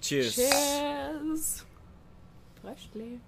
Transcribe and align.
Cheers. 0.00 0.34
Cheers. 0.34 1.64
Bröstli. 2.62 3.20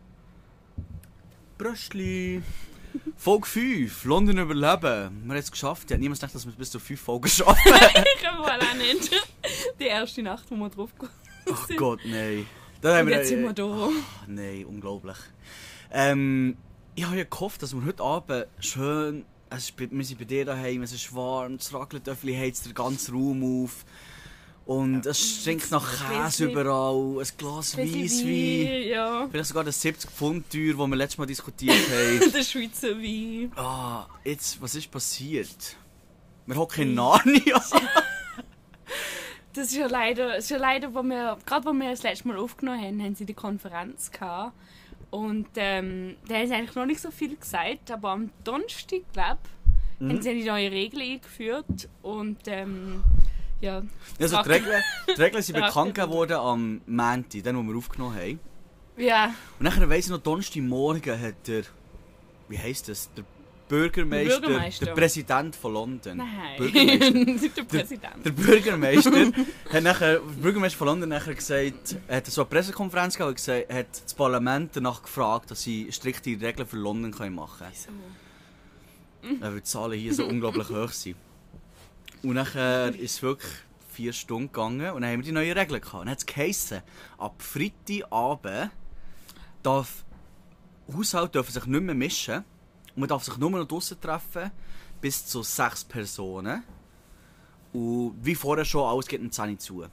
Bröstli. 1.56 2.42
Folge 3.16 3.46
5, 3.46 4.04
London 4.04 4.38
überleben. 4.38 4.60
Wir 4.60 5.00
haben 5.00 5.30
es 5.30 5.50
geschafft. 5.50 5.84
Hätte 5.84 5.98
niemals 5.98 6.20
gedacht, 6.20 6.34
dass 6.34 6.44
wir 6.44 6.50
es 6.50 6.56
bis 6.58 6.70
zu 6.70 6.78
5 6.78 7.00
Folgen 7.00 7.28
schaffen. 7.28 7.56
Ich 7.72 8.22
kann 8.22 8.38
wohl 8.38 8.50
auch 8.50 8.74
nicht. 8.74 9.10
Die 9.80 9.86
erste 9.86 10.22
Nacht, 10.22 10.50
wo 10.50 10.56
wir 10.56 10.68
drauf 10.68 10.92
gekommen 10.92 11.12
Ach 11.50 11.68
Gott, 11.74 12.00
nein. 12.04 12.46
Haben 12.84 13.00
Und 13.00 13.06
wir, 13.08 13.16
jetzt 13.16 13.28
sind 13.28 13.42
wir 13.42 13.54
da. 13.54 13.64
Ah, 13.64 13.90
nein, 14.26 14.66
unglaublich. 14.66 15.16
Ähm, 15.90 16.58
ich 16.98 17.04
habe 17.06 17.16
ja 17.16 17.24
gehofft, 17.24 17.62
dass 17.62 17.74
wir 17.74 17.84
heute 17.84 18.02
Abend 18.02 18.46
schön. 18.58 19.24
Es 19.50 19.70
ist, 19.70 19.78
wir 19.78 20.04
sind 20.04 20.18
bei 20.18 20.24
dir 20.24 20.44
daheim, 20.44 20.82
es 20.82 20.92
ist 20.92 21.14
warm, 21.14 21.54
es 21.54 21.72
rackelt 21.72 22.08
öffentlich, 22.08 22.36
heizt 22.36 22.66
der 22.66 22.72
ganze 22.74 23.12
Raum 23.12 23.64
auf. 23.64 23.84
Und 24.66 25.06
es 25.06 25.18
stinkt 25.42 25.70
nach 25.70 25.86
Käse 26.10 26.46
überall, 26.50 27.20
ein 27.20 27.28
Glas 27.38 27.78
Weisswein. 27.78 28.26
Wein, 28.26 28.88
Ja. 28.88 29.28
Vielleicht 29.30 29.48
sogar 29.48 29.62
das 29.64 29.80
70 29.80 30.10
Pfund 30.10 30.50
teuer, 30.50 30.74
das 30.76 30.86
wir 30.88 30.96
letztes 30.96 31.18
Mal 31.18 31.26
diskutiert 31.26 31.76
haben. 31.88 32.32
Der 32.32 32.42
Schweizer 32.42 32.98
Wein. 32.98 33.52
Ah, 33.56 34.06
jetzt, 34.24 34.60
was 34.60 34.74
ist 34.74 34.90
passiert? 34.90 35.76
Wir 36.46 36.56
hocken 36.56 36.82
in 36.82 36.94
Narnia. 36.94 37.62
Das 39.54 39.68
ist 39.72 39.76
ja 39.76 39.86
leider, 39.88 40.28
das 40.28 40.44
ist 40.44 40.50
ja 40.50 40.58
leider, 40.58 40.94
wo 40.94 41.02
wir, 41.02 41.36
gerade 41.44 41.66
wo 41.66 41.72
wir 41.72 41.90
das 41.90 42.04
letzte 42.04 42.28
Mal 42.28 42.36
aufgenommen 42.36 42.80
haben, 42.80 43.02
haben 43.02 43.14
sie 43.16 43.24
die 43.24 43.34
Konferenz 43.34 44.10
gehabt. 44.12 44.52
Und 45.10 45.46
ähm, 45.56 46.16
da 46.28 46.34
haben 46.36 46.46
sie 46.48 46.54
eigentlich 46.54 46.74
noch 46.74 46.86
nicht 46.86 47.00
so 47.00 47.10
viel 47.10 47.36
gesagt, 47.36 47.90
aber 47.90 48.10
am 48.10 48.30
Donnerstag, 48.44 49.00
glaube 49.12 49.38
ich, 49.44 49.50
Mhm. 50.00 50.10
haben 50.10 50.22
sie 50.22 50.30
eine 50.30 50.44
neue 50.44 50.70
Regel 50.70 51.00
eingeführt. 51.02 51.88
Und 52.02 52.38
ähm, 52.46 53.02
ja, 53.60 53.82
Also 54.20 54.40
die 54.44 54.48
Regeln, 54.48 54.80
die 55.08 55.20
Regeln 55.20 55.42
sind 55.42 55.56
bekannt 55.60 55.94
gegeben 55.96 56.12
worden 56.12 56.36
am 56.36 56.80
Montag, 56.86 57.42
den, 57.42 57.56
wo 57.56 57.62
wir 57.62 57.76
aufgenommen 57.76 58.14
haben. 58.14 58.38
ja, 58.96 59.34
Und 59.58 59.64
nachher 59.64 59.88
weiss 59.90 60.04
ich 60.04 60.10
noch, 60.12 60.18
Donnerstagmorgen 60.18 61.20
hat 61.20 61.48
der, 61.48 61.64
wie 62.48 62.58
heisst 62.58 62.88
das, 62.88 63.10
der 63.16 63.24
Bürgermeister, 63.68 64.40
Der 64.40 64.46
Bürgermeister. 64.46 64.84
der 64.86 64.94
Präsident 64.94 65.56
von 65.56 65.72
London. 65.72 66.16
nein, 66.16 66.28
Bürgermeister. 66.56 67.48
der 67.56 67.62
Präsident. 67.64 68.24
Der 68.24 68.30
Bürgermeister 68.30 69.10
hat 69.72 69.82
nachher, 69.82 70.18
der 70.18 70.42
Bürgermeister 70.42 70.78
von 70.78 70.86
London 70.88 71.08
nachher 71.10 71.34
gesagt, 71.34 71.96
er 72.06 72.16
hat 72.16 72.26
so 72.26 72.42
eine 72.42 72.50
Pressekonferenz 72.50 73.16
gehabt 73.16 73.28
und 73.28 73.34
gesagt, 73.36 73.72
hat 73.72 73.86
das 74.04 74.14
Parlament 74.14 74.70
danach 74.74 75.02
gefragt, 75.02 75.50
dass 75.50 75.62
sie 75.62 75.88
strikte 75.92 76.30
Regeln 76.30 76.66
für 76.66 76.76
London 76.76 77.12
können 77.12 77.34
machen 77.34 77.66
können. 79.22 79.40
Weil 79.40 79.54
die 79.56 79.62
Zahlen 79.62 79.98
hier 79.98 80.14
so 80.14 80.26
unglaublich 80.26 80.68
hoch 80.70 80.90
sind. 80.92 81.16
Und 82.22 82.34
nachher 82.34 82.94
ist 82.94 83.16
es 83.16 83.22
wirklich 83.22 83.52
vier 83.92 84.12
Stunden 84.12 84.52
gegangen 84.52 84.90
und 84.92 85.02
dann 85.02 85.10
haben 85.10 85.18
wir 85.20 85.24
die 85.24 85.32
neuen 85.32 85.56
Regeln 85.58 85.80
gehabt. 85.80 85.94
Und 85.94 86.00
dann 86.06 86.10
hat 86.10 86.18
es 86.18 86.26
geheissen, 86.26 86.82
ab 87.18 87.34
Freitagabend 87.42 88.70
darf 89.62 90.04
Haushalte 90.96 91.32
dürfen 91.32 91.52
sich 91.52 91.66
nicht 91.66 91.82
mehr 91.82 91.94
mischen 91.94 92.44
und 92.98 93.02
man 93.02 93.08
darf 93.08 93.22
sich 93.22 93.36
nur 93.36 93.48
noch 93.50 93.64
draussen 93.64 94.00
treffen, 94.00 94.50
bis 95.00 95.24
zu 95.24 95.44
sechs 95.44 95.84
Personen. 95.84 96.64
Und 97.72 98.16
wie 98.20 98.34
vorher 98.34 98.64
schon, 98.64 98.82
alles 98.88 99.06
geht 99.06 99.20
um 99.20 99.30
10 99.30 99.50
Uhr 99.52 99.58
zu. 99.60 99.80
Was 99.82 99.88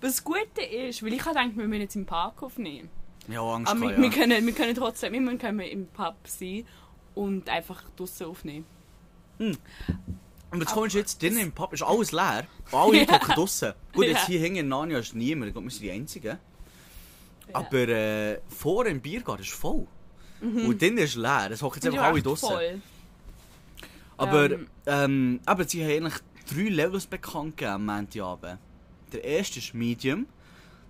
das 0.00 0.24
Gute 0.24 0.60
ist, 0.60 1.04
weil 1.04 1.12
ich 1.12 1.22
gedacht, 1.22 1.50
wir 1.54 1.68
müssen 1.68 1.82
jetzt 1.82 1.94
im 1.94 2.04
Park 2.04 2.42
aufnehmen. 2.42 2.88
Ja, 3.28 3.42
Angst 3.42 3.70
Aber 3.70 3.96
wir, 3.96 4.00
ja. 4.04 4.10
können, 4.10 4.44
wir 4.44 4.52
können 4.54 4.74
trotzdem 4.74 5.14
immer 5.14 5.36
können 5.36 5.60
wir 5.60 5.70
im 5.70 5.86
Pub 5.86 6.16
sein 6.24 6.66
und 7.14 7.48
einfach 7.48 7.84
draußen 7.94 8.26
aufnehmen. 8.26 8.64
Und 9.38 9.56
jetzt 10.58 10.72
kommst 10.72 10.96
du 10.96 10.98
jetzt 10.98 11.22
drinnen 11.22 11.38
im 11.38 11.52
Pub, 11.52 11.72
ist 11.74 11.84
alles 11.84 12.10
leer. 12.10 12.48
Alle 12.72 12.96
Ja. 13.06 13.12
hocken 13.12 13.34
draussen. 13.36 13.72
Gut, 13.92 14.06
jetzt 14.06 14.22
Ja. 14.22 14.26
hier 14.26 14.40
hinten 14.40 14.58
in 14.58 14.68
Narnia 14.68 14.98
ist 14.98 15.14
niemand, 15.14 15.46
ich 15.50 15.52
glaube, 15.54 15.68
wir 15.68 15.70
sind 15.70 15.82
die 15.82 15.92
Einzigen. 15.92 16.26
Ja. 17.48 17.54
Aber 17.54 17.86
äh, 17.86 18.40
vor 18.48 18.84
im 18.86 19.00
Biergarten 19.00 19.42
ist 19.44 19.52
voll. 19.52 19.86
Und 20.40 20.80
drinnen 20.80 20.98
ist 20.98 21.16
leer, 21.16 21.48
es 21.50 21.62
hocken 21.62 21.80
jetzt 21.82 21.92
einfach 21.92 22.06
alle 22.08 22.22
draussen. 22.22 22.48
voll. 22.48 22.82
Aber, 24.16 24.50
Ähm. 24.50 24.66
ähm, 24.86 25.40
aber 25.44 25.64
sie 25.64 25.82
haben 25.84 26.06
eigentlich 26.06 26.22
drei 26.48 26.68
Levels 26.70 27.06
bekannt 27.06 27.56
gegeben 27.56 27.72
am 27.74 27.86
Montagabend. 27.86 28.58
Der 29.12 29.24
erste 29.24 29.58
ist 29.58 29.74
Medium. 29.74 30.26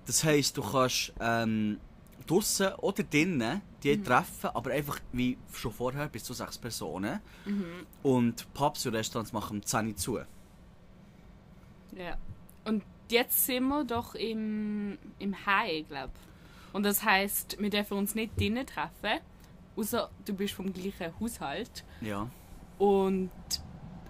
Das 0.06 0.22
heisst, 0.22 0.56
du 0.56 0.62
kannst 0.62 1.12
ähm, 1.20 1.78
draussen 2.26 2.72
oder 2.74 3.02
drinnen 3.02 3.62
die 3.82 4.02
treffen, 4.02 4.50
aber 4.52 4.72
einfach 4.72 4.98
wie 5.12 5.38
schon 5.52 5.72
vorher 5.72 6.08
bis 6.08 6.24
zu 6.24 6.32
sechs 6.34 6.58
Personen. 6.58 7.20
Und 8.02 8.52
Pubs 8.54 8.86
und 8.86 8.94
Restaurants 8.94 9.32
machen 9.32 9.58
um 9.58 9.62
10 9.64 9.88
Uhr 9.88 9.96
zu. 9.96 10.18
Ja. 11.96 12.16
Und 12.64 12.82
jetzt 13.08 13.46
sind 13.46 13.68
wir 13.68 13.84
doch 13.84 14.14
im, 14.14 14.98
im 15.18 15.46
High, 15.46 15.86
glaube 15.88 16.12
Und 16.72 16.82
das 16.82 17.04
heisst, 17.04 17.56
wir 17.60 17.70
dürfen 17.70 17.96
uns 17.96 18.14
nicht 18.14 18.38
drinnen 18.38 18.66
treffen, 18.66 19.20
außer 19.76 20.10
du 20.24 20.34
bist 20.34 20.54
vom 20.54 20.72
gleichen 20.72 21.12
Haushalt. 21.20 21.84
Ja. 22.00 22.28
Und 22.78 23.30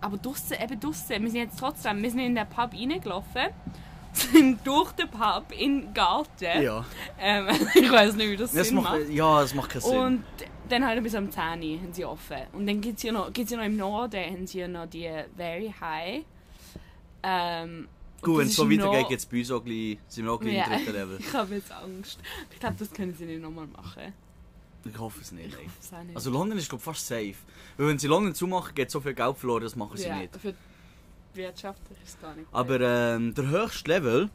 aber 0.00 0.16
draussen, 0.18 0.56
eben 0.62 0.78
draussen, 0.78 1.22
wir 1.22 1.30
sind 1.30 1.40
jetzt 1.40 1.58
trotzdem, 1.58 2.02
wir 2.02 2.10
sind 2.10 2.20
in 2.20 2.34
den 2.34 2.48
Pub 2.48 2.72
reingelaufen, 2.72 3.46
sind 4.12 4.64
durch 4.66 4.92
den 4.92 5.08
Pub 5.10 5.44
in 5.56 5.80
den 5.82 5.94
Garten. 5.94 6.62
Ja. 6.62 6.84
Ähm, 7.18 7.48
ich 7.74 7.90
weiß 7.90 8.14
nicht, 8.16 8.30
wie 8.30 8.36
das, 8.36 8.52
Das 8.52 8.68
Sinn 8.68 8.76
macht, 8.76 8.98
macht. 9.00 9.08
ja, 9.10 9.40
das 9.40 9.54
macht 9.54 9.70
keinen 9.70 9.80
Sinn. 9.82 9.98
Und 9.98 10.24
dann 10.68 10.84
halt 10.84 11.02
bis 11.02 11.14
am 11.14 11.30
10 11.30 11.42
Uhr 11.42 11.80
haben 11.82 11.92
sie 11.92 12.04
offen. 12.04 12.38
Und 12.52 12.66
dann 12.66 12.80
gibt 12.80 12.98
es 12.98 13.02
ja, 13.04 13.12
noch- 13.12 13.32
gibt's 13.32 13.52
ja 13.52 13.56
noch 13.58 13.64
im 13.64 13.76
Norden 13.76 14.20
haben 14.24 14.46
sie 14.46 14.58
ja 14.60 14.68
noch 14.68 14.86
die 14.86 15.08
Very 15.36 15.72
High. 15.80 16.24
Ähm, 17.22 17.88
und 18.20 18.22
Gut, 18.22 18.38
wenn 18.38 18.44
das 18.44 18.50
es 18.50 18.56
so 18.56 18.70
weitergeht, 18.70 19.08
gibt 19.08 19.20
es 19.20 19.26
bei 19.26 19.38
uns 19.38 19.50
auch 19.50 19.64
gleich, 19.64 19.98
sind 20.08 20.24
wir 20.24 20.32
auch 20.32 20.40
gleich 20.40 20.54
Ja, 20.54 20.64
im 20.64 20.70
dritten 20.72 20.92
Level. 20.92 21.18
ich 21.20 21.32
habe 21.32 21.54
jetzt 21.54 21.72
Angst. 21.72 22.18
Ich 22.50 22.58
glaube, 22.60 22.76
das 22.78 22.90
können 22.90 23.14
sie 23.14 23.24
nicht 23.26 23.42
nochmal 23.42 23.66
machen. 23.66 24.12
Ich 24.88 24.98
hoffe 24.98 25.20
es 25.20 25.32
nicht. 25.32 25.56
Das 25.80 25.92
auch 25.92 26.02
nicht. 26.02 26.16
Also 26.16 26.30
London 26.30 26.58
ist 26.58 26.68
glaube 26.68 26.82
fast 26.82 27.06
safe. 27.06 27.34
Weil 27.76 27.88
wenn 27.88 27.98
sie 27.98 28.06
London 28.06 28.34
zumachen, 28.34 28.74
geht 28.74 28.90
so 28.90 29.00
viel 29.00 29.14
Geld 29.14 29.36
verloren, 29.36 29.62
das 29.62 29.76
machen 29.76 29.96
sie 29.96 30.08
ja, 30.08 30.16
nicht. 30.16 30.36
für 30.36 30.52
die 30.52 31.36
Wirtschaft 31.36 31.80
ist 31.90 32.14
es 32.14 32.20
gar 32.20 32.34
nicht. 32.34 32.48
Aber 32.52 32.80
ähm, 32.80 33.34
der 33.34 33.48
höchste 33.48 33.90
Level 33.90 34.30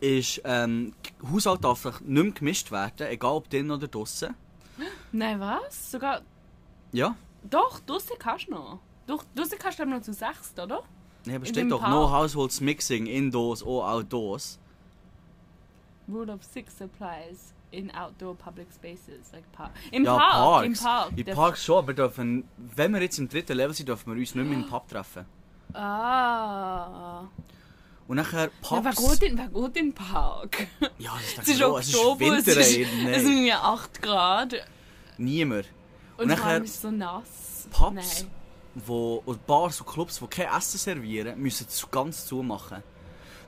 ist, 0.00 0.40
ähm, 0.44 0.94
Haushalt 1.30 1.64
darf 1.64 1.84
nicht 1.84 2.08
mehr 2.08 2.32
gemischt 2.32 2.70
werden, 2.70 3.06
egal 3.06 3.32
ob 3.32 3.50
drinnen 3.50 3.70
oder 3.70 3.88
draussen. 3.88 4.34
Nein, 5.12 5.40
was? 5.40 5.90
Sogar. 5.90 6.22
Ja? 6.92 7.16
Doch, 7.42 7.80
draussen 7.80 8.16
kannst 8.18 8.48
du 8.48 8.52
noch. 8.52 8.80
Doch, 9.06 9.24
draussen 9.34 9.58
kannst 9.58 9.78
du 9.78 9.86
noch 9.86 10.02
zu 10.02 10.12
sechst, 10.12 10.58
oder? 10.58 10.82
Ja, 11.26 11.36
aber 11.36 11.46
steht 11.46 11.70
doch 11.70 11.80
Park. 11.80 11.90
no 11.90 12.10
households 12.10 12.60
mixing 12.60 13.06
indoors 13.06 13.62
or 13.62 13.86
outdoors. 13.86 14.58
Rule 16.08 16.32
of 16.32 16.42
Six 16.42 16.80
applies 16.80 17.52
in 17.72 17.90
outdoor 17.94 18.34
public 18.36 18.68
spaces. 18.72 19.30
Like 19.32 19.50
park. 19.52 19.70
Im 19.92 20.04
ja, 20.04 20.16
Park. 20.16 20.32
Parks. 20.32 20.66
Im 20.66 20.74
Park. 20.74 21.10
In 21.16 21.24
Der- 21.24 21.34
Parks 21.34 21.64
schon, 21.64 21.78
aber 21.78 21.94
dürfen, 21.94 22.44
wenn 22.56 22.92
wir 22.92 23.00
jetzt 23.02 23.18
im 23.18 23.28
dritten 23.28 23.56
Level 23.56 23.74
sind, 23.74 23.88
dürfen 23.88 24.12
wir 24.12 24.18
uns 24.18 24.34
nicht 24.34 24.44
mehr 24.48 24.58
im 24.58 24.66
Pub 24.68 24.88
treffen. 24.88 25.24
Ah. 25.72 27.22
Und 28.08 28.16
nachher 28.16 28.44
Ja, 28.44 28.50
Pubs... 28.60 28.84
wer 28.84 29.08
geht 29.18 29.22
in, 29.30 29.38
wer 29.38 29.48
geht 29.48 29.76
in 29.76 29.86
den 29.90 29.94
Park? 29.94 30.66
Ja, 30.98 31.12
das 31.14 31.22
ist, 31.24 31.38
Es 31.38 31.48
ist 31.48 31.60
doch- 31.60 31.78
es 31.78 31.88
ist 31.88 31.94
Oktober, 31.96 32.24
es 32.38 32.46
Winter, 32.46 32.60
ist, 32.60 32.76
ey. 32.76 32.86
es 33.12 33.22
sind 33.22 33.44
ja 33.46 33.60
8 33.62 34.02
Grad. 34.02 34.54
niemand. 35.16 35.66
Und, 36.16 36.24
Und 36.24 36.28
nachher 36.28 36.62
ist 36.62 36.82
so 36.82 36.90
nass. 36.90 37.68
Pubs, 37.70 37.94
Nein. 38.24 38.30
wo, 38.74 39.22
und 39.24 39.46
Bars 39.46 39.80
und 39.80 39.86
Clubs, 39.86 40.18
die 40.18 40.26
kein 40.26 40.48
Essen 40.58 40.76
servieren, 40.78 41.40
müssen 41.40 41.66
ganz 41.90 42.26
zumachen. 42.26 42.82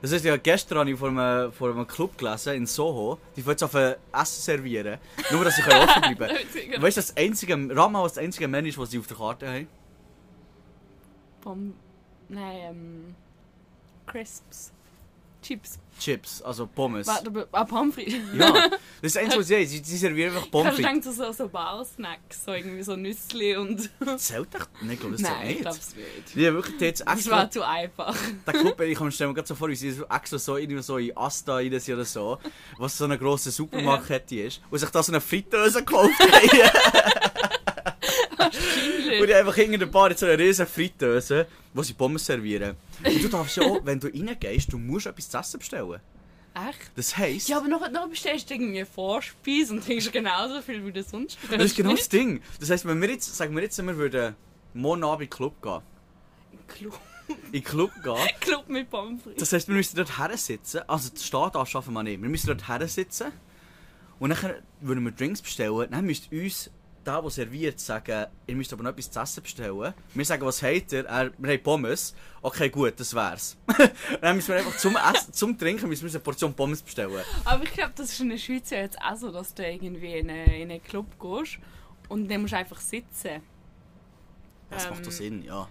Das 0.03 0.11
heißt, 0.11 0.25
ja, 0.25 0.35
gestern 0.35 0.79
habe 0.79 0.91
ich 0.91 0.99
vor 0.99 1.07
einem, 1.07 1.53
vor 1.53 1.69
einem 1.69 1.87
Club 1.87 2.17
gelesen, 2.17 2.55
in 2.55 2.65
Soho, 2.65 3.19
die 3.37 3.45
wollen 3.45 3.53
jetzt 3.53 3.63
auf 3.63 3.73
ein 3.73 3.95
Essen 4.11 4.41
servieren, 4.41 4.99
nur 5.31 5.45
dass 5.45 5.55
sie 5.55 5.63
offen 5.63 6.01
bleiben 6.17 6.35
können. 6.51 6.81
Weißt 6.81 6.97
du, 6.97 7.01
das 7.01 7.15
einzige, 7.15 7.53
Rama 7.73 8.03
was 8.03 8.15
das 8.15 8.23
einzige 8.25 8.45
ist, 8.67 8.77
was 8.77 8.91
sie 8.91 8.99
auf 8.99 9.07
der 9.07 9.15
Karte 9.15 9.47
haben? 9.47 9.67
Pom 11.39 11.73
Nein, 12.27 12.57
ähm. 12.63 13.15
Crisps. 14.05 14.73
Chips. 15.43 15.77
Chips, 15.99 16.41
also 16.41 16.65
Pommes. 16.65 17.05
Warte, 17.05 17.27
aber- 17.27 17.47
ah, 17.51 17.63
Pommes 17.65 17.93
frites. 17.93 18.15
Ja, 18.35 18.51
das 18.51 18.71
ist 19.03 19.15
das 19.15 19.17
Einzige, 19.17 19.39
was 19.41 19.47
sie. 19.47 19.65
Sie, 19.83 19.97
servieren 19.97 20.35
einfach 20.35 20.49
Pommes 20.49 20.75
Kannst 20.75 20.79
du 20.79 20.83
frites. 21.11 21.17
denken, 21.17 21.33
so, 21.37 21.43
so 21.43 21.49
Bar-Snacks, 21.49 22.45
so 22.45 22.51
irgendwie 22.53 22.81
so 22.81 22.95
Nüssli 22.95 23.55
und. 23.55 23.89
Zählt 24.17 24.55
echt? 24.55 24.69
Nein, 24.81 24.91
ich 24.91 24.99
glaube, 24.99 25.13
das 25.15 25.21
Nein, 25.21 25.49
ich 25.51 25.59
glaube 25.61 25.77
es 25.77 25.95
nicht. 25.95 26.47
Haben 26.47 26.55
wirklich 26.55 26.81
jetzt 26.81 27.01
Das 27.05 27.13
extra... 27.15 27.31
war 27.37 27.51
zu 27.51 27.61
einfach. 27.67 28.15
Der 28.47 28.53
Club, 28.53 28.81
ich 28.81 28.97
kann 28.97 29.07
mir 29.07 29.13
gerade 29.33 29.47
so 29.47 29.53
vor, 29.53 29.69
wie 29.69 29.75
sie 29.75 29.91
so 29.91 30.05
extra 30.05 30.39
so, 30.39 30.57
irgendwie 30.57 30.81
so 30.81 30.97
in 30.97 31.15
Asta 31.15 31.55
rein 31.55 31.67
oder 31.67 32.05
so, 32.05 32.39
was 32.79 32.97
so 32.97 33.05
eine 33.05 33.19
grosse 33.19 33.51
Supermarktkette 33.51 34.35
ist, 34.41 34.61
und 34.71 34.79
sich 34.79 34.89
da 34.89 35.03
so 35.03 35.11
eine 35.11 35.21
Fritteuse 35.21 35.79
gekauft 35.85 36.13
haben. 36.19 37.31
Und 39.21 39.27
die 39.27 39.33
einfach 39.33 39.55
hinter 39.55 39.77
der 39.77 39.85
Bar 39.87 40.09
jetzt 40.09 40.19
so 40.19 40.25
eine 40.25 40.37
riesen 40.37 40.67
Fritteuse, 40.67 41.47
wo 41.73 41.83
sie 41.83 41.93
Pommes 41.93 42.25
servieren. 42.25 42.75
Und 43.03 43.23
du 43.23 43.27
darfst 43.27 43.57
ja 43.57 43.63
auch, 43.63 43.83
wenn 43.85 43.99
du 43.99 44.07
reingehst, 44.07 44.71
du 44.71 44.77
musst 44.77 45.05
etwas 45.05 45.29
zu 45.29 45.37
essen 45.37 45.59
bestellen. 45.59 45.99
Echt? 46.55 46.91
Das 46.95 47.17
heisst, 47.17 47.49
Ja, 47.49 47.57
aber 47.57 47.67
nachher, 47.67 47.89
nachher 47.89 48.09
bestellst 48.09 48.49
du 48.49 48.53
irgendwie 48.53 48.85
Vorspeise 48.85 49.73
und 49.73 49.83
trinkst 49.83 50.11
genauso 50.11 50.61
viel 50.61 50.85
wie 50.85 50.91
du 50.91 51.01
sonst 51.01 51.37
das 51.49 51.63
ist 51.63 51.75
genau 51.75 51.91
das 51.95 52.09
Ding. 52.09 52.41
Das 52.59 52.69
heisst, 52.69 52.85
wenn 52.85 53.01
wir 53.01 53.09
jetzt, 53.09 53.35
sagen 53.35 53.55
wir 53.55 53.63
jetzt, 53.63 53.83
wir 53.83 53.97
würden 53.97 54.35
morgen 54.75 55.03
Abend 55.03 55.21
in 55.23 55.29
den 55.29 55.35
Club 55.35 55.61
gehen. 55.63 55.81
Club, 56.67 56.99
In 57.47 57.51
den 57.53 57.63
Club 57.63 57.91
gehen. 58.03 58.15
Club 58.39 58.69
mit 58.69 58.89
Pommes. 58.89 59.21
Das 59.37 59.51
heisst, 59.51 59.67
wir 59.67 59.75
müssen 59.75 59.95
dort 59.95 60.17
her 60.19 60.37
sitzen. 60.37 60.81
Also, 60.87 61.09
das 61.09 61.25
Start 61.25 61.55
schaffen 61.67 61.93
wir 61.93 62.03
nicht. 62.03 62.21
Wir 62.21 62.29
müssen 62.29 62.47
dort 62.47 62.67
her 62.67 62.87
sitzen. 62.87 63.31
Und 64.19 64.29
dann 64.29 64.53
würden 64.81 65.03
wir 65.03 65.11
Drinks 65.11 65.41
bestellen. 65.41 65.87
Dann 65.89 66.05
müsste 66.05 66.35
uns 66.39 66.69
der, 67.05 67.21
der 67.21 67.29
serviert, 67.31 67.79
sagen, 67.79 68.25
ihr 68.47 68.55
müsst 68.55 68.71
aber 68.73 68.83
noch 68.83 68.91
etwas 68.91 69.11
zu 69.11 69.19
essen 69.19 69.43
bestellen. 69.43 69.93
Wir 70.13 70.25
sagen, 70.25 70.45
was 70.45 70.61
habt 70.63 70.91
ihr? 70.91 71.05
Er, 71.05 71.31
wir 71.37 71.51
haben 71.53 71.63
Pommes. 71.63 72.13
Okay, 72.41 72.69
gut, 72.69 72.93
das 72.99 73.13
wär's. 73.13 73.57
dann 74.21 74.35
müssen 74.35 74.49
wir 74.49 74.57
einfach 74.57 74.77
zum, 74.77 74.95
Essen, 74.95 75.33
zum 75.33 75.57
Trinken 75.57 75.87
müssen 75.89 76.03
wir 76.05 76.11
eine 76.11 76.19
Portion 76.19 76.53
Pommes 76.53 76.81
bestellen. 76.81 77.23
Aber 77.45 77.63
ich 77.63 77.71
glaube, 77.73 77.93
das 77.95 78.11
ist 78.11 78.19
in 78.19 78.29
der 78.29 78.37
Schweiz 78.37 78.69
ja 78.69 78.79
jetzt 78.79 78.97
auch 79.01 79.15
so, 79.15 79.31
dass 79.31 79.53
du 79.53 79.65
irgendwie 79.65 80.13
in 80.17 80.29
einen, 80.29 80.51
in 80.51 80.71
einen 80.71 80.83
Club 80.83 81.05
gehst 81.19 81.57
und 82.09 82.29
dann 82.29 82.41
musst 82.41 82.53
du 82.53 82.57
einfach 82.57 82.79
sitzen. 82.79 83.41
Das 84.69 84.85
Ähm, 84.85 84.89
macht 84.91 85.05
doch 85.05 85.11
Sinn, 85.11 85.43
ja. 85.43 85.67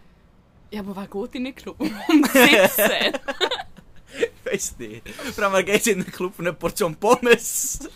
Ja, 0.70 0.80
aber 0.80 0.96
wer 0.96 1.06
geht 1.06 1.34
in 1.34 1.46
einen 1.46 1.54
Club 1.54 1.78
zu 1.82 1.86
sitzen? 1.86 3.12
Ich 4.14 4.52
weiß 4.52 4.78
nicht. 4.78 5.08
Vor 5.08 5.44
allem, 5.44 5.64
geht 5.64 5.86
in 5.86 6.04
den 6.04 6.12
Club 6.12 6.34
für 6.34 6.42
eine 6.42 6.52
Portion 6.52 6.94
Pommes. 6.96 7.88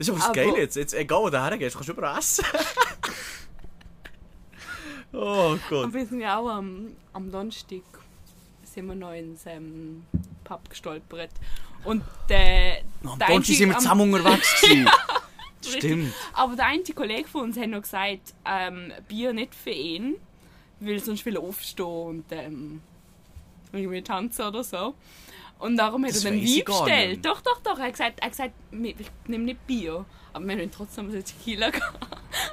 Das 0.00 0.08
ist 0.08 0.14
aber 0.14 0.18
das 0.18 0.28
Aber- 0.30 0.34
Geile 0.34 0.58
jetzt. 0.62 0.76
jetzt. 0.76 0.94
Egal, 0.94 1.20
wo 1.20 1.28
du 1.28 1.38
hergehst, 1.42 1.76
kannst 1.76 1.90
du 1.90 1.92
überall 1.92 2.18
essen. 2.18 2.42
oh 5.12 5.56
Gott. 5.68 5.84
Und 5.84 5.94
wir 5.94 6.06
sind 6.06 6.20
ja 6.20 6.38
auch 6.38 6.48
am, 6.48 6.96
am 7.12 7.30
Donnerstag 7.30 7.82
sind 8.64 8.86
wir 8.86 8.94
noch 8.94 9.12
ins 9.12 9.44
ähm, 9.44 10.04
Pub 10.44 10.68
gestolpert. 10.70 11.30
Und 11.84 12.02
der, 12.30 12.78
Am 13.04 13.18
der 13.18 13.28
Donnerstag 13.28 13.56
sind 13.56 13.68
wir 13.68 13.74
am- 13.76 13.82
zusammen 13.82 14.14
unterwegs. 14.14 14.64
Stimmt. 15.66 16.14
Aber 16.32 16.56
der 16.56 16.66
eine 16.66 16.82
Kollege 16.82 17.28
von 17.28 17.42
uns 17.42 17.58
hat 17.58 17.68
noch 17.68 17.82
gesagt, 17.82 18.32
ähm, 18.46 18.92
Bier 19.06 19.34
nicht 19.34 19.54
für 19.54 19.68
ihn, 19.70 20.16
weil 20.80 20.98
sonst 21.00 21.26
will 21.26 21.36
er 21.36 21.42
aufstehen 21.42 21.84
und 21.86 22.24
ähm, 22.30 22.80
irgendwie 23.70 24.00
tanzen 24.00 24.46
oder 24.46 24.64
so. 24.64 24.94
Und 25.60 25.76
darum 25.76 26.04
hat 26.04 26.10
Das 26.10 26.24
er 26.24 26.30
dann 26.30 26.40
Wein 26.40 26.62
bestellt. 26.64 27.24
Doch, 27.24 27.40
doch, 27.42 27.60
doch. 27.62 27.78
Er 27.78 27.86
hat 27.86 27.92
gesagt, 27.92 28.20
er 28.20 28.26
hat 28.26 28.32
gesagt 28.32 28.54
ich 28.72 28.96
nehme 29.26 29.44
nicht 29.44 29.66
Bier. 29.66 30.04
Aber 30.32 30.46
wir 30.46 30.56
wollen 30.56 30.70
trotzdem 30.70 31.10
so 31.10 31.20
Tequila 31.20 31.70
gehen. 31.70 31.82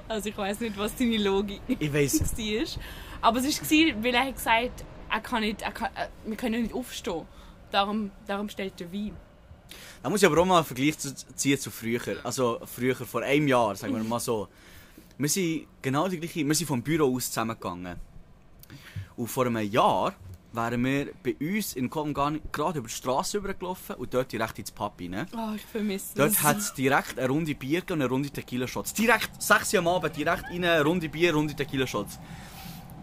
Also 0.07 0.30
ich 0.30 0.38
weiß 0.38 0.59
nicht, 0.59 0.77
was 0.77 0.95
deine 0.95 1.18
Logik 1.18 1.62
Ich 1.68 1.94
weiss. 1.94 2.19
war. 2.38 2.81
Aber 3.21 3.39
es 3.39 3.62
war, 3.62 4.04
weil 4.04 4.13
er 4.13 4.25
hat 4.25 4.36
gesagt, 4.36 4.83
er 5.09 5.21
kann 5.21 5.42
nicht, 5.42 5.62
er 5.62 5.71
kann, 5.71 5.89
äh, 5.95 6.07
wir 6.25 6.36
können 6.36 6.63
nicht 6.63 6.74
aufstehen. 6.74 7.25
Darum, 7.71 8.12
darum 8.25 8.50
stellt 8.50 8.80
er 8.81 8.92
Wein. 8.92 9.15
Da 10.03 10.10
muss 10.10 10.21
ich 10.21 10.25
aber 10.25 10.42
auch 10.42 10.45
mal 10.45 10.57
einen 10.57 10.65
Vergleich 10.65 10.98
ziehen 10.98 11.60
zu 11.60 11.71
früher. 11.71 12.01
Also 12.24 12.60
früher, 12.65 12.95
vor 12.95 13.21
einem 13.21 13.48
Jahr, 13.48 13.75
sagen 13.75 13.95
wir 13.95 14.03
mal 14.03 14.19
so. 14.19 14.48
Wir 15.18 15.30
sind 15.30 15.68
genau 15.81 16.07
die 16.07 16.19
gleiche, 16.19 16.45
wir 16.45 16.56
sind 16.56 16.68
vom 16.68 16.81
Büro 16.81 17.15
aus 17.15 17.27
zusammengegangen. 17.30 17.95
Und 19.15 19.27
vor 19.27 19.45
einem 19.45 19.69
Jahr 19.71 20.13
wären 20.53 20.83
wir 20.83 21.07
bei 21.23 21.35
uns 21.39 21.73
in 21.73 21.89
Covent 21.89 22.41
gerade 22.51 22.79
über 22.79 22.88
die 22.88 22.94
Straße 22.94 23.38
übergelaufen 23.38 23.95
und 23.95 24.13
dort 24.13 24.31
direkt 24.31 24.59
ins 24.59 24.71
Pub 24.71 24.94
rein. 24.99 25.27
Oh, 25.35 25.55
ich 25.55 25.61
vermisse 25.63 26.15
Dort 26.15 26.31
das. 26.31 26.44
hat 26.44 26.57
es 26.57 26.73
direkt 26.73 27.19
eine 27.19 27.27
Runde 27.27 27.53
Bier 27.55 27.81
und 27.83 27.94
eine 27.94 28.07
Runde 28.07 28.29
Tequila-Shots. 28.29 28.94
Direkt, 28.94 29.41
6 29.41 29.73
Uhr 29.73 29.79
am 29.79 29.88
Abend, 29.88 30.15
direkt 30.15 30.45
rein, 30.45 30.63
eine 30.63 30.83
Runde 30.83 31.09
Bier, 31.09 31.29
eine 31.29 31.38
Runde 31.38 31.55
Tequila-Shots. 31.55 32.19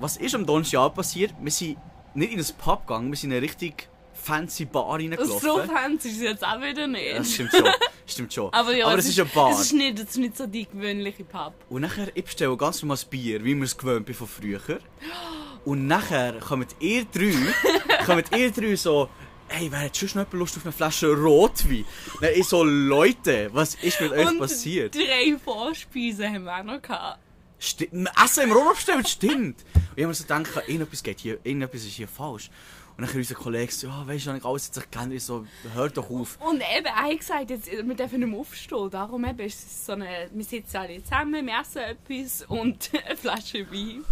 Was 0.00 0.17
ist 0.17 0.35
am 0.35 0.44
Donnerstag 0.44 0.94
passiert? 0.94 1.35
Wir 1.41 1.52
sind 1.52 1.76
nicht 2.14 2.32
in 2.32 2.38
ein 2.41 2.46
Pub 2.58 2.87
gegangen, 2.87 3.11
wir 3.11 3.17
sind 3.17 3.31
in 3.31 3.37
eine 3.37 3.43
richtig 3.43 3.88
fancy 4.12 4.64
Bar 4.64 4.94
reingelaufen. 4.94 5.38
So 5.40 5.58
fancy 5.58 6.08
ist 6.08 6.17
es 6.17 6.23
jetzt 6.23 6.44
auch 6.44 6.61
wieder 6.61 6.87
nicht. 6.87 7.06
Ja, 7.06 7.19
das 7.19 7.32
stimmt 7.32 7.50
schon. 7.52 7.69
Stimmt 8.06 8.35
schon. 8.35 8.52
Aber 8.52 8.76
ja, 8.76 8.94
es 8.94 9.08
ist 9.08 9.19
eine 9.19 9.29
Bar. 9.31 9.52
Es 9.52 9.61
ist 9.61 9.73
nicht, 9.73 9.99
es 9.99 10.11
ist 10.11 10.17
nicht 10.19 10.37
so 10.37 10.47
die 10.47 10.67
gewöhnliche 10.67 11.25
Pub. 11.25 11.55
Und 11.70 11.81
nachher, 11.82 12.08
ich 12.14 12.25
bestelle 12.25 12.55
ganz 12.55 12.82
normal 12.82 12.97
das 12.97 13.06
Bier, 13.06 13.43
wie 13.43 13.55
wir 13.55 13.64
es 13.64 13.76
gewöhnt 13.76 14.05
bin 14.05 14.14
von 14.14 14.26
früher. 14.26 14.61
Und 15.64 15.87
nachher 15.87 16.34
kommen 16.40 16.66
ihr 16.81 17.05
drei, 17.06 17.34
kommen 18.06 18.25
ihr 18.37 18.50
drei 18.50 18.76
so, 18.76 19.08
hey, 19.49 19.70
wer 19.70 19.81
hat 19.81 19.96
schon 19.96 20.08
noch 20.14 20.32
Lust 20.32 20.56
auf 20.56 20.64
eine 20.64 20.72
Flasche 20.72 21.12
Rotwein? 21.14 21.84
Dann 22.20 22.31
ich 22.34 22.46
so, 22.46 22.62
Leute, 22.64 23.50
was 23.52 23.75
ist 23.76 24.00
mit 24.00 24.12
euch 24.12 24.26
Und 24.26 24.38
passiert? 24.38 24.94
drei 24.94 25.37
Vorspeisen 25.43 26.26
haben 26.26 26.44
wir 26.44 26.58
auch 26.58 26.64
noch 26.64 26.82
gehabt. 26.82 27.19
Sti 27.58 27.88
Essen 28.22 28.44
im 28.44 28.52
Raum 28.52 28.69
bestellt, 28.75 29.08
stimmt. 29.08 29.64
Und 29.75 29.82
ich 29.96 30.02
habe 30.02 30.08
mir 30.08 30.14
so 30.14 30.25
gedacht, 30.25 30.50
irgendetwas 30.66 31.02
geht 31.02 31.20
hier, 31.20 31.38
irgendetwas 31.44 31.84
ist 31.84 31.94
hier 31.94 32.08
falsch. 32.08 32.50
Und 32.96 33.08
dann 33.08 33.16
unser 33.16 33.34
Kollege 33.34 33.72
so, 33.72 33.88
ja, 33.88 34.06
weißt 34.06 34.26
du, 34.26 34.34
ich 34.34 34.44
alles 34.44 34.66
jetzt 34.66 34.76
erkannt, 34.76 35.12
ich 35.12 35.25
so, 35.25 35.46
hör 35.72 35.88
doch 35.88 36.11
auf. 36.11 36.38
Und 36.40 36.62
eben, 36.76 36.87
er 36.87 36.94
hat 36.94 37.19
gesagt, 37.19 37.50
jetzt, 37.50 37.70
wir 37.70 37.94
dürfen 37.94 38.20
nicht 38.20 38.28
mehr 38.28 38.38
aufstehen. 38.38 38.90
Darum 38.90 39.25
eben 39.25 39.40
ist 39.40 39.66
es 39.66 39.87
so 39.87 39.93
eine, 39.93 40.28
wir 40.32 40.44
sitzen 40.44 40.76
alle 40.76 41.02
zusammen, 41.02 41.46
wir 41.46 41.61
essen 41.61 41.78
etwas 41.78 42.43
und 42.49 42.90
eine 43.06 43.16
Flasche 43.16 43.66
Wein. 43.72 44.05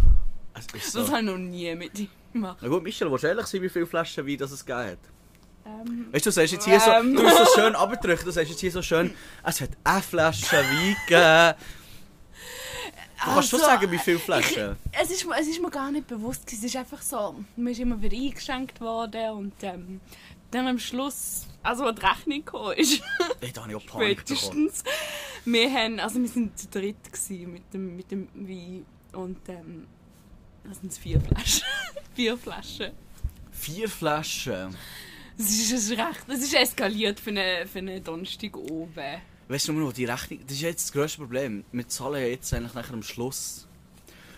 Es 0.55 0.65
ist 0.65 0.95
Das 0.95 1.07
so. 1.07 1.11
habe 1.11 1.19
ich 1.21 1.25
noch 1.25 1.37
nie 1.37 1.73
mit 1.75 1.97
ihm 1.99 2.09
gemacht. 2.31 2.57
Na 2.61 2.67
gut, 2.67 2.83
Michel, 2.83 3.09
willst 3.11 3.23
du 3.23 3.27
ehrlich 3.27 3.45
sein, 3.47 3.61
wie 3.61 3.69
viele 3.69 3.85
Flaschen 3.87 4.27
Wein 4.27 4.37
das 4.37 4.51
es 4.51 4.65
gegeben 4.65 4.91
hat? 4.91 4.97
Ähm, 5.65 6.07
Weißt 6.11 6.25
du, 6.25 6.29
du 6.29 6.33
sagst 6.33 6.53
jetzt 6.53 6.65
hier 6.65 6.79
so, 6.79 6.91
Ähm. 6.91 7.15
du 7.15 7.23
bist 7.23 7.37
so 7.37 7.45
schön 7.55 7.75
abgedrückt, 7.75 8.25
du 8.25 8.31
sagst 8.31 8.51
jetzt 8.51 8.59
hier 8.59 8.71
so 8.71 8.81
schön, 8.81 9.15
es 9.43 9.61
hat 9.61 9.69
eine 9.83 10.01
Flasche 10.01 10.55
Wein 10.57 10.95
gegeben. 11.07 11.53
Du 13.25 13.31
kannst 13.31 13.49
schon 13.51 13.61
Also, 13.61 13.71
sagen, 13.71 13.89
wie 13.91 13.97
viele 13.97 14.19
Flaschen. 14.19 14.75
es, 14.91 15.09
ist, 15.09 15.25
mir- 15.25 15.37
es 15.39 15.47
ist 15.47 15.61
mir 15.61 15.69
gar 15.71 15.89
nicht 15.91 16.07
bewusst, 16.07 16.51
es 16.51 16.61
ist 16.61 16.75
einfach 16.75 17.01
so, 17.01 17.35
mir 17.55 17.71
ist 17.71 17.79
immer 17.79 18.01
wieder 18.01 18.17
eingeschenkt 18.17 18.81
worden 18.81 19.31
und 19.31 19.53
ähm, 19.61 20.01
dann 20.51 20.67
am 20.67 20.77
Schluss, 20.77 21.47
also 21.63 21.85
als 21.85 21.97
die 21.99 22.05
Rechnung 22.05 22.43
kam, 22.45 22.71
ist, 22.73 23.01
da 23.53 23.61
habe 23.61 23.71
ich 23.71 23.75
auch 23.77 23.85
Panik 23.85 24.19
spätestens, 24.19 24.83
wir 25.45 25.71
haben, 25.71 25.99
also 26.01 26.19
wir 26.19 26.27
sind 26.27 26.59
zu 26.59 26.67
dritt 26.67 26.97
mit 27.47 27.73
dem, 27.73 27.95
mit 27.95 28.11
dem 28.11 28.27
Wein 28.35 28.85
und 29.13 29.37
ähm, 29.47 29.87
das 30.63 30.79
sind 30.79 30.93
vier 30.93 31.19
Flaschen. 31.21 31.63
vier 32.15 32.37
Flaschen. 32.37 32.91
Vier 33.51 33.89
Flaschen. 33.89 34.75
Es 35.37 35.71
ist, 35.71 35.91
recht, 35.91 36.25
es 36.27 36.39
ist 36.43 36.53
eskaliert 36.53 37.19
für 37.19 37.31
einen 37.31 37.67
für 37.67 37.79
eine 37.79 37.99
Donnerstag 38.01 38.55
oben. 38.55 39.21
Weißt 39.47 39.67
du 39.67 39.73
nur 39.73 39.87
noch, 39.87 39.93
die 39.93 40.05
Rechnung, 40.05 40.39
das 40.45 40.55
ist 40.55 40.61
jetzt 40.61 40.83
das 40.85 40.91
grösste 40.93 41.17
Problem. 41.19 41.65
Wir 41.71 41.87
zahlen 41.87 42.21
ja 42.21 42.27
jetzt 42.27 42.53
eigentlich 42.53 42.73
nachher 42.73 42.93
am 42.93 43.03
Schluss. 43.03 43.67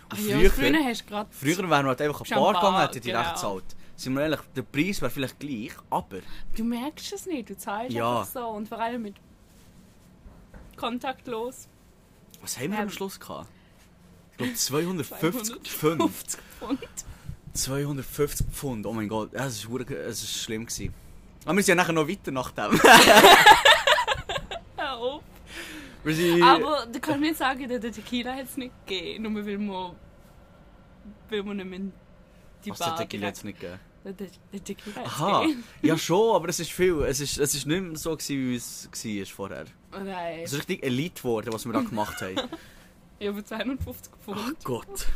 Und 0.09 0.19
Ja, 0.27 0.37
früher, 0.37 0.51
früher 0.51 0.83
hast 0.83 1.01
du 1.01 1.05
gerade... 1.07 1.29
früher 1.31 1.57
wären 1.57 1.69
wir 1.85 1.89
halt 1.89 2.01
einfach 2.01 2.21
ein 2.21 2.33
am 2.33 2.39
Bar, 2.43 2.53
gegangen, 2.53 2.79
hätten 2.81 3.01
die 3.01 3.07
genau. 3.09 3.19
recht 3.21 3.33
gezahlt. 3.33 3.63
Sind 3.97 4.13
wir 4.13 4.21
ehrlich, 4.21 4.39
der 4.55 4.61
Preis 4.63 5.01
wäre 5.01 5.11
vielleicht 5.11 5.39
gleich, 5.39 5.71
aber 5.89 6.19
Du 6.55 6.63
merkst 6.63 7.13
es 7.13 7.25
nicht, 7.25 7.49
du 7.49 7.57
zahlst 7.57 7.93
Ja. 7.93 8.19
einfach 8.21 8.31
so 8.31 8.47
und 8.49 8.67
vor 8.67 8.79
allem 8.79 9.01
mit 9.03 9.15
kontaktlos. 10.75 11.67
was 12.41 12.57
haben 12.59 12.71
wir 12.71 12.77
am 12.79 12.83
Ähm. 12.85 12.89
Schluss 12.89 13.19
gehabt? 13.19 13.49
Ich 14.37 14.37
glaube 14.37 14.53
250 14.53 15.55
Pfund. 15.63 15.67
250 15.67 16.39
Pfund. 16.59 16.79
250 17.53 18.47
Pfund, 18.51 18.85
oh 18.85 18.91
mein 18.93 19.07
Gott, 19.07 19.31
ja, 19.33 19.45
es 19.45 19.69
war 19.69 19.79
es 19.89 20.23
ist 20.23 20.41
schlimm. 20.43 20.65
Gewesen. 20.65 20.93
Aber 21.45 21.55
wir 21.55 21.63
sind 21.63 21.77
ja 21.77 21.83
nachher 21.83 21.93
noch 21.93 22.07
weiter 22.07 22.31
nach 22.31 22.51
dem. 22.51 22.77
Hör 24.77 24.93
auf. 24.97 25.21
wir 26.03 26.15
sind, 26.15 26.43
Aber 26.43 26.85
du 26.91 26.99
kannst 26.99 27.21
nicht 27.21 27.37
sagen, 27.37 27.67
der 27.69 27.79
der 27.79 27.91
Tequila 27.93 28.33
hat 28.35 28.45
es 28.45 28.57
nicht 28.57 28.73
gegeben, 28.85 29.23
nur 29.33 29.45
weil 29.45 29.57
wir, 29.57 29.95
weil 31.29 31.45
wir 31.45 31.53
nicht 31.53 31.69
mehr 31.69 31.79
die 32.65 32.71
was 32.71 32.77
der 32.79 32.85
Bar 32.87 32.97
Tequila 32.97 33.19
direkt- 33.21 33.37
jetzt 33.37 33.45
nicht 33.45 33.59
gegeben? 33.59 33.79
Der, 34.03 34.13
der, 34.13 34.27
der 34.53 34.63
Tequila 34.63 35.01
Aha, 35.03 35.41
gegeben. 35.43 35.63
ja 35.81 35.97
schon, 36.07 36.35
aber 36.35 36.49
es 36.49 36.59
ist 36.59 36.71
viel. 36.71 37.01
Es 37.03 37.19
ist, 37.21 37.37
es 37.37 37.55
ist 37.55 37.65
nicht 37.65 37.81
mehr 37.81 37.95
so, 37.97 38.15
gewesen, 38.17 38.49
wie 38.49 38.55
es 39.21 39.29
war 39.29 39.35
vorher. 39.35 39.65
Oh 39.93 39.99
nein, 40.03 40.39
Es 40.43 40.51
ist 40.51 40.59
richtig 40.59 40.83
Elite 40.83 41.21
geworden, 41.21 41.53
was 41.53 41.65
wir 41.65 41.71
da 41.73 41.79
gemacht 41.81 42.19
haben. 42.21 42.35
ja, 43.19 43.33
für 43.33 43.43
250 43.43 44.13
Oh 44.27 44.33
Pfund. 44.33 44.63
Gott. 44.63 45.07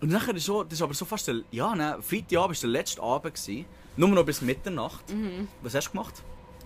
Und 0.00 0.10
nachher 0.10 0.34
ist 0.34 0.44
so, 0.46 0.62
das 0.64 0.74
ist 0.74 0.82
aber 0.82 0.94
so 0.94 1.04
fast 1.04 1.28
der, 1.28 1.36
ja, 1.50 1.74
ne, 1.74 1.98
Freitagabend 2.02 2.56
war 2.56 2.60
der 2.60 2.70
letzte 2.70 3.02
Abend. 3.02 3.34
Gewesen, 3.34 3.64
nur 3.96 4.08
noch 4.08 4.24
bis 4.24 4.40
Mitternacht. 4.42 5.10
Mhm. 5.12 5.48
Was 5.62 5.74
hast 5.74 5.86
du 5.88 5.92
gemacht? 5.92 6.22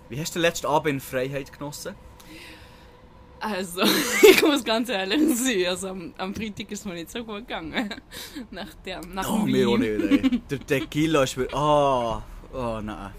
Wie 0.08 0.18
hast 0.20 0.34
du 0.34 0.38
den 0.38 0.42
letzten 0.42 0.66
Abend 0.66 0.88
in 0.94 1.00
Freiheit 1.00 1.52
genossen? 1.52 1.94
Also, 3.40 3.82
ich 4.28 4.42
muss 4.42 4.64
ganz 4.64 4.88
ehrlich 4.88 5.36
sein, 5.38 5.66
also 5.68 5.88
am, 5.88 6.12
am 6.18 6.34
Freitag 6.34 6.72
ist 6.72 6.80
es 6.80 6.84
mir 6.86 6.94
nicht 6.94 7.10
so 7.10 7.22
gut 7.24 7.46
gegangen. 7.46 7.88
Nach, 8.50 8.74
der, 8.84 9.00
nach 9.06 9.30
Oh, 9.30 9.44
dem 9.44 9.52
mir 9.52 9.68
auch 9.68 9.78
nicht, 9.78 9.90
ey. 9.90 10.40
Der 10.50 10.58
Tequila 10.66 11.22
ist 11.22 11.36
mir, 11.36 11.46
oh, 11.52 12.20
oh 12.52 12.80
nein. 12.82 13.12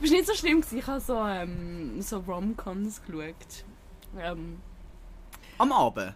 Es 0.00 0.10
war 0.10 0.16
nicht 0.16 0.26
so 0.28 0.34
schlimm, 0.34 0.60
gewesen. 0.60 0.78
ich 0.78 0.86
habe 0.86 1.00
so, 1.00 1.16
ähm, 1.26 2.00
so 2.00 2.18
Rom-Coms 2.18 3.02
geschaut. 3.04 3.64
Ähm, 4.20 4.58
Am 5.62 5.70
Abend? 5.70 6.12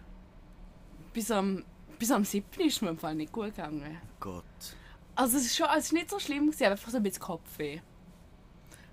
bis, 1.13 1.31
am, 1.31 1.63
bis 1.97 2.11
am 2.11 2.25
7. 2.25 2.45
ist 2.59 2.81
mir 2.81 2.89
im 2.89 2.97
Fall 2.97 3.15
nicht 3.15 3.31
gut 3.31 3.55
gegangen. 3.55 3.97
Gott. 4.19 4.43
Also 5.15 5.37
es 5.37 5.45
ist, 5.45 5.55
schon, 5.55 5.67
es 5.77 5.85
ist 5.85 5.93
nicht 5.93 6.09
so 6.09 6.19
schlimm, 6.19 6.47
gewesen, 6.47 6.63
aber 6.65 6.73
einfach 6.73 6.91
so 6.91 6.97
ein 6.97 7.03
bisschen 7.03 7.21
Kopfweh. 7.21 7.79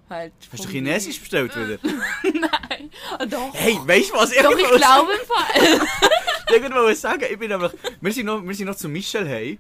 Halt 0.09 0.33
Hast 0.53 0.65
du 0.65 0.69
Chinesisch 0.69 1.19
bestellt 1.19 1.51
wieder? 1.57 1.79
Nein, 2.23 2.89
Ah, 3.19 3.27
doch. 3.27 3.53
Hey, 3.53 3.77
weißt 3.85 4.11
du 4.11 4.15
was? 4.15 4.31
doch, 4.31 4.57
ich 4.57 4.81
glaube 4.81 5.13
im 5.13 5.27
Fall. 5.27 5.89
Ich 6.57 6.63
wollte 6.63 6.95
sagen, 6.95 7.25
ich 7.29 7.39
bin 7.39 7.49
nämlich, 7.49 7.73
wir 8.01 8.13
sind 8.13 8.27
noch, 8.27 8.41
wir 8.47 8.55
sind 8.55 8.67
noch 8.67 8.77
zu 8.77 8.89
Michel 8.89 9.27
hey 9.27 9.59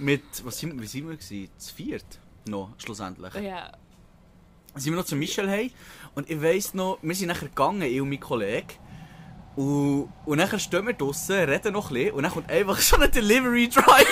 mit, 0.00 0.22
was 0.44 0.58
sind, 0.58 0.80
wie 0.80 0.86
sind 0.86 1.08
wir 1.08 1.16
gewesen? 1.16 1.50
Zu 1.56 1.74
viert? 1.74 2.18
Noch, 2.48 2.70
schlussendlich. 2.78 3.32
ja. 3.34 3.70
sind 4.74 4.92
wir 4.92 4.96
noch 4.96 5.04
zu 5.04 5.14
Michel 5.14 5.48
hey 5.48 5.70
und 6.16 6.28
ich 6.28 6.42
weiss 6.42 6.74
noch, 6.74 6.98
wir 7.00 7.14
sind 7.14 7.28
nachher 7.28 7.48
gegangen, 7.48 7.82
ich 7.82 8.00
und 8.00 8.08
mein 8.08 8.18
Kollege. 8.18 8.74
Und, 9.54 10.08
und 10.24 10.38
nachher 10.38 10.58
stehen 10.58 10.86
wir 10.86 10.94
draussen, 10.94 11.36
reden 11.36 11.74
noch 11.74 11.90
ein 11.90 11.94
bisschen 11.94 12.12
und 12.12 12.22
dann 12.22 12.32
kommt 12.32 12.50
einfach 12.50 12.78
so 12.80 12.96
ein 12.96 13.10
Delivery 13.10 13.68
Driver. 13.68 14.06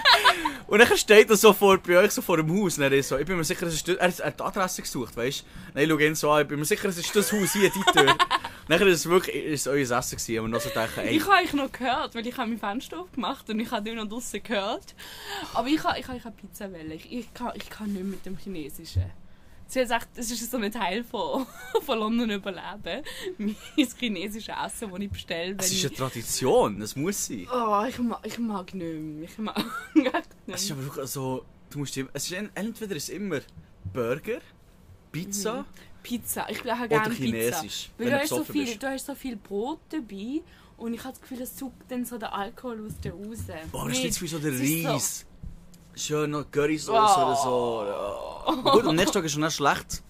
und 0.66 0.78
dann 0.78 0.96
steht 0.96 1.30
er 1.30 1.36
so 1.36 1.52
vor, 1.52 1.78
bei 1.78 1.98
euch 1.98 2.12
so 2.12 2.20
vor 2.20 2.36
dem 2.36 2.50
Haus 2.52 2.76
und 2.76 2.84
er 2.84 2.92
ist 2.92 3.08
so, 3.08 3.16
ich 3.16 3.26
bin 3.26 3.36
mir 3.36 3.44
sicher, 3.44 3.66
es 3.66 3.74
ist 3.74 3.88
er 3.88 4.08
hat 4.08 4.38
die 4.38 4.44
Adresse 4.44 4.82
gesucht, 4.82 5.16
weißt 5.16 5.40
du? 5.40 5.72
Dann 5.74 5.82
ich 5.82 5.88
schaue 5.88 6.06
ihn 6.06 6.14
so 6.14 6.30
an, 6.30 6.42
ich 6.42 6.48
bin 6.48 6.58
mir 6.58 6.66
sicher, 6.66 6.88
es 6.88 6.98
ist 6.98 7.16
das 7.16 7.32
Haus 7.32 7.52
hier, 7.52 7.70
die 7.70 7.92
Tür. 7.92 8.14
nachher 8.68 8.86
ist 8.86 9.00
es 9.00 9.08
wirklich, 9.08 9.34
ist 9.36 9.66
euer 9.68 9.80
Essen 9.80 10.18
gewesen, 10.18 10.38
und 10.40 10.50
wir 10.50 10.56
noch 10.56 10.60
so 10.60 10.68
denken, 10.68 11.00
ey, 11.00 11.16
Ich 11.16 11.26
habe 11.26 11.42
euch 11.42 11.52
noch 11.54 11.72
gehört, 11.72 12.14
weil 12.14 12.26
ich 12.26 12.36
habe 12.36 12.50
mein 12.50 12.58
Fenster 12.58 13.00
aufgemacht 13.00 13.48
und 13.48 13.58
ich 13.60 13.70
habe 13.70 13.82
dich 13.82 13.94
noch 13.94 14.06
draußen 14.06 14.42
gehört. 14.42 14.94
Aber 15.54 15.68
ich 15.68 15.82
habe 15.82 15.98
ich 15.98 16.06
habe, 16.06 16.18
ich 16.18 16.24
habe 16.24 16.36
Pizza 16.36 16.70
wählen. 16.72 16.92
Ich, 16.92 17.10
ich, 17.10 17.32
kann, 17.32 17.52
ich 17.54 17.70
kann 17.70 17.92
nicht 17.92 18.04
mit 18.04 18.26
dem 18.26 18.36
Chinesischen. 18.36 19.10
Sie 19.70 19.78
hat 19.80 19.84
gesagt, 19.84 20.08
es 20.16 20.30
ist 20.30 20.50
so 20.50 20.56
ein 20.56 20.72
Teil 20.72 21.04
von, 21.04 21.46
von 21.82 21.98
London 21.98 22.30
überleben. 22.30 23.04
Mein 23.36 23.54
chinesisches 23.76 24.54
Essen, 24.64 24.90
das 24.90 25.00
ich 25.00 25.10
bestelle. 25.10 25.56
es 25.58 25.70
ist 25.72 25.84
eine 25.86 25.94
Tradition, 25.94 26.80
das 26.80 26.96
muss 26.96 27.26
sein. 27.26 27.46
Oh, 27.52 27.84
ich 27.86 27.98
mag, 27.98 28.20
ich 28.26 28.38
mag 28.38 28.72
nicht 28.74 28.94
mehr. 29.00 29.24
Ich 29.28 29.38
mag 29.38 29.56
echt 29.94 30.28
Es 30.46 30.54
ist 30.54 30.62
nicht 30.62 30.72
aber 30.72 30.84
wirklich 30.84 31.06
so, 31.10 31.44
du 31.68 31.78
musst 31.80 31.96
immer, 31.98 32.08
es 32.14 32.24
ist 32.24 32.32
en- 32.32 32.50
entweder 32.54 32.96
ist 32.96 33.04
es 33.04 33.08
immer 33.10 33.40
Burger, 33.92 34.38
Pizza 35.12 35.64
Pizza. 36.02 36.46
Ich 36.48 36.62
oder 36.64 36.88
gerne 36.88 37.10
Pizza. 37.10 37.14
Chinesisch, 37.22 37.90
Weil 37.98 38.06
wenn 38.06 38.12
du 38.14 38.20
hast, 38.20 38.28
so 38.30 38.44
viel, 38.44 38.64
bist. 38.64 38.82
du 38.82 38.86
hast 38.88 39.06
so 39.06 39.14
viel 39.14 39.36
Brot 39.36 39.80
dabei 39.90 40.40
und 40.78 40.94
ich 40.94 41.00
habe 41.00 41.10
das 41.12 41.20
Gefühl, 41.20 41.42
es 41.42 41.54
zuckt 41.56 41.90
dann 41.90 42.04
so 42.06 42.16
der 42.16 42.32
Alkohol 42.34 42.86
aus 42.86 42.98
dir 43.00 43.12
raus. 43.12 43.38
Boah, 43.70 43.88
das 43.88 43.98
ist 43.98 43.98
Nicht- 43.98 44.04
jetzt 44.04 44.22
wie 44.22 44.28
so 44.28 44.38
der 44.38 44.52
Reis. 44.52 45.26
Schön 45.98 46.30
noch 46.30 46.48
Currysauce 46.50 47.16
oder 47.18 47.36
so. 47.36 47.84
Ja. 48.64 48.70
Gut, 48.72 48.86
am 48.86 48.94
nächsten 48.94 49.14
Tag 49.14 49.24
ist 49.24 49.32
schon 49.32 49.42
nicht 49.42 49.54
schlecht. 49.56 50.02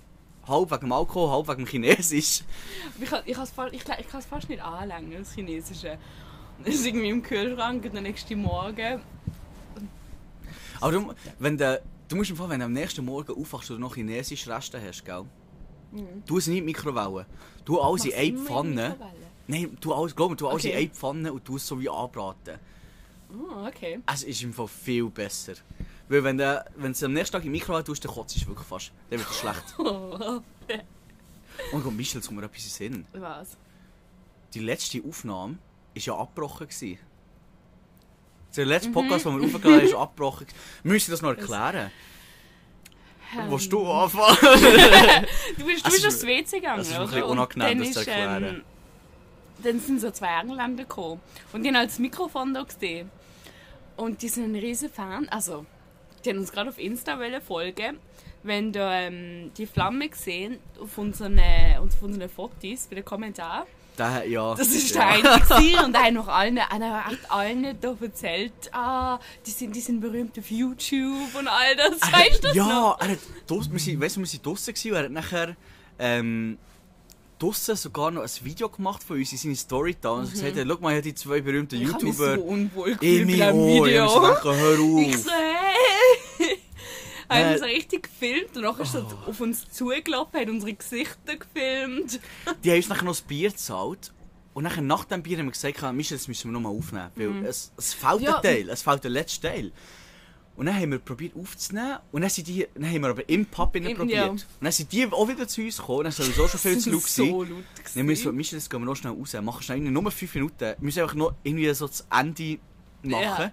Halb 0.47 0.71
wegen 0.71 0.80
dem 0.80 0.92
Alkohol, 0.92 1.30
halb 1.30 1.49
wegen 1.49 1.64
dem 1.64 1.66
Chinesisch. 1.66 2.42
Ich, 3.00 3.09
kann- 3.09 3.23
ich, 3.25 3.37
ich, 3.73 3.73
ich 3.73 3.85
kann 4.09 4.21
es 4.21 4.26
fast 4.26 4.49
nicht 4.49 4.62
anlangen, 4.62 5.12
das 5.18 5.33
Chinesische. 5.35 5.99
Das 6.64 6.75
ist 6.75 6.87
irgendwie 6.87 7.09
im 7.09 7.23
Kühlschrank 7.23 7.85
und 7.85 7.95
der 7.95 8.02
nächste 8.02 8.37
Morgen. 8.37 9.00
Aber 10.80 10.92
du, 10.92 11.14
wenn 11.38 11.57
du, 11.57 11.80
du 12.09 12.16
musst 12.16 12.30
im 12.30 12.37
Fall, 12.37 12.49
wenn 12.50 12.61
du 12.61 12.66
am 12.66 12.73
nächsten 12.73 13.04
Morgen 13.04 13.33
aufwachst 13.40 13.71
und 13.71 13.80
noch 13.80 13.95
chinesische 13.95 14.50
Reste 14.54 14.80
hast, 14.87 15.04
gell? 15.04 15.25
Du 16.26 16.37
es 16.37 16.47
nicht 16.47 16.59
in 16.59 16.64
die 16.64 16.73
Mikrowelle. 16.73 17.25
Du 17.64 17.80
alles 17.80 18.04
in 18.04 18.12
eine 18.12 18.25
in 18.25 18.38
Pfanne. 18.38 18.97
Nein, 19.47 19.76
du 19.80 19.95
alles, 19.95 20.14
glaub 20.14 20.30
mir, 20.30 20.37
du 20.37 20.49
alles 20.49 20.64
in 20.64 20.71
Okay. 20.71 20.78
eine 20.80 20.88
Pfanne 20.90 21.33
und 21.33 21.49
du 21.49 21.57
es 21.57 21.66
so 21.66 21.80
wie 21.80 21.88
anbraten. 21.88 22.59
Oh, 23.31 23.67
okay. 23.67 24.01
Es 24.07 24.23
ist 24.23 24.43
im 24.43 24.53
Fall 24.55 24.69
viel 24.69 25.05
besser. 25.11 25.55
Weil 26.09 26.25
wenn 26.25 26.39
du 26.39 26.65
wenn 26.77 26.93
du 26.95 27.05
am 27.05 27.13
nächsten 27.13 27.33
Tag 27.35 27.43
die 27.43 27.51
Mikrowelle 27.51 27.85
tust, 27.85 28.05
dann 28.05 28.13
kotzt 28.13 28.37
es 28.37 28.47
wirklich 28.47 28.67
fast. 28.67 28.93
Dann 29.11 29.19
wird 29.19 29.29
es 29.31 29.37
schlecht. 29.37 29.75
Und 31.73 31.83
Gott, 31.83 31.93
Michel, 31.93 32.19
jetzt 32.21 32.27
kommt 32.29 32.41
mir 32.41 32.47
etwas 32.47 32.81
in 32.81 32.93
den 32.93 33.07
Sinn. 33.13 33.23
Was? 33.23 33.57
Die 34.55 34.61
letzte 34.61 35.03
Aufnahme 35.07 35.55
war 35.95 36.03
ja 36.03 36.17
abgebrochen. 36.17 36.69
Gewesen. 36.69 36.99
Der 38.57 38.65
letzte 38.67 38.91
Podcast, 38.91 39.27
den 39.27 39.39
wir 39.41 39.45
aufgeladen 39.47 39.81
haben, 39.81 39.87
ist 39.87 39.95
abgebrochen. 39.97 40.47
Wir 40.83 40.93
müssen 40.93 41.11
das 41.11 41.21
noch 41.23 41.31
erklären. 41.31 41.91
Ähm, 43.39 43.51
Willst 43.51 43.71
du 43.71 43.87
anfangen? 43.91 44.37
Du 45.59 45.65
bist, 45.67 45.85
du 45.85 45.89
ist- 45.89 46.03
bist 46.03 46.07
aufs 46.07 46.23
WC 46.27 46.61
gegangen, 46.61 46.81
es 46.81 46.89
ist 46.89 46.95
ein 46.97 47.07
bisschen 47.07 47.23
unangenehm, 47.25 47.79
das 47.81 47.93
zu 47.93 48.01
ist, 48.01 48.07
erklären. 48.09 48.45
ähm, 48.45 48.63
Dann 49.63 49.81
sind 49.81 50.01
so 50.01 50.11
zwei 50.11 50.41
Engländer 50.41 50.85
gekommen. 50.85 51.21
Und 51.53 51.63
die 51.63 51.69
haben 51.69 51.77
halt 51.77 51.91
das 51.91 51.99
Mikrofon 51.99 52.55
da 52.55 52.63
gesehen. 52.63 53.11
Und 53.99 54.23
die 54.23 54.28
sind 54.28 54.45
ein 54.45 54.55
riesen 54.55 54.90
Fan. 54.90 55.28
Also, 55.28 55.67
die 56.25 56.31
haben 56.31 56.38
uns 56.38 56.52
gerade 56.52 56.71
auf 56.71 56.78
Insta 56.78 57.19
folgen. 57.45 57.99
Wenn 58.45 58.73
du 58.73 58.78
ähm, 58.81 59.50
die 59.59 59.67
Flamme 59.67 60.09
gesehen 60.09 60.59
auf 60.81 60.97
unseren, 60.97 61.40
auf 61.81 62.00
unseren 62.00 62.28
Fotos, 62.28 62.87
bei 62.88 62.95
den 62.95 63.05
Kommentaren. 63.05 63.67
Der, 63.99 64.25
ja. 64.28 64.55
Das 64.55 64.69
ist 64.69 64.95
ja. 64.95 65.00
der 65.00 65.33
einzige 65.33 65.55
gewesen. 65.61 65.85
und 65.85 65.95
er 65.97 66.02
hat 66.05 66.12
noch 66.12 66.28
allen, 66.28 66.61
hat 66.61 67.19
allen 67.28 67.76
da 67.81 67.97
erzählt, 68.00 68.52
ah, 68.71 69.19
die 69.45 69.50
sind, 69.50 69.75
die 69.75 69.81
sind 69.81 70.00
berühmt 70.00 70.38
auf 70.38 70.49
YouTube 70.49 71.35
und 71.37 71.49
all 71.49 71.75
das. 71.75 72.00
Weißt 72.00 72.45
du 72.45 72.49
das 72.49 72.57
ja, 72.57 72.69
noch? 72.69 73.00
er 73.00 73.09
hat 73.09 73.19
weißt 73.49 74.17
du, 74.17 74.21
wir 74.21 74.26
sind 74.26 74.47
draussen 74.47 74.75
gewesen 74.75 74.93
und 74.93 74.97
er 74.97 75.05
hat 75.05 75.11
nachher 75.11 75.57
ähm, 75.99 76.57
draussen 77.38 77.76
sogar 77.76 78.11
noch 78.11 78.23
ein 78.23 78.30
Video 78.42 78.68
gemacht 78.68 79.02
von 79.02 79.16
uns 79.18 79.33
in 79.33 79.38
seine 79.38 79.57
Story 79.57 79.97
da 80.00 80.11
und 80.11 80.30
gesagt 80.30 80.57
hat, 80.57 80.66
schau 80.68 80.78
mal, 80.80 80.90
ich 80.90 80.97
habe 80.97 81.02
die 81.02 81.14
zwei 81.14 81.40
berühmten 81.40 81.76
Mhm. 81.78 81.83
Ich 81.87 81.92
habe 81.95 82.04
mich 82.04 82.14
YouTuber 82.18 82.35
so 82.37 82.42
unwohl 82.42 82.88
in 82.90 82.99
gefühlt 82.99 83.26
bei 83.28 83.52
diesem. 83.52 83.68
Ich 83.68 83.83
Video. 83.85 84.09
so 84.09 84.21
gedacht, 84.21 84.45
hör 84.45 84.78
Ich 85.00 85.14
auf. 85.14 85.23
so, 85.23 85.30
hey! 85.30 86.59
Hat 87.28 87.45
Äh, 87.45 87.52
uns 87.54 87.62
richtig 87.62 88.02
gefilmt 88.04 88.57
und 88.57 88.62
nachher 88.62 88.83
ist 88.83 88.95
Oh. 88.97 89.30
auf 89.30 89.40
uns 89.40 89.71
zugelaufen, 89.71 90.40
hat 90.40 90.49
unsere 90.49 90.73
Gesichter 90.73 91.37
gefilmt. 91.37 92.21
Die 92.64 92.71
haben 92.71 92.76
uns 92.78 92.88
nachher 92.88 93.04
noch 93.04 93.12
das 93.12 93.21
Bier 93.21 93.50
gezahlt. 93.50 94.12
Und 94.54 94.64
nachher 94.64 94.80
nach 94.83 95.04
dem 95.04 95.23
Bier 95.23 95.38
haben 95.38 95.47
wir 95.47 95.52
gesagt, 95.52 95.80
Michel, 95.95 96.16
das 96.16 96.26
müssen 96.26 96.49
wir 96.50 96.52
nochmal 96.59 96.73
aufnehmen. 96.76 97.11
Weil 97.14 97.45
es, 97.47 97.71
es 97.76 97.92
fehlt 97.95 98.21
Mhm. 98.21 98.25
Ja. 98.25 98.37
ein 98.37 98.42
Teil, 98.42 98.68
es 98.71 98.83
fehlt 98.83 99.04
der 99.04 99.11
letzte 99.11 99.47
Teil. 99.49 99.73
Und 100.59 100.67
dann 100.67 100.75
haben 100.75 100.91
wir 100.91 100.99
probiert 100.99 101.37
aufzunehmen. 101.37 101.99
Und 102.11 102.21
dann, 102.23 102.31
sind 102.31 102.49
die, 102.49 102.67
dann 102.75 102.85
haben 102.85 103.00
wir 103.00 103.09
aber 103.11 103.29
im 103.29 103.47
Pub 103.47 103.75
Im- 103.77 103.97
probiert. 103.97 104.11
ja. 104.11 104.27
Und 104.27 104.45
dann 104.61 104.73
sind 104.73 104.91
die 104.93 105.07
auch 105.07 105.29
wieder 105.29 105.47
zu 105.47 105.62
uns 105.62 105.77
gekommen. 105.79 106.03
Dann 106.03 106.12
sind 106.12 106.27
sowieso 106.27 106.49
schon 106.49 106.61
viel 106.61 106.79
zu 106.81 106.91
laut 106.91 107.03
so 107.07 107.23
gewesen. 107.25 107.55
laut. 107.57 107.65
Dann 107.95 108.09
wir 108.09 108.17
so, 108.17 108.23
gewesen. 108.25 108.37
Michel, 108.37 108.59
jetzt 108.59 108.69
gehen 108.69 108.81
wir 108.81 108.87
noch 108.87 108.97
schnell 108.97 109.12
raus. 109.12 109.33
Machen 109.41 109.62
schnell 109.62 109.79
nur 109.81 110.11
5 110.11 110.35
Minuten. 110.35 110.59
Wir 110.61 110.77
müssen 110.81 111.00
einfach 111.03 111.15
noch 111.15 111.35
irgendwie 111.45 111.73
so 111.73 111.87
das 111.87 112.05
Ende 112.11 112.59
machen. 113.05 113.23
Ja. 113.23 113.53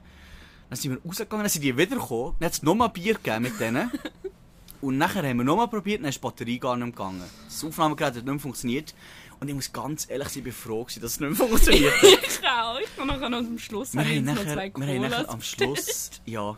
Dann 0.68 0.78
sind 0.80 0.92
wir 0.94 1.02
rausgegangen, 1.06 1.44
dann 1.44 1.50
sind 1.50 1.62
die 1.62 1.78
wieder 1.78 1.96
gekommen. 1.96 2.36
Dann 2.40 2.46
hat 2.48 2.54
es 2.54 2.64
nochmal 2.64 2.90
Bier 2.90 3.14
gegeben 3.14 3.44
mit 3.44 3.60
denen. 3.60 3.92
Und 4.82 4.98
nachher 4.98 5.24
haben 5.28 5.38
wir 5.38 5.44
nochmal 5.44 5.68
probiert, 5.68 6.02
dann 6.02 6.10
ist 6.10 6.16
die 6.18 6.22
Batterie 6.22 6.60
gar 6.60 6.76
nicht 6.76 6.86
mehr 6.86 6.92
gegangen. 6.92 7.24
Das 7.46 7.64
Aufnahmegerät 7.64 8.10
hat 8.10 8.16
nicht 8.16 8.26
mehr 8.26 8.40
funktioniert. 8.40 8.94
Und 9.40 9.48
ich 9.48 9.54
muss 9.56 9.72
ganz 9.72 10.08
ehrlich 10.10 10.28
sein, 10.30 10.40
ich 10.40 10.44
bin 10.44 10.54
froh, 10.54 10.84
dass 10.86 10.96
es 10.98 11.20
nicht 11.20 11.30
mehr 11.30 11.48
funktioniert. 11.48 11.94
Ich 12.02 12.42
auch. 12.48 12.80
Ich 12.80 12.96
kann 12.96 13.08
nachher 13.08 13.30
noch 13.30 13.38
am 13.40 13.58
Schluss 13.58 13.94
wir 13.94 14.02
haben 14.04 14.26
noch 14.26 14.36
nachher, 14.36 14.56
wir 14.76 14.88
haben 14.88 15.02
nachher 15.02 15.30
am. 15.30 15.42
Schluss... 15.42 16.12
Ja. 16.26 16.58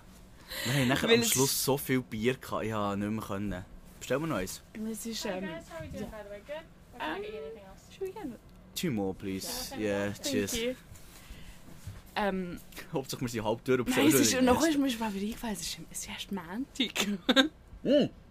Wir 0.65 0.73
haben 0.73 0.87
nachher 0.87 1.09
Weil 1.09 1.17
am 1.17 1.23
Schluss 1.23 1.63
so 1.63 1.77
viel 1.77 2.01
Bier 2.01 2.35
gehabt, 2.35 2.63
ich 2.63 2.71
konnte 2.71 2.97
nicht 2.97 3.11
mehr. 3.11 3.23
Können. 3.25 3.65
Bestellen 3.99 4.21
wir 4.21 4.27
noch 4.27 4.37
eins? 4.37 4.61
Es 4.91 5.05
ist, 5.05 5.25
ähm, 5.25 5.43
yeah. 5.43 5.59
you 7.17 7.37
anything 7.37 7.63
else? 7.63 7.81
should 7.91 8.07
we 8.07 8.13
get- 8.13 8.39
Two 8.75 8.91
more, 8.91 9.13
please. 9.13 9.73
Yeah, 9.77 10.11
Thank 10.11 10.21
cheers. 10.23 10.55
you. 10.55 10.75
Ähm, 12.15 12.59
Hauptsache 12.93 13.21
wir 13.21 13.29
sind 13.29 13.43
halb 13.43 13.63
durch 13.63 13.79
und 13.79 13.89
nein, 13.89 14.05
bestellen 14.05 14.07
es 14.07 14.27
ist, 14.27 14.33
ersten. 14.33 14.47
ist 14.69 14.77
mir 14.77 14.97
mal 14.99 15.13
wieder 15.13 15.25
eingefallen, 15.25 15.53
es 15.53 15.61
ist, 15.61 15.77
es 15.91 15.99
ist 15.99 16.09
erst 16.09 16.31
Montag. 16.31 17.07
Mm. 17.83 18.09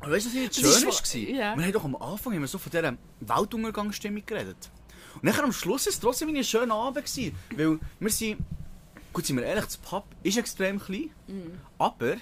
Aber 0.00 0.12
weißt 0.12 0.26
du, 0.26 0.30
was 0.30 0.34
jetzt 0.34 0.58
ist 0.58 0.80
schön 0.80 1.28
war? 1.28 1.34
ja. 1.36 1.56
Wir 1.56 1.64
haben 1.64 1.72
doch 1.72 1.84
am 1.84 1.96
Anfang 1.96 2.40
wir 2.40 2.46
so 2.46 2.58
von 2.58 2.70
dieser 2.70 2.96
Weltuntergangsstimmung 3.20 4.24
geredet. 4.24 4.70
Und 5.14 5.24
nachher 5.24 5.44
am 5.44 5.52
Schluss 5.52 5.86
war 5.86 5.90
es 5.90 6.00
trotzdem 6.00 6.34
ein 6.34 6.42
schöner 6.44 6.74
Abend. 6.74 7.04
Gewesen, 7.04 7.34
weil 7.54 7.78
wir 7.98 8.10
sind, 8.10 8.38
gut 9.12 9.26
sind 9.26 9.36
wir 9.36 9.44
ehrlich, 9.44 9.64
das 9.64 9.76
Pub 9.76 10.04
ist 10.22 10.38
extrem 10.38 10.78
klein, 10.80 11.10
Mhm. 11.26 11.58
aber 11.78 12.16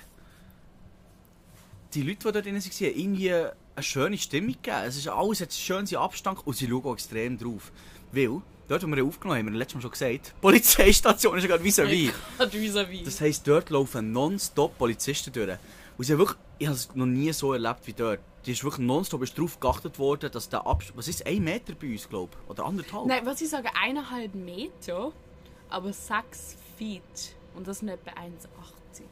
die 1.95 2.03
Leute, 2.03 2.19
die 2.19 2.33
dort 2.33 2.45
drin 2.45 2.55
waren, 2.55 2.63
haben 2.63 2.99
irgendwie 2.99 3.33
eine 3.33 3.55
schöne 3.83 4.19
Stimmung 4.19 4.53
gegeben. 4.53 4.83
Es 4.87 4.97
ist 4.97 5.09
alles 5.09 5.41
hat 5.41 5.53
schön 5.53 5.87
seinen 5.87 6.01
Abstand 6.03 6.47
und 6.47 6.55
sie 6.57 6.67
schauen 6.69 6.85
auch 6.85 6.93
extrem 6.95 7.39
drauf. 7.39 7.73
Weil, 8.13 8.43
dort, 8.69 8.83
wo 8.83 8.87
wir 8.89 9.05
aufgenommen 9.05 9.39
haben, 9.39 9.47
haben 9.47 9.53
wir 9.55 9.59
letztes 9.59 9.77
Mal 9.77 9.83
schon 9.83 9.91
gesagt, 9.93 10.27
die 10.37 10.41
Polizeistation 10.41 11.37
ist 11.39 11.45
ja 11.45 11.49
gerade 11.49 11.65
vis-à-vis. 11.65 12.13
Vis-à-vis. 12.51 13.05
Das 13.05 13.21
heisst, 13.21 13.47
dort 13.47 13.71
laufen 13.71 14.13
nonstop 14.13 14.77
Polizisten 14.77 15.33
durch. 15.33 15.57
Und 15.97 16.05
sie 16.05 16.13
haben 16.13 16.19
wirklich, 16.19 16.39
ich 16.59 16.67
habe 16.67 16.77
es 16.77 16.95
noch 16.95 17.07
nie 17.07 17.33
so 17.33 17.53
erlebt 17.53 17.87
wie 17.87 17.93
dort. 17.93 18.21
Die 18.47 18.53
ist 18.53 18.63
wirklich 18.65 18.87
nonstop 18.87 19.23
ist 19.23 19.37
darauf 19.37 19.59
geachtet 19.59 19.99
worden, 19.99 20.31
dass 20.31 20.49
der 20.49 20.67
Abstand, 20.67 20.97
was 20.97 21.09
ist, 21.09 21.27
ein 21.27 21.43
Meter 21.43 21.75
bei 21.75 21.89
uns, 21.93 22.09
glaube 22.09 22.33
ich, 22.45 22.51
oder 22.51 22.65
anderthalb. 22.67 23.07
Nein, 23.07 23.25
was 23.25 23.41
ich 23.41 23.49
sage, 23.49 23.69
eineinhalb 23.81 24.35
Meter, 24.35 25.13
aber 25.69 25.93
sechs 25.93 26.57
Feet. 26.79 27.37
Und 27.55 27.67
das 27.67 27.81
sind 27.81 27.89
etwa 27.89 28.11
1,80. 28.13 29.03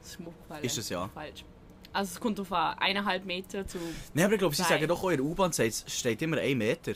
Das 0.00 0.10
ist 0.10 0.20
mir 0.20 0.28
aufgefallen. 0.28 0.64
Ist 0.64 0.78
das 0.78 0.88
ja? 0.88 1.08
Falsch. 1.12 1.44
Also 1.92 2.12
es 2.14 2.20
kommt 2.20 2.38
auf 2.38 2.52
an, 2.52 2.78
eineinhalb 2.78 3.24
Meter 3.24 3.66
zu... 3.66 3.78
Nein, 4.14 4.26
aber 4.26 4.34
ich 4.34 4.38
glaube, 4.38 4.54
sie 4.54 4.62
sagen 4.62 4.86
doch 4.86 5.02
auch 5.02 5.10
in 5.10 5.16
der 5.16 5.26
U-Bahn, 5.26 5.52
steht 5.52 6.22
immer 6.22 6.38
ein 6.38 6.56
Meter. 6.56 6.92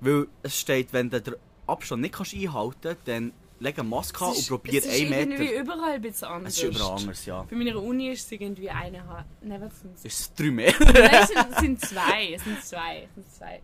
Weil 0.00 0.28
es 0.42 0.58
steht, 0.58 0.92
wenn 0.92 1.10
du 1.10 1.20
den 1.20 1.34
Abstand 1.66 2.02
nicht 2.02 2.14
kannst 2.14 2.34
einhalten 2.34 2.78
kannst, 2.82 3.08
dann 3.08 3.32
leg 3.58 3.78
eine 3.78 3.88
Maske 3.88 4.24
an 4.24 4.32
und 4.32 4.48
probier 4.48 4.78
Es 4.78 4.86
ist 4.86 5.00
irgendwie 5.00 5.36
Meter. 5.38 5.60
überall 5.60 5.92
ein 5.92 6.02
bisschen 6.02 6.28
anders. 6.28 6.56
Es 6.56 6.62
ist 6.62 6.76
überall 6.76 6.98
anders, 6.98 7.26
ja. 7.26 7.42
Bei 7.42 7.56
meiner 7.56 7.82
Uni 7.82 8.10
ist 8.10 8.26
es 8.26 8.32
irgendwie 8.32 8.70
eineinhalb... 8.70 9.26
Nein, 9.42 9.60
was 9.60 9.80
sind 9.80 9.94
es? 9.96 10.04
Ist 10.04 10.20
es 10.20 10.34
drei 10.34 10.50
Meter? 10.50 10.84
Nein, 10.84 11.10
es 11.12 11.28
sind, 11.28 11.46
es 11.50 11.58
sind 11.58 11.80
zwei. 11.80 12.32
Es 12.34 12.44
sind 12.44 12.64
zwei. 12.64 13.02
Es 13.02 13.14
sind 13.14 13.32
zwei. 13.32 13.60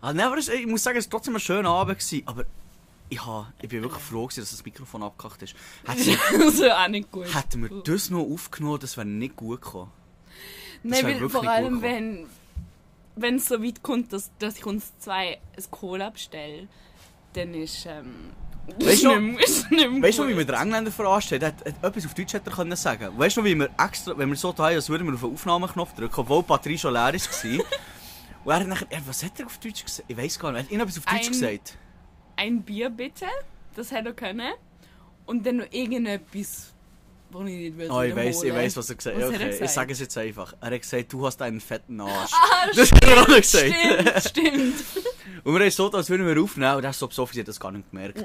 ah, 0.00 0.12
nein, 0.12 0.26
aber 0.26 0.38
ich 0.38 0.66
muss 0.66 0.82
sagen, 0.82 0.98
es 0.98 1.06
war 1.06 1.10
trotzdem 1.10 1.34
ein 1.36 1.40
schöner 1.40 1.70
Abend. 1.70 1.98
Gewesen, 1.98 2.22
aber 2.26 2.44
ich, 3.10 3.26
ha, 3.26 3.52
ich 3.60 3.68
bin 3.68 3.82
wirklich 3.82 4.02
froh, 4.02 4.26
gewesen, 4.26 4.40
dass 4.40 4.50
das 4.50 4.64
Mikrofon 4.64 5.02
abgekackt 5.02 5.42
ist. 5.42 5.54
Hätten 5.86 6.06
wir, 6.06 6.44
also 6.46 6.70
auch 6.70 6.88
nicht 6.88 7.10
gut. 7.10 7.34
hätten 7.34 7.62
wir 7.62 7.82
das 7.82 8.10
noch 8.10 8.22
aufgenommen, 8.22 8.78
das 8.80 8.96
wäre 8.96 9.06
nicht 9.06 9.36
gut 9.36 9.60
gekommen. 9.60 9.90
Nein, 10.82 11.28
vor 11.28 11.46
allem, 11.46 11.82
wenn 11.82 12.26
wenn 13.16 13.36
es 13.36 13.46
so 13.46 13.62
weit 13.62 13.82
kommt, 13.82 14.12
dass, 14.12 14.30
dass 14.38 14.56
ich 14.56 14.64
uns 14.64 14.92
zwei 14.98 15.38
ein 15.56 15.70
Cola 15.70 16.10
bestelle, 16.10 16.68
dann 17.34 17.54
ist, 17.54 17.86
ähm, 17.86 18.32
Weißt 18.78 19.02
du 19.02 19.18
nicht 19.18 19.70
mehr 19.70 20.02
Weißt 20.02 20.18
du, 20.18 20.28
wie 20.28 20.36
wir 20.36 20.44
den 20.44 20.54
Engländer 20.54 20.92
verarscht 20.92 21.32
haben? 21.32 21.42
Er 21.42 21.48
hat, 21.48 21.64
hat 21.64 21.84
etwas 21.84 22.06
auf 22.06 22.14
Deutsch 22.14 22.34
hätte 22.34 22.50
er 22.50 22.56
können 22.56 22.76
sagen 22.76 23.18
Weißt 23.18 23.36
du, 23.36 23.44
wie 23.44 23.56
wir 23.56 23.68
extra, 23.78 24.16
wenn 24.16 24.28
wir 24.28 24.36
so 24.36 24.50
haben, 24.56 24.60
als 24.60 24.88
würden 24.88 25.06
wir 25.06 25.14
auf 25.14 25.20
den 25.20 25.32
Aufnahmeknopf 25.32 25.94
drücken, 25.94 26.20
obwohl 26.20 26.42
die 26.42 26.48
Batterie 26.48 26.78
schon 26.78 26.92
leer 26.92 27.12
war. 27.12 27.14
Und 28.44 28.52
er 28.52 28.60
hat 28.60 28.66
nachher, 28.68 28.86
er, 28.90 29.06
was 29.06 29.24
hat 29.24 29.38
er 29.40 29.46
auf 29.46 29.58
Deutsch 29.58 29.84
gesagt? 29.84 30.08
Ich 30.08 30.16
weiß 30.16 30.38
gar 30.38 30.52
nicht. 30.52 30.60
Er 30.60 30.64
hat 30.64 30.70
irgendetwas 30.70 30.98
auf 30.98 31.04
Deutsch 31.04 31.26
Ein- 31.26 31.32
gesagt. 31.32 31.78
Ein 32.40 32.62
Bier 32.62 32.88
bitte, 32.90 33.26
das 33.76 33.90
hätte 33.92 34.08
er 34.08 34.14
können. 34.14 34.52
Und 35.26 35.44
dann 35.46 35.58
noch 35.58 35.66
irgendetwas, 35.70 36.72
was 37.30 37.42
ich 37.48 37.56
nicht 37.56 37.78
will. 37.78 37.90
Oh, 37.90 38.00
ich 38.00 38.16
weiß, 38.16 38.42
ich 38.44 38.52
weiß, 38.54 38.76
was 38.78 38.88
er 38.90 38.96
gesagt 38.96 39.16
hat. 39.16 39.22
Er 39.22 39.28
Okay, 39.28 39.44
ich 39.44 39.50
gesagt? 39.50 39.70
sage 39.70 39.92
es 39.92 40.00
jetzt 40.00 40.16
einfach. 40.18 40.54
Er 40.60 40.70
hat 40.72 40.80
gesagt, 40.80 41.12
du 41.12 41.26
hast 41.26 41.40
einen 41.42 41.60
fetten 41.60 42.00
Arsch. 42.00 42.32
Ah, 42.32 42.66
Das 42.74 42.90
hat 42.90 43.04
er 43.04 43.22
auch 43.22 43.28
noch 43.28 43.36
gesagt. 43.36 43.72
Stimmt, 43.74 44.20
stimmt. 44.28 44.84
Und 45.44 45.54
wir 45.54 45.60
haben 45.60 45.70
so, 45.70 45.90
als 45.92 46.08
würden 46.10 46.26
wir 46.26 46.42
aufnehmen 46.42 46.76
und 46.76 46.84
er 46.84 46.90
ist 46.90 46.98
so 46.98 47.06
besoffen, 47.08 47.34
sie 47.34 47.40
hat 47.40 47.48
das 47.48 47.60
gar 47.60 47.70
nicht 47.72 47.90
gemerkt. 47.90 48.18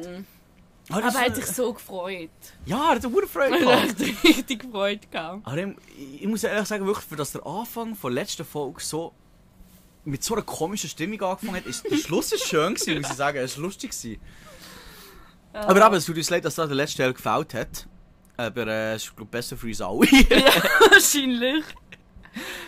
Aber, 0.90 1.02
das- 1.02 1.16
Aber 1.16 1.20
er 1.20 1.26
hat 1.30 1.36
sich 1.36 1.46
so 1.48 1.74
gefreut. 1.74 2.30
Ja, 2.66 2.78
er 2.92 2.96
hat 2.96 3.04
eine 3.06 3.14
gute 3.14 3.28
Freude 3.28 3.56
Er 3.56 3.60
gehabt. 3.60 3.90
hat 3.90 4.00
richtig 4.24 4.60
gefreut 4.62 5.12
gehabt. 5.12 5.46
Aber 5.46 5.58
ich, 5.58 6.22
ich 6.22 6.28
muss 6.28 6.44
ehrlich 6.44 6.68
sagen, 6.68 6.86
wirklich, 6.86 7.06
für 7.06 7.16
das 7.18 7.32
der 7.34 7.46
Anfang 7.46 7.98
der 8.02 8.12
letzten 8.12 8.46
Folge 8.46 8.82
so 8.82 9.14
mit 10.06 10.24
so 10.24 10.36
einer 10.36 10.44
komischen 10.44 10.90
Stimmung 10.90 11.22
angefangen 11.22 11.58
hat, 11.58 11.66
ist 11.66 11.84
der 11.90 11.98
Schluss 11.98 12.32
ist 12.32 12.48
schön 12.48 12.76
gewesen, 12.76 13.02
muss 13.02 13.10
ich 13.12 13.18
sagen. 13.18 13.38
Es 13.40 13.58
war 13.58 13.64
lustig. 13.64 13.92
Gewesen. 13.92 14.22
Aber 15.54 15.86
eben, 15.86 15.96
es 15.96 16.06
tut 16.06 16.18
uns 16.18 16.30
leid, 16.30 16.46
dass 16.46 16.56
da 16.56 16.66
der 16.68 16.76
letzte 16.76 17.04
Teil 17.04 17.14
gefällt 17.14 17.54
hat. 17.54 17.88
Aber 18.38 18.68
äh, 18.68 18.94
es 18.96 19.06
ist 19.06 19.16
glaub, 19.16 19.32
besser 19.32 19.56
für 19.58 19.68
uns 19.68 19.82
alle. 19.82 20.06
Ja, 20.30 20.52
wahrscheinlich. 20.92 21.64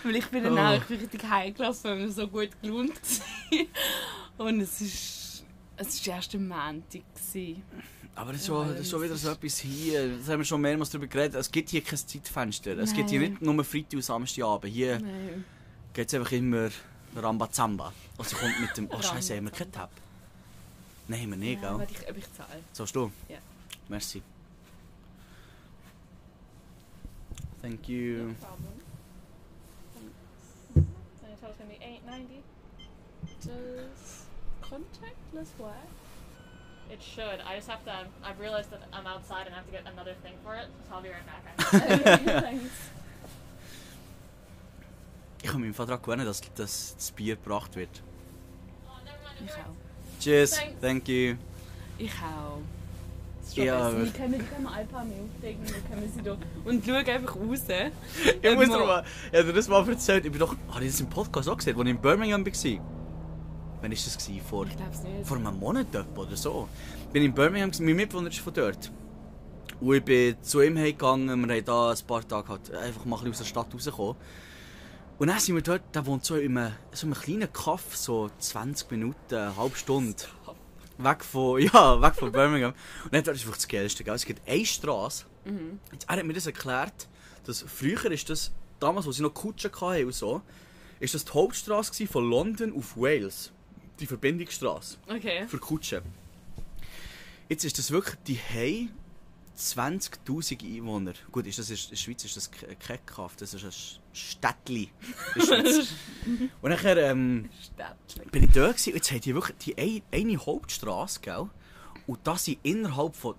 Weil 0.04 0.16
ich 0.16 0.26
bin 0.28 0.44
dann 0.46 0.58
Oh. 0.58 0.62
auch 0.62 0.78
ich 0.78 0.84
bin 0.86 1.00
richtig 1.00 1.24
heimgelassen, 1.30 1.92
weil 1.92 2.00
wir 2.00 2.12
so 2.12 2.28
gut 2.28 2.50
gelohnt 2.62 2.94
waren. 3.02 3.68
Und 4.38 4.62
es 4.62 4.80
ist... 4.82 5.44
Es 5.76 6.08
war 6.08 6.16
erst 6.16 6.34
am 6.36 6.48
Montag. 6.48 7.02
gewesen. 7.14 7.62
Aber 8.16 8.32
das 8.32 8.42
ist, 8.42 8.48
Ja, 8.48 8.54
schon, 8.56 8.70
das 8.70 8.80
ist 8.80 8.90
schon 8.90 9.00
das 9.02 9.10
wieder 9.10 9.18
so 9.18 9.30
etwas 9.32 9.58
hier. 9.60 10.18
Das 10.18 10.30
haben 10.30 10.40
wir 10.40 10.46
schon 10.46 10.62
mehrmals 10.62 10.90
darüber 10.90 11.08
geredet. 11.08 11.36
Es 11.36 11.52
gibt 11.52 11.70
hier 11.70 11.82
kein 11.82 12.00
Zeitfenster. 12.00 12.78
Es 12.78 12.94
gibt 12.94 13.10
hier 13.10 13.20
nicht 13.20 13.42
nur 13.42 13.64
Freitag 13.64 13.94
und 13.94 14.02
Samstagabend. 14.04 14.74
Hier 14.74 15.00
geht 15.94 16.08
es 16.08 16.14
einfach 16.16 16.32
immer 16.32 16.70
Rambazamba. 17.24 17.94
Also 18.18 18.36
kommt 18.38 18.60
mit 18.60 18.76
dem. 18.78 18.90
Oh 18.92 19.02
Scheiße, 19.02 19.36
haben 19.38 19.46
wir 19.46 19.52
keinen 19.52 19.72
Tab? 19.72 19.90
Nein, 21.08 21.22
haben 21.22 21.30
wir 21.32 21.38
nicht, 21.38 21.62
Ja, 21.62 21.70
gell? 21.70 21.80
warte, 21.80 21.94
ich, 21.94 22.10
ob 22.10 22.18
ich 22.18 22.34
zahle. 22.34 22.64
Zahlst 22.74 22.96
du? 22.96 23.12
Ja. 23.30 23.38
Merci. 23.88 24.22
Thank 27.62 27.88
you. 27.90 28.34
problem. 28.40 28.74
And 30.76 30.86
it 31.34 31.42
told 31.42 31.68
me 31.68 31.78
890. 31.82 32.44
Does 33.44 34.26
contactless 34.62 35.58
work? 35.60 35.74
It 36.90 37.02
should. 37.02 37.42
I 37.46 37.56
just 37.56 37.68
have 37.68 37.84
to. 37.86 37.92
I've 38.24 38.40
realized 38.40 38.72
that 38.72 38.82
I'm 38.94 39.06
outside 39.08 39.46
and 39.48 39.54
I 39.56 39.58
have 39.58 39.66
to 39.66 39.72
get 39.72 39.86
another 39.92 40.14
thing 40.24 40.34
for 40.44 40.56
it, 40.56 40.68
so 40.88 40.96
I'll 40.96 41.02
be 41.02 41.10
right 41.10 41.26
back. 41.26 41.44
Thanks. 42.44 42.90
Ich 45.42 45.50
habe 45.50 45.60
mich 45.60 45.68
im 45.68 45.74
Fall 45.74 45.86
daran 45.86 46.02
gewöhnt, 46.02 46.26
dass, 46.26 46.42
dass 46.56 46.96
das 46.96 47.12
Bier 47.12 47.36
gebracht 47.36 47.76
wird. 47.76 47.90
oh, 48.86 48.90
never 49.06 49.18
mind. 49.40 49.50
Ich 49.50 49.54
auch. 49.54 50.20
Cheers, 50.20 50.52
Thanks. 50.52 50.82
thank 50.82 51.08
you. 51.08 51.36
Ich 51.98 52.12
auch. 52.14 52.60
Ja, 53.56 53.92
Wir 53.92 54.12
können, 54.12 54.34
wir 54.34 54.40
können 54.40 54.68
ein 54.68 54.88
paar 54.88 55.06
mehr 55.06 55.18
aufdecken, 55.24 55.64
dann 55.66 55.90
können 55.90 56.02
wir 56.02 56.10
sie 56.10 56.22
da... 56.22 56.38
Und 56.66 56.84
schau 56.86 56.94
einfach 56.94 57.36
raus. 57.36 57.62
Ich 58.42 58.56
muss 58.56 58.66
dir 58.66 58.86
mal, 58.86 59.04
ich 59.32 59.40
hab 59.40 59.46
dir 59.46 59.54
das 59.54 59.68
mal 59.68 59.90
erzählt. 59.90 60.26
Ich 60.26 60.32
bin 60.32 60.40
doch, 60.40 60.56
habe 60.70 60.84
ich 60.84 60.92
das 60.92 61.00
im 61.00 61.10
Podcast 61.10 61.50
auch 61.50 61.58
gesehen, 61.58 61.76
als 61.78 61.86
ich 61.86 61.90
in 61.92 62.02
Birmingham 62.02 62.46
war? 62.46 62.52
Wann 62.54 63.84
war 63.84 63.90
das? 63.90 64.18
Gewesen? 64.18 64.42
Vor, 64.48 64.66
Ich 64.68 65.28
vor 65.28 65.38
einem 65.38 65.60
Monat 65.60 65.88
oder 66.16 66.36
so. 66.36 66.68
Ich 67.08 67.14
bin 67.14 67.24
in 67.24 67.34
Birmingham, 67.34 67.72
gewesen, 67.72 67.86
mein 67.86 67.96
Mitbewohner 67.96 68.30
ist 68.30 68.40
von 68.40 68.54
dort. 68.54 68.92
Und 69.80 69.96
ich 69.96 70.04
bin 70.04 70.36
zu 70.42 70.62
ihm 70.62 70.76
gegangen, 70.76 71.48
wir 71.48 71.56
haben 71.56 71.66
da 71.66 71.92
ein 71.92 71.98
paar 72.06 72.28
Tage 72.28 72.50
halt 72.50 72.74
einfach 72.74 73.06
mal 73.06 73.16
ein 73.18 73.24
bisschen 73.24 73.32
aus 73.32 73.38
der 73.40 73.46
Stadt 73.46 73.74
rausgekommen. 73.74 74.16
Und 75.20 75.30
dann 75.30 75.40
sind 75.40 75.56
wir 75.56 75.64
dort, 75.64 75.82
der 75.96 76.06
wohnt 76.06 76.26
so 76.26 76.36
in 76.36 76.58
einem, 76.58 76.74
so 76.92 77.08
einem 77.08 77.16
kleinen 77.16 77.52
Kaff, 77.52 77.96
so 77.96 78.30
20 78.38 78.92
Minuten, 78.92 79.34
eine 79.36 79.56
halbe 79.58 79.76
Stunde. 79.76 80.16
Weg 81.00 81.24
von, 81.26 81.62
ja, 81.74 82.02
weg 82.02 82.16
von 82.16 82.32
Birmingham. 82.32 82.74
Und 83.04 83.14
dann 83.14 83.24
dort 83.24 83.36
ist 83.36 83.44
wirklich 83.46 83.58
das 83.64 83.68
Geilste, 83.68 84.04
gell? 84.04 84.14
Es 84.16 84.26
gibt 84.26 84.48
eine 84.48 84.66
Straße. 84.66 85.26
Jetzt, 85.92 86.06
er 86.10 86.18
hat 86.18 86.26
mir 86.26 86.34
das 86.34 86.46
erklärt, 86.46 87.08
dass 87.46 87.62
früher 87.64 88.12
ist 88.12 88.30
das, 88.30 88.52
damals, 88.80 89.06
wo 89.08 89.12
sie 89.12 89.24
noch 89.24 89.34
Kutschen 89.34 89.72
hatten 89.72 90.06
und 90.06 90.14
so, 90.14 90.42
ist 91.00 91.14
das 91.16 91.26
die 91.26 91.32
Hauptstraße 91.34 92.06
von 92.08 92.30
London 92.30 92.76
auf 92.76 92.98
Wales. 92.98 93.52
Die 94.00 94.06
Verbindungsstraße 94.06 94.98
Okay. 95.08 95.48
für 95.48 95.58
Kutschen. 95.58 96.02
Jetzt 97.50 97.64
ist 97.66 97.80
das 97.80 97.90
wirklich, 97.92 98.16
die 98.28 98.38
haben 98.38 98.92
20'000 99.58 100.64
Einwohner. 100.78 101.14
Gut, 101.32 101.48
ist 101.48 101.58
das 101.60 101.70
in 101.70 101.78
der 101.90 101.96
Schweiz 101.96 102.24
ist 102.26 102.38
das 102.38 102.52
ke- 102.52 102.76
kein 102.76 103.04
Kaff, 103.06 103.36
das 103.38 103.54
ist 103.54 103.64
ein 103.66 103.72
Städtli 104.14 104.90
in 105.36 105.42
der 105.42 105.46
Schweiz. 105.64 105.88
Und 106.62 106.70
nachher 106.70 106.98
ähm, 106.98 107.50
bin 108.32 108.44
ich 108.44 108.52
da 108.52 108.68
gewesen, 108.68 108.90
und 108.92 108.96
jetzt 108.96 109.12
haben 109.12 109.22
die 109.22 109.34
wirklich 109.34 109.58
die 109.58 109.78
ein, 109.78 110.02
eine 110.12 110.38
Hauptstraße, 110.38 111.20
gell? 111.22 111.50
Und 112.06 112.20
das 112.26 112.46
sind 112.46 112.60
innerhalb 112.64 113.16
von 113.16 113.36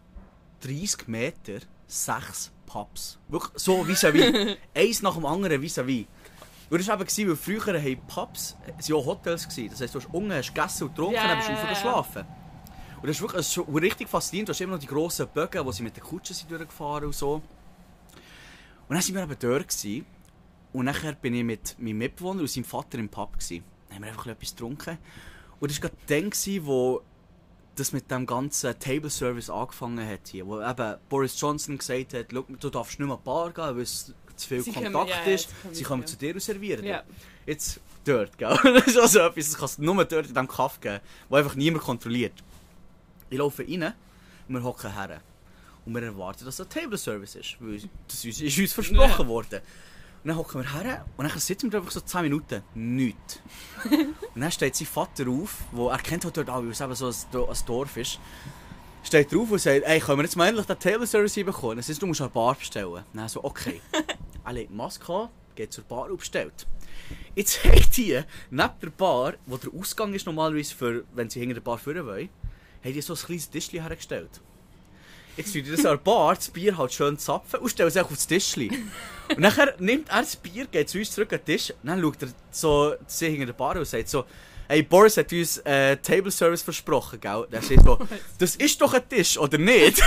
30 0.61 1.07
Meter 1.09 1.61
sechs 1.87 2.51
Pubs. 2.67 3.19
Wirklich 3.29 3.53
so 3.57 3.83
vis-à-vis. 3.85 4.57
Eins 4.75 5.03
nach 5.03 5.15
dem 5.15 5.25
anderen 5.25 5.63
vis-à-vis. 5.63 6.07
Und 6.71 6.79
das 6.81 6.89
war 6.89 7.01
eben, 7.01 7.29
weil 7.29 7.37
früher 7.37 7.81
haben 7.81 8.07
Pubs 8.09 8.57
waren 8.67 8.95
auch 8.97 9.07
Hotels. 9.07 9.49
Gewesen. 9.49 9.71
Das 9.71 9.81
heisst, 9.81 9.95
du 9.95 10.01
hast 10.01 10.13
unten 10.13 10.33
hast 10.33 10.53
gegessen 10.55 10.83
und 10.85 10.95
getrunken 10.95 11.15
Ja, 11.15 11.23
und 11.23 11.29
dann 11.29 11.39
bist 11.39 11.49
du 11.49 11.53
ja, 11.53 11.59
rauf 11.59 11.65
ja. 11.65 11.73
geschlafen. 11.75 12.27
Und 13.01 13.07
das 13.09 13.17
ist 13.17 13.23
wirklich 13.23 13.47
das 13.47 13.57
ist 13.57 13.83
richtig 13.83 14.09
faszinierend. 14.09 14.49
Du 14.49 14.53
hast 14.53 14.61
immer 14.61 14.73
noch 14.75 14.81
die 14.81 14.87
grossen 14.87 15.27
Bögen, 15.29 15.65
wo 15.65 15.73
sie 15.73 15.83
mit 15.83 15.97
den 15.97 16.03
Kutschen 16.03 16.35
sind 16.35 16.51
durchgefahren 16.51 17.05
und 17.07 17.15
so. 17.15 17.35
Und 17.35 17.43
dann 18.89 18.99
waren 18.99 19.15
wir 19.15 19.23
eben 19.23 19.37
dort. 19.39 19.69
Gewesen. 19.69 20.07
Und 20.73 20.85
nachher 20.85 21.13
bin 21.13 21.35
ich 21.35 21.45
mit 21.45 21.77
meinem 21.79 21.99
Mitbewohner 21.99 22.41
und 22.41 22.51
seinem 22.51 22.65
Vater 22.65 22.99
im 22.99 23.09
Pub. 23.09 23.33
Gewesen. 23.39 23.65
Dann 23.89 23.97
haben 23.97 24.03
wir 24.05 24.09
einfach 24.11 24.27
etwas 24.27 24.51
getrunken. 24.51 24.99
Und 25.61 25.71
das 25.71 25.83
war 25.83 25.91
gerade 25.91 26.23
gewesen, 26.31 26.67
wo 26.67 27.03
das 27.75 27.93
mit 27.93 28.11
dem 28.11 28.27
ganzen 28.27 28.77
Table 28.79 29.09
Service 29.11 29.49
angefangen 29.51 30.07
hat 30.07 30.29
hier. 30.29 30.47
Wo 30.47 30.61
eben 30.61 30.97
Boris 31.09 31.41
Johnson 31.41 31.79
gesagt 31.79 32.15
hat, 32.15 32.27
«Schau, 32.33 32.43
du 32.49 32.71
darfst 32.71 32.99
nicht 32.99 33.07
mehr 33.09 33.17
die 33.17 33.25
Bar 33.25 33.53
gehen, 33.53 33.65
weil 33.77 33.81
es 33.83 34.13
zu 34.37 34.49
viel 34.49 34.63
Sie 34.63 34.73
Kontakt 34.73 34.93
kommen- 34.95 35.09
ja, 35.09 35.17
ja, 35.25 35.33
ist. 35.33 35.49
sie 35.49 35.55
kommen 35.55 35.75
Sie 35.75 35.81
mit 35.81 35.89
kommen 35.89 36.03
dir. 36.03 36.07
zu 36.09 36.17
dir 36.17 36.35
und 36.35 36.41
servieren 36.43 36.83
dir.» 36.83 36.91
Ja. 36.91 37.03
Jetzt 37.47 37.81
dort, 38.05 38.37
gell? 38.37 38.59
Das 38.75 38.87
ist 38.89 38.99
also 38.99 39.21
etwas, 39.21 39.47
das 39.51 39.59
kannst 39.59 39.79
du 39.79 39.83
nur 39.85 39.95
dort 40.05 40.27
in 40.27 40.35
diesem 40.35 40.49
Kaff 40.49 40.81
geben, 40.81 41.01
wo 41.29 41.37
einfach 41.37 41.55
niemand 41.55 41.85
kontrolliert. 41.85 42.35
Ich 43.31 43.39
laufe 43.39 43.63
rein 43.63 43.95
und 44.49 44.55
wir 44.55 44.63
hocken 44.63 44.93
her. 44.93 45.21
Und 45.85 45.95
wir 45.95 46.03
erwarten, 46.03 46.45
dass 46.45 46.59
es 46.59 46.67
ein 46.67 46.69
Table 46.71 46.99
Service 46.99 47.35
ist, 47.35 47.57
weil 47.61 47.81
das 48.09 48.25
ist 48.25 48.41
ist 48.41 48.59
uns 48.59 48.73
versprochen 48.73 49.23
Ja. 49.23 49.27
worden. 49.29 49.61
Und 50.25 50.29
dann 50.29 50.37
hocken 50.37 50.61
wir 50.63 50.73
her 50.73 51.05
und 51.17 51.29
dann 51.31 51.39
sitzen 51.39 51.71
wir 51.73 51.79
einfach 51.79 51.93
so 51.93 52.01
10 52.01 52.23
Minuten. 52.23 52.63
Nichts. 52.75 53.41
und 54.35 54.41
dann 54.41 54.51
steht 54.51 54.75
sein 54.77 54.87
Vater 54.87 55.29
auf, 55.29 55.55
wo 55.73 55.89
er 55.89 55.99
kennt 55.99 56.25
halt 56.25 56.37
dort 56.37 56.51
alle, 56.51 56.65
weil 56.65 56.73
es 56.73 56.81
eben 56.81 56.95
so 56.95 57.07
ein, 57.09 57.15
Do- 57.31 57.47
ein 57.49 57.57
Dorf 57.67 57.97
ist. 57.97 58.19
Steht 59.05 59.33
drauf 59.33 59.51
und 59.51 59.59
sagt, 59.61 59.85
ey, 59.85 60.01
können 60.01 60.19
wir 60.19 60.25
jetzt 60.25 60.37
mal 60.37 60.49
endlich 60.49 60.67
den 60.67 60.79
Table 60.79 61.07
Service 61.07 61.35
bekommen? 61.37 61.77
Das 61.77 61.89
heißt, 61.89 62.03
du 62.03 62.07
musst 62.07 62.21
eine 62.21 62.31
Bar 62.31 62.57
bestellen. 62.57 63.05
Dann 63.15 63.29
so, 63.29 63.43
okay. 63.45 63.81
er 64.45 64.53
legt 64.53 64.71
die 64.71 64.75
Maske 64.75 65.11
an, 65.13 65.29
geht 65.55 65.73
zur 65.73 65.85
Bar 65.85 66.11
und 66.11 66.19
bestellt. 66.19 66.67
Jetzt 67.35 67.65
hat 67.65 67.97
die 67.97 68.21
neben 68.51 68.73
der 68.83 68.91
Bar, 68.91 69.35
wo 69.47 69.57
der 69.57 69.71
Ausgang 69.73 70.13
ist 70.13 70.27
normalerweise 70.27 70.75
für, 70.75 71.05
wenn 71.15 71.31
sie 71.31 71.39
hinter 71.41 71.55
der 71.55 71.61
Bar 71.63 71.79
führen 71.79 72.05
wollen, 72.05 72.29
haben 72.85 72.93
die 72.93 73.01
so 73.01 73.15
ein 73.15 73.19
kleines 73.19 73.51
Tischchen 73.51 73.83
hergestellt. 73.83 74.41
Jetzt 75.37 75.53
tut 75.53 75.67
die 75.67 75.71
das 75.71 75.87
an 75.87 75.93
der 75.93 75.99
Bar, 75.99 76.35
das 76.35 76.49
Bier 76.49 76.77
halt 76.77 76.93
schön 76.93 77.17
zapfen 77.17 77.61
und 77.61 77.69
stellt 77.69 77.91
es 77.91 77.97
auf 77.97 78.09
das 78.09 78.27
Tischchen. 78.27 78.91
Und 79.29 79.39
nachher 79.39 79.75
nimmt 79.79 80.09
er 80.09 80.21
das 80.21 80.35
Bier, 80.37 80.67
geht 80.67 80.89
zu 80.89 80.99
uns 80.99 81.13
zurück 81.13 81.33
an 81.33 81.39
den 81.39 81.57
Tisch, 81.57 81.71
und 81.83 81.89
dann 81.89 82.01
schaut 82.01 82.23
er 82.23 82.29
so 82.51 82.95
sie 83.07 83.31
hinter 83.31 83.47
der 83.47 83.53
Bar 83.53 83.77
und 83.77 83.87
sagt 83.87 84.09
so, 84.09 84.25
hey, 84.69 84.83
Boris 84.83 85.17
hat 85.17 85.33
uns 85.33 85.59
äh, 85.59 85.97
Table 85.97 86.31
Service 86.31 86.63
versprochen, 86.63 87.21
gell? 87.21 87.47
Der 87.51 87.63
sagt 87.63 87.85
so, 87.85 87.99
das 88.39 88.57
ist 88.57 88.81
doch 88.81 88.93
ein 88.93 89.09
Tisch, 89.09 89.39
oder 89.39 89.59
nicht? 89.59 90.03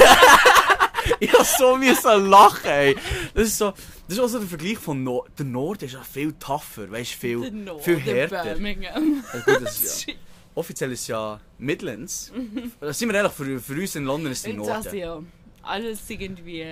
ich 1.20 1.34
hab 1.34 1.46
so 1.46 1.78
müssen 1.78 2.30
lachen, 2.30 2.70
ey. 2.70 2.96
Das 3.34 3.48
ist 3.48 3.58
so, 3.58 3.72
das 4.08 4.18
ist 4.18 4.20
auch 4.20 4.28
so 4.28 4.40
der 4.40 4.48
Vergleich 4.48 4.78
von 4.78 5.04
no 5.04 5.26
der 5.38 5.46
Norden 5.46 5.86
ist 5.86 5.94
ja 5.94 6.04
viel 6.04 6.34
tougher, 6.34 6.92
weißt 6.92 7.14
viel, 7.14 7.42
Der 7.42 7.52
Norden, 7.52 7.84
viel 7.84 8.00
härter. 8.00 8.44
Birmingham. 8.44 9.24
Also 9.32 9.60
das 9.60 10.06
ja, 10.06 10.14
offiziell 10.56 10.92
ist 10.92 11.08
ja 11.08 11.40
Midlands. 11.58 12.32
Da 12.80 12.92
sind 12.94 13.10
wir 13.10 13.16
ehrlich, 13.16 13.32
für, 13.34 13.60
für 13.60 13.74
uns 13.80 13.96
in 13.96 14.06
London 14.06 14.32
ist 14.32 14.40
es 14.46 14.56
das 14.56 14.68
Norden. 14.68 14.96
ja. 14.98 15.22
Alles 15.64 16.10
irgendwie 16.10 16.66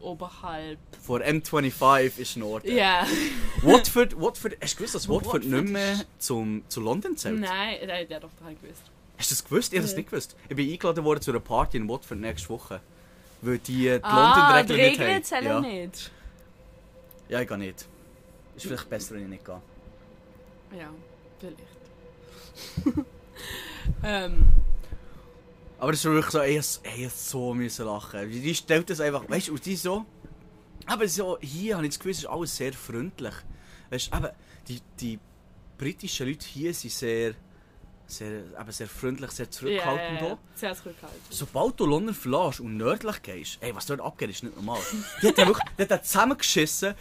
oberhalb. 0.00 0.78
Vor 1.02 1.20
M25 1.20 2.18
ist 2.18 2.36
Norden. 2.36 2.70
Ja. 2.76 3.06
Watford, 3.62 4.20
Watford, 4.20 4.56
hast 4.60 4.74
du 4.74 4.76
gewusst, 4.78 4.94
dass 4.94 5.08
Watford, 5.08 5.44
Watford 5.44 5.62
nicht 5.62 5.72
mehr 5.72 6.00
zum, 6.18 6.62
zu 6.68 6.80
London 6.80 7.16
zählt? 7.16 7.40
Nein, 7.40 7.76
der 7.86 8.04
der 8.04 8.16
hat 8.16 8.24
doch 8.24 8.30
dran 8.40 8.54
gewusst. 8.60 8.82
Hast 9.18 9.30
du 9.30 9.34
das 9.34 9.44
gewusst? 9.44 9.72
Ich 9.72 9.78
habe 9.78 9.84
das 9.86 9.92
Ja. 9.92 9.96
nicht 9.98 10.10
gewusst. 10.10 10.36
Ich 10.48 10.54
bin 10.56 10.70
eingeladen 10.70 11.02
worden 11.04 11.22
zu 11.22 11.30
einer 11.30 11.40
Party 11.40 11.78
in 11.78 11.88
Watford 11.88 12.20
nächste 12.20 12.48
Woche. 12.50 12.80
Weil 13.40 13.58
die, 13.58 13.74
die 13.84 13.98
Ah, 14.02 14.58
London-Regeln 14.60 14.80
nicht 14.90 15.00
Regeln 15.00 15.14
haben. 15.14 15.24
zählen 15.24 15.44
ja. 15.46 15.60
nicht. 15.60 16.10
ja, 17.28 17.40
ich 17.40 17.48
gehe 17.48 17.58
nicht. 17.58 17.86
Ist 18.56 18.66
vielleicht 18.66 18.88
besser, 18.90 19.14
wenn 19.14 19.22
ich 19.22 19.28
nicht 19.28 19.44
gehe. 19.44 19.60
Ja, 20.78 20.90
vielleicht. 21.40 22.96
ähm, 24.02 24.46
Aber 25.78 25.92
es 25.92 25.98
ist 25.98 26.04
wirklich 26.04 26.30
so, 26.30 26.40
ey, 26.40 26.58
ich 26.58 26.80
ey, 26.82 27.10
so 27.14 27.54
müssen 27.54 27.86
lachen. 27.86 28.30
Die 28.30 28.40
die 28.40 28.54
stellt 28.54 28.88
das 28.90 29.00
einfach, 29.00 29.28
weißt 29.28 29.48
du, 29.48 29.52
und 29.52 29.64
die 29.64 29.76
so. 29.76 30.04
Aber 30.86 31.08
so, 31.08 31.38
hier 31.40 31.76
habe 31.76 31.86
ich 31.86 31.92
das 31.92 31.98
Gefühl, 31.98 32.12
es 32.12 32.18
ist 32.18 32.26
alles 32.26 32.56
sehr 32.56 32.72
freundlich. 32.72 33.34
Weißt 33.90 34.12
du, 34.12 34.32
die, 34.68 34.80
die 35.00 35.18
britischen 35.76 36.28
Leute 36.28 36.46
hier 36.46 36.72
sind 36.72 36.92
sehr, 36.92 37.34
sehr, 38.06 38.44
eben 38.58 38.70
sehr 38.70 38.86
freundlich, 38.86 39.30
sehr 39.32 39.50
zurückhaltend. 39.50 40.20
Ja, 40.20 40.26
auch. 40.32 40.38
Sehr 40.54 40.74
zurückhaltend. 40.74 41.22
Sobald 41.30 41.78
du 41.80 41.86
London 41.86 42.14
verlässt 42.14 42.60
und 42.60 42.76
nördlich 42.76 43.22
gehst, 43.22 43.58
ey, 43.60 43.74
was 43.74 43.86
dort 43.86 44.00
abgeht, 44.00 44.30
ist 44.30 44.44
nicht 44.44 44.56
normal. 44.56 44.80
Die 45.22 45.28
hat 45.28 45.38
ja 45.38 45.46
wirklich 45.46 45.66
die 45.76 45.82
hat 45.82 46.06
zusammengeschissen, 46.06 46.94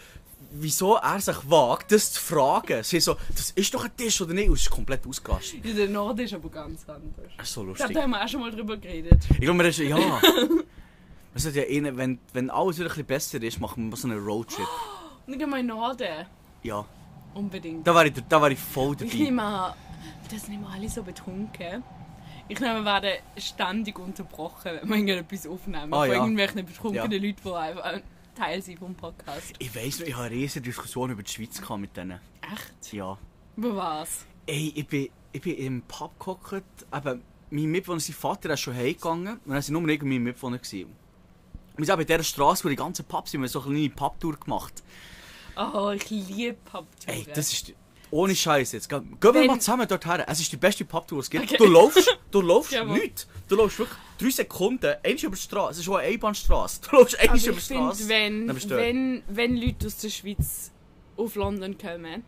wieso 0.51 0.95
er 0.95 1.19
sich 1.19 1.37
wagt, 1.49 1.91
das 1.91 2.13
zu 2.13 2.21
fragen. 2.21 2.83
Sie 2.83 2.99
so, 2.99 3.15
das 3.35 3.51
ist 3.51 3.73
doch 3.73 3.85
ein 3.85 3.95
Tisch 3.95 4.21
oder 4.21 4.33
nicht? 4.33 4.47
Und 4.49 4.55
es 4.55 4.61
ist 4.61 4.69
komplett 4.69 5.05
ausgerastet. 5.07 5.63
Der 5.63 5.87
Norden 5.89 6.19
ist 6.21 6.33
aber 6.33 6.49
ganz 6.49 6.87
anders. 6.87 7.31
Das 7.37 7.47
ist 7.47 7.53
so 7.53 7.61
Ich 7.61 7.65
glaube, 7.75 7.79
lustig. 7.79 7.95
da 7.95 8.01
haben 8.03 8.11
wir 8.11 8.23
auch 8.23 8.27
schon 8.27 8.41
mal 8.41 8.51
drüber 8.51 8.77
geredet. 8.77 9.19
Ich 9.31 9.39
glaube, 9.39 9.63
wir 9.63 9.71
sind, 9.73 9.89
ja. 9.89 10.21
Sind 11.37 11.55
ja 11.55 11.63
wenn, 11.97 12.17
wenn 12.31 12.49
alles 12.49 12.77
wieder 12.79 12.85
ein 12.87 13.05
bisschen 13.05 13.05
besser 13.07 13.43
ist, 13.43 13.59
machen 13.59 13.83
wir 13.83 13.89
mal 13.91 13.97
so 13.97 14.07
einen 14.07 14.23
Roadtrip. 14.23 14.65
Wir 15.27 15.41
in 15.41 15.49
den 15.49 15.65
Norden. 15.67 16.25
Ja. 16.63 16.85
Unbedingt. 17.33 17.85
Da 17.85 17.93
war 17.93 18.05
ich, 18.05 18.13
da 18.29 18.39
war 18.41 18.51
ich 18.51 18.59
voll 18.59 18.95
Ich 19.01 19.09
dabei. 19.11 19.23
nehme 19.23 19.41
an, 19.43 19.73
das 20.31 20.43
sind 20.45 20.53
immer 20.53 20.69
alle 20.71 20.87
so 20.87 21.01
betrunken. 21.03 21.83
Ich 22.47 22.59
nehme, 22.59 22.75
wir 22.75 22.85
werden 22.85 23.11
ständig 23.37 23.97
unterbrochen, 23.99 24.71
wenn 24.81 24.87
wir 24.89 24.95
irgendetwas 24.95 25.47
aufnehmen. 25.47 25.93
Ah, 25.93 26.01
von 26.01 26.07
ja. 26.09 26.13
irgendwelchen 26.21 26.65
betrunkenen 26.65 27.11
Ja. 27.11 27.17
Leuten, 27.17 27.41
die 27.43 27.51
einfach 27.53 28.01
Teil 28.35 28.61
sind 28.61 28.79
vom 28.79 28.93
Podcast. 28.93 29.53
Ich 29.59 29.73
weiss 29.75 29.99
noch, 29.99 30.07
ich 30.07 30.13
habe 30.13 30.25
eine 30.25 30.35
riesige 30.35 30.61
Diskussion 30.65 31.09
über 31.09 31.23
die 31.23 31.31
Schweiz 31.31 31.59
gehabt 31.59 31.79
mit 31.79 31.95
denen. 31.95 32.19
Echt? 32.41 32.93
Ja. 32.93 33.17
Über 33.55 33.75
was? 33.75 34.25
Ey, 34.45 34.73
ich 34.75 34.87
bin, 34.87 35.09
ich 35.31 35.41
bin 35.41 35.55
im 35.57 35.81
Pub 35.83 36.19
gehockt, 36.19 36.63
eben, 36.93 37.21
mein 37.49 37.65
Mitbewohner, 37.65 37.99
sein 37.99 38.15
Vater 38.15 38.51
ist 38.51 38.59
schon 38.59 38.75
heimgegangen 38.75 39.33
und 39.33 39.47
dann 39.47 39.55
waren 39.55 39.73
nur 39.73 39.87
irgendwie 39.87 40.19
mein 40.19 40.23
Mitbewohner. 40.23 40.57
Gewesen. 40.57 40.93
Wir 41.77 41.85
sind 41.85 41.93
eben 41.93 42.01
in 42.01 42.07
dieser 42.07 42.23
Straße, 42.23 42.63
wo 42.63 42.69
die 42.69 42.75
ganzen 42.75 43.05
Pubs 43.05 43.31
sind, 43.31 43.41
wir 43.41 43.47
haben 43.47 43.51
so 43.51 43.61
eine 43.61 43.73
kleine 43.73 43.89
Pubtour 43.89 44.37
gemacht. 44.37 44.83
Oh, 45.57 45.91
ich 45.91 46.09
liebe 46.09 46.57
Pubtouren. 46.65 46.87
Ey, 47.07 47.25
das 47.33 47.51
ist... 47.53 47.73
Ohne 48.15 48.35
Scheiß 48.35 48.71
jetzt. 48.71 48.87
Geh- 48.89 48.99
Gehen 48.99 49.33
wir 49.33 49.45
mal 49.45 49.59
zusammen 49.59 49.87
dorthin. 49.87 50.21
Es 50.27 50.39
ist 50.39 50.51
die 50.51 50.57
beste 50.57 50.85
Pubtour, 50.85 51.19
es 51.19 51.29
gibt. 51.29 51.43
Okay. 51.45 51.57
Du 51.57 51.65
laufst, 51.65 52.17
du 52.31 52.41
laufst 52.41 52.71
nichts. 52.87 53.27
Du 53.49 53.55
laufst 53.55 53.79
wirklich 53.79 53.97
drei 54.17 54.29
Sekunden, 54.29 54.95
eins 55.03 55.21
über 55.23 55.35
die 55.35 55.41
Straße. 55.41 55.71
Es 55.71 55.77
ist 55.79 55.85
schon 55.85 55.97
eine 55.97 56.07
Einbahnstraße. 56.07 56.81
Du 56.89 56.95
laufst 56.95 57.19
eins 57.19 57.29
Also 57.31 57.49
über 57.49 57.59
die 57.59 57.65
Straße. 57.65 58.09
wenn, 58.09 58.69
wenn, 58.69 59.23
wenn 59.27 59.57
Leute 59.57 59.87
aus 59.87 59.97
der 59.97 60.09
Schweiz 60.09 60.71
auf 61.17 61.35
London 61.35 61.77
kommen, 61.77 62.23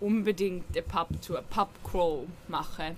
unbedingt 0.00 0.64
eine 0.72 0.82
Pubtour, 0.82 1.42
Pubcrawl 1.50 2.26
machen. 2.48 2.96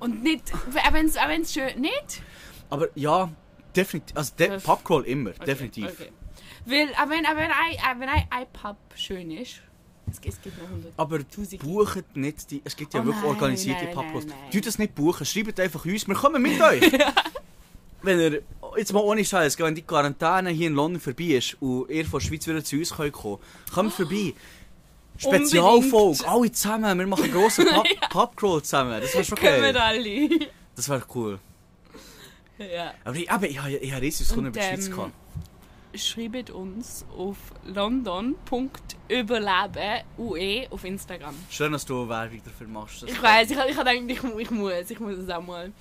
Und 0.00 0.22
nicht, 0.22 0.52
auch 0.54 0.92
wenn 0.92 1.06
es 1.42 1.52
schön, 1.52 1.80
nicht? 1.80 2.22
Aber 2.70 2.88
ja, 2.94 3.30
definitiv. 3.74 4.16
Also 4.16 4.32
de 4.38 4.48
Das- 4.48 4.62
Pubcrawl 4.62 5.04
immer, 5.04 5.30
Okay, 5.30 5.44
definitiv. 5.44 5.86
Okay. 5.90 6.10
Weil, 6.66 6.88
auch 6.94 7.08
wenn, 7.08 7.24
auch 7.26 7.36
wenn, 7.36 7.50
ein, 7.50 7.76
auch 7.80 8.00
wenn 8.00 8.08
ein, 8.08 8.26
ein 8.30 8.46
Pub 8.52 8.76
schön 8.96 9.30
ist, 9.30 9.60
es, 10.10 10.20
gibt- 10.20 10.34
es 10.36 10.42
gibt 10.42 10.58
noch 10.58 10.68
100. 10.68 10.92
Aber 10.96 11.18
bucht 11.60 12.16
nicht 12.16 12.50
die. 12.50 12.60
Es 12.64 12.76
gibt 12.76 12.94
ja 12.94 13.00
Oh 13.00 13.04
wirklich 13.04 13.22
nein, 13.22 13.30
organisierte 13.34 13.84
nein, 13.86 13.94
nein. 14.26 14.50
Tut 14.52 14.66
das 14.66 14.78
nicht 14.78 14.94
buchen, 14.94 15.26
schreibt 15.26 15.58
einfach 15.60 15.84
uns, 15.84 16.06
wir 16.06 16.14
kommen 16.14 16.42
mit 16.42 16.60
euch. 16.60 16.82
Wenn 18.02 18.20
ihr, 18.20 18.42
jetzt 18.76 18.92
mal 18.92 19.00
ohne 19.00 19.24
Scheiß, 19.24 19.58
wenn 19.58 19.74
die 19.74 19.82
Quarantäne 19.82 20.50
hier 20.50 20.68
in 20.68 20.74
London 20.74 21.00
vorbei 21.00 21.24
ist 21.38 21.56
und 21.60 21.90
ihr 21.90 22.04
von 22.04 22.20
der 22.20 22.26
Schweiz 22.26 22.46
wieder 22.46 22.62
zu 22.62 22.76
uns 22.76 22.94
könnt 22.94 23.12
kommen 23.14 23.38
kommt 23.74 23.92
vorbei. 23.94 24.32
Spezialfolge, 25.18 26.28
alle 26.28 26.52
zusammen, 26.52 26.98
wir 26.98 27.06
machen 27.06 27.24
einen 27.24 27.32
grossen 27.32 27.66
Pub, 27.74 27.86
Pubcrawl 28.10 28.62
zusammen. 28.62 29.00
Das 29.00 29.14
wäre 29.14 29.24
schon 29.24 29.38
Kommen 29.38 29.50
geil. 29.62 29.76
alle. 29.76 30.28
Das 30.76 30.88
wäre 30.88 31.02
cool. 31.14 31.38
ja. 32.58 32.92
Aber 33.04 33.16
ich, 33.16 33.30
aber 33.30 33.48
ich, 33.48 33.58
habe- 33.58 33.70
ich 33.76 33.92
habe 33.92 34.00
Kunden 34.28 34.46
über 34.46 34.60
die 34.60 34.66
Schweiz 34.66 34.86
ähm, 34.86 34.92
gehabt. 34.92 35.12
Schreibt 35.98 36.50
uns 36.50 37.04
auf 37.16 37.36
london.überleben 37.64 40.02
UE 40.18 40.66
auf 40.70 40.84
Instagram. 40.84 41.34
Schön, 41.50 41.72
dass 41.72 41.84
du 41.86 42.08
Werbung 42.08 42.40
dafür 42.44 42.68
machst. 42.68 43.02
Ich 43.04 43.22
weiß, 43.22 43.50
ich, 43.50 43.56
ich 43.56 43.76
gedacht, 43.76 43.94
ich, 44.06 44.22
ich 44.38 44.50
muss, 44.50 44.90
ich 44.90 45.00
muss 45.00 45.16
es 45.16 45.30
auch 45.30 45.42
mal. 45.42 45.72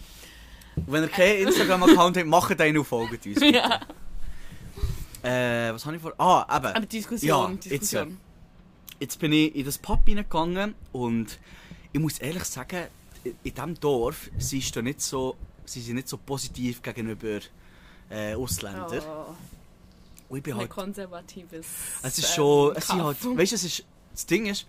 Und 0.76 0.92
wenn 0.92 1.04
ihr 1.04 1.10
keinen 1.10 1.48
Instagram-Account 1.48 2.18
habt, 2.18 2.28
macht 2.28 2.62
einen 2.62 2.78
und 2.78 2.86
folgt 2.86 3.26
uns. 3.26 3.42
Ja. 3.42 3.82
Äh, 5.24 5.74
was 5.74 5.86
habe 5.86 5.96
ich 5.96 6.02
vor? 6.02 6.14
Ah, 6.20 6.46
eben. 6.56 6.66
Aber 6.68 6.86
Diskussion, 6.86 7.30
Ja, 7.30 7.50
jetzt 7.52 7.66
Diskussion. 7.66 8.18
Jetzt 9.00 9.20
bin 9.20 9.34
ich 9.34 9.56
in 9.56 9.66
das 9.66 9.78
Pub 9.80 10.02
reingegangen 10.08 10.76
und 10.92 11.40
ich 11.92 12.00
muss 12.00 12.20
ehrlich 12.20 12.44
sagen, 12.44 12.86
in 13.24 13.34
diesem 13.44 13.80
Dorf 13.80 14.30
sie 14.38 14.60
ist 14.60 14.76
da 14.76 14.82
nicht 14.82 15.02
so, 15.02 15.36
sie 15.66 15.82
sind 15.82 15.96
nicht 15.96 16.08
so 16.08 16.18
positiv 16.18 16.82
gegenüber 16.82 17.40
äh, 18.10 18.36
Ausländern. 18.36 19.02
Oh, 19.02 19.34
Und 20.30 20.38
ich 20.38 20.44
bin 20.44 20.54
ein 20.54 20.60
halt, 20.60 20.70
konservatives. 20.70 21.68
es 22.02 22.18
ist 22.18 22.30
ähm, 22.30 22.36
schon, 22.36 22.76
es 22.76 22.88
sind 22.88 23.04
halt, 23.04 23.18
weißt 23.24 23.52
du, 23.52 23.56
es 23.56 23.64
ist, 23.64 23.84
das 24.12 24.26
Ding 24.26 24.46
ist, 24.48 24.66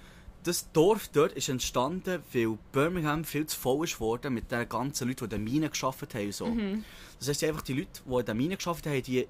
das 0.47 0.71
Dorf 0.73 1.09
dort 1.09 1.33
ist 1.33 1.49
entstanden, 1.49 2.23
weil 2.33 2.59
Birmingham 2.73 3.25
viel 3.25 3.47
zu 3.47 3.59
voll 3.59 3.85
ist 3.85 3.99
worden 3.99 4.35
mit 4.35 4.51
den 4.51 4.69
ganzen 4.69 5.09
Leuten, 5.09 5.29
die 5.29 5.37
in 5.37 5.45
den 5.45 5.45
Minen 5.45 5.71
gearbeitet 5.71 6.15
haben 6.15 6.33
so. 6.33 6.47
Mhm. 6.47 6.85
Das 7.19 7.29
heisst, 7.29 7.43
einfach 7.45 7.63
die 7.63 7.73
Leute, 7.73 8.01
die 8.05 8.15
in 8.15 8.25
den 8.25 8.37
Minen 8.37 8.59
gearbeitet 8.59 8.93
haben, 8.93 9.03
die 9.03 9.27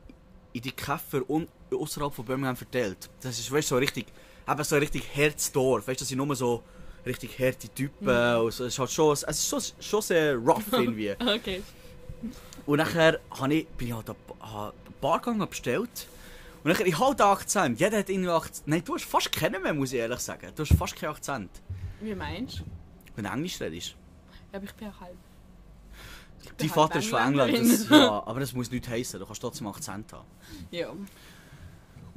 in 0.53 0.63
die 0.63 0.73
Käfer 0.73 1.23
außerhalb 1.73 2.13
von 2.13 2.25
Birmingham 2.25 2.57
verteilt. 2.57 3.09
Das 3.21 3.39
ist, 3.39 3.51
weißt, 3.51 3.69
so 3.69 3.77
richtig, 3.77 4.07
eben 4.49 4.65
so 4.65 4.75
ein 4.75 4.81
richtig 4.81 5.05
Herzdorf. 5.13 5.87
Weißt 5.87 6.01
du, 6.01 6.03
das 6.03 6.09
sind 6.09 6.19
nur 6.19 6.35
so 6.37 6.63
richtig 7.07 7.39
harte 7.39 7.69
Typen. 7.69 8.07
Mhm. 8.07 8.45
Und 8.45 8.53
so, 8.53 8.65
es 8.65 8.75
ist 8.75 8.79
halt 8.79 8.91
schon, 8.91 9.13
es 9.13 9.23
ist 9.23 9.49
schon, 9.49 9.63
schon 9.81 10.03
sehr 10.03 10.37
rough 10.37 10.65
irgendwie. 10.73 11.13
Okay. 11.13 11.63
Und 12.67 12.79
nachher 12.79 13.21
habe 13.31 13.55
ich, 13.55 13.67
bin 13.69 13.89
ich 13.89 13.95
halt 13.95 14.09
den 14.09 14.17
Bar 15.01 15.21
bestellt. 15.47 16.09
Und 16.67 16.73
nachher, 16.73 16.87
ich 16.89 16.99
habe 16.99 17.15
den 17.15 17.27
Akzent. 17.27 17.79
Jeder 17.79 17.99
hat 17.99 18.11
irgendwie 18.11 18.29
Akzent. 18.29 18.67
Nein, 18.67 18.83
du 18.85 18.95
hast 18.97 19.05
fast 19.05 19.31
keinen 19.31 19.63
mehr, 19.63 19.73
muss 19.73 19.93
ich 19.93 20.01
ehrlich 20.01 20.19
sagen. 20.19 20.51
Du 20.53 20.65
hast 20.65 20.77
fast 20.77 20.97
keinen 20.97 21.11
Akzent. 21.11 21.49
Wie 22.01 22.13
meinst 22.13 22.59
du? 22.59 22.65
Wenn 23.15 23.25
du 23.25 23.31
Englisch 23.31 23.61
redest. 23.61 23.95
Ja, 24.51 24.59
aber 24.59 24.65
ich 24.65 24.75
bin 24.75 24.89
auch 24.89 25.01
halb. 25.01 25.15
Ich 26.43 26.51
Dein 26.59 26.69
Vater 26.69 26.99
ist 26.99 27.09
von 27.09 27.21
England. 27.21 27.57
Das, 27.57 27.89
ja, 27.91 28.21
aber 28.27 28.41
das 28.41 28.53
muss 28.53 28.69
nicht 28.69 28.89
heißen. 28.89 29.21
Du 29.21 29.27
kannst 29.27 29.41
trotzdem 29.43 29.69
Akzent 29.69 30.13
haben. 30.13 30.27
Ja. 30.73 30.89
Und 30.89 31.07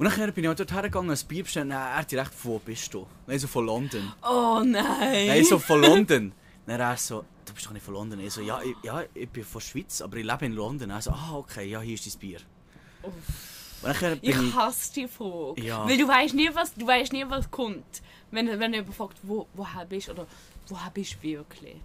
nachher 0.00 0.32
bin 0.32 0.42
ich 0.42 0.50
auch 0.50 0.56
dort 0.56 0.72
hergegangen, 0.72 1.12
ein 1.12 1.26
Bier 1.28 1.44
bestellen. 1.44 1.70
Dann 1.70 1.98
er 1.98 2.02
direkt, 2.02 2.32
wo 2.42 2.58
bist 2.58 2.92
du? 2.92 3.06
Nein, 3.28 3.38
so 3.38 3.46
von 3.46 3.66
London. 3.66 4.12
Oh 4.20 4.62
nein! 4.64 5.28
Nein, 5.28 5.44
so 5.44 5.60
von 5.60 5.80
London. 5.84 6.32
Dann 6.66 6.80
er 6.80 6.96
so, 6.96 7.24
du 7.44 7.54
bist 7.54 7.66
doch 7.66 7.72
nicht 7.72 7.84
von 7.84 7.94
London. 7.94 8.18
Ich 8.18 8.32
so, 8.32 8.40
ja, 8.40 8.60
ich, 8.62 8.74
ja, 8.82 9.04
ich 9.14 9.28
bin 9.28 9.44
von 9.44 9.60
Schweiz, 9.60 10.00
aber 10.00 10.16
ich 10.16 10.26
lebe 10.26 10.44
in 10.44 10.54
London. 10.54 10.90
Er 10.90 11.00
so, 11.00 11.12
ah, 11.12 11.34
okay, 11.34 11.70
ja, 11.70 11.80
hier 11.80 11.94
ist 11.94 12.04
dein 12.04 12.18
Bier. 12.18 12.40
Uff. 13.04 13.49
Ich 13.82 14.28
ich... 14.30 14.54
hasse 14.54 14.92
die 14.94 15.08
Frage. 15.08 15.62
Ja. 15.62 15.88
Weil 15.88 15.96
du 15.96 16.06
weißt 16.06 16.34
nie, 16.34 16.50
was, 16.52 16.74
du 16.74 16.86
weißt 16.86 17.12
nie, 17.12 17.24
was 17.28 17.50
kommt. 17.50 18.02
Wenn, 18.30 18.46
wenn 18.60 18.74
jemand 18.74 18.94
fragt, 18.94 19.16
wo, 19.22 19.46
woher 19.54 19.84
bist 19.86 20.08
du 20.08 20.12
oder 20.12 20.26
woher 20.68 20.90
bist 20.90 21.16
du 21.22 21.22
wirklich? 21.28 21.76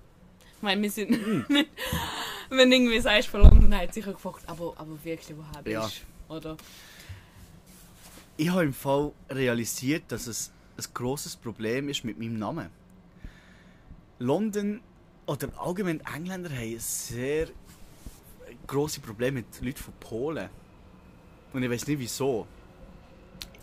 Ich 0.57 0.61
meine, 0.61 0.81
wir 0.81 0.91
sind 0.91 1.11
Hm. 1.11 1.45
nicht... 1.49 1.69
Wenn 2.49 2.69
du 2.69 2.75
irgendwie 2.75 2.99
sagst 2.99 3.27
von 3.29 3.41
London, 3.41 3.75
hat 3.75 3.93
sicher 3.93 4.13
gefragt, 4.13 4.43
aber, 4.47 4.73
aber 4.77 5.03
wirklich, 5.03 5.35
woher 5.35 5.63
bist 5.63 5.73
Ja. 5.73 5.89
du? 6.29 6.35
Oder? 6.35 6.57
Ich 8.37 8.49
habe 8.49 8.63
im 8.63 8.73
Fall 8.73 9.11
realisiert, 9.29 10.03
dass 10.09 10.27
es 10.27 10.51
ein 10.77 10.85
grosses 10.93 11.35
Problem 11.35 11.89
ist 11.89 12.03
mit 12.03 12.19
meinem 12.19 12.37
Namen. 12.37 12.69
London 14.19 14.81
oder 15.25 15.49
allgemein 15.57 16.01
Engländer 16.13 16.49
haben 16.51 16.59
ein 16.73 16.79
sehr 16.79 17.47
grosse 18.67 18.99
Probleme 18.99 19.37
mit 19.39 19.61
Leuten 19.61 19.77
von 19.77 19.93
Polen. 19.99 20.49
Und 21.55 21.63
ich 21.63 21.69
weiß 21.69 21.87
nicht 21.87 21.99
wieso. 21.99 22.45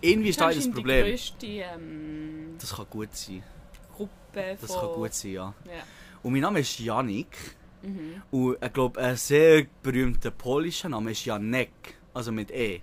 Irgendwie 0.01 0.31
ist 0.31 0.41
da 0.41 0.49
Das 0.49 0.57
ist 0.57 0.69
die 0.69 0.71
Problem. 0.71 1.05
grösste 1.05 1.47
ähm, 1.47 2.57
Das 2.59 2.75
kann 2.75 2.87
gut 2.89 3.15
sein. 3.15 3.43
Gruppe 3.95 4.57
von... 4.57 4.57
Das 4.63 4.81
kann 4.81 4.89
gut 4.95 5.13
sein, 5.13 5.33
ja. 5.33 5.55
Ja. 5.67 5.83
Und 6.23 6.33
mein 6.33 6.41
Name 6.41 6.61
ist 6.61 6.79
Janik. 6.79 7.37
Mhm. 7.83 8.23
Und 8.31 8.57
ich 8.65 8.73
glaube, 8.73 8.99
ein 8.99 9.17
sehr 9.17 9.67
berühmter 9.83 10.31
polischer 10.31 10.89
Name 10.89 11.11
ist 11.11 11.27
Janek. 11.27 11.99
Also 12.15 12.33
mit 12.33 12.51
E. 12.51 12.81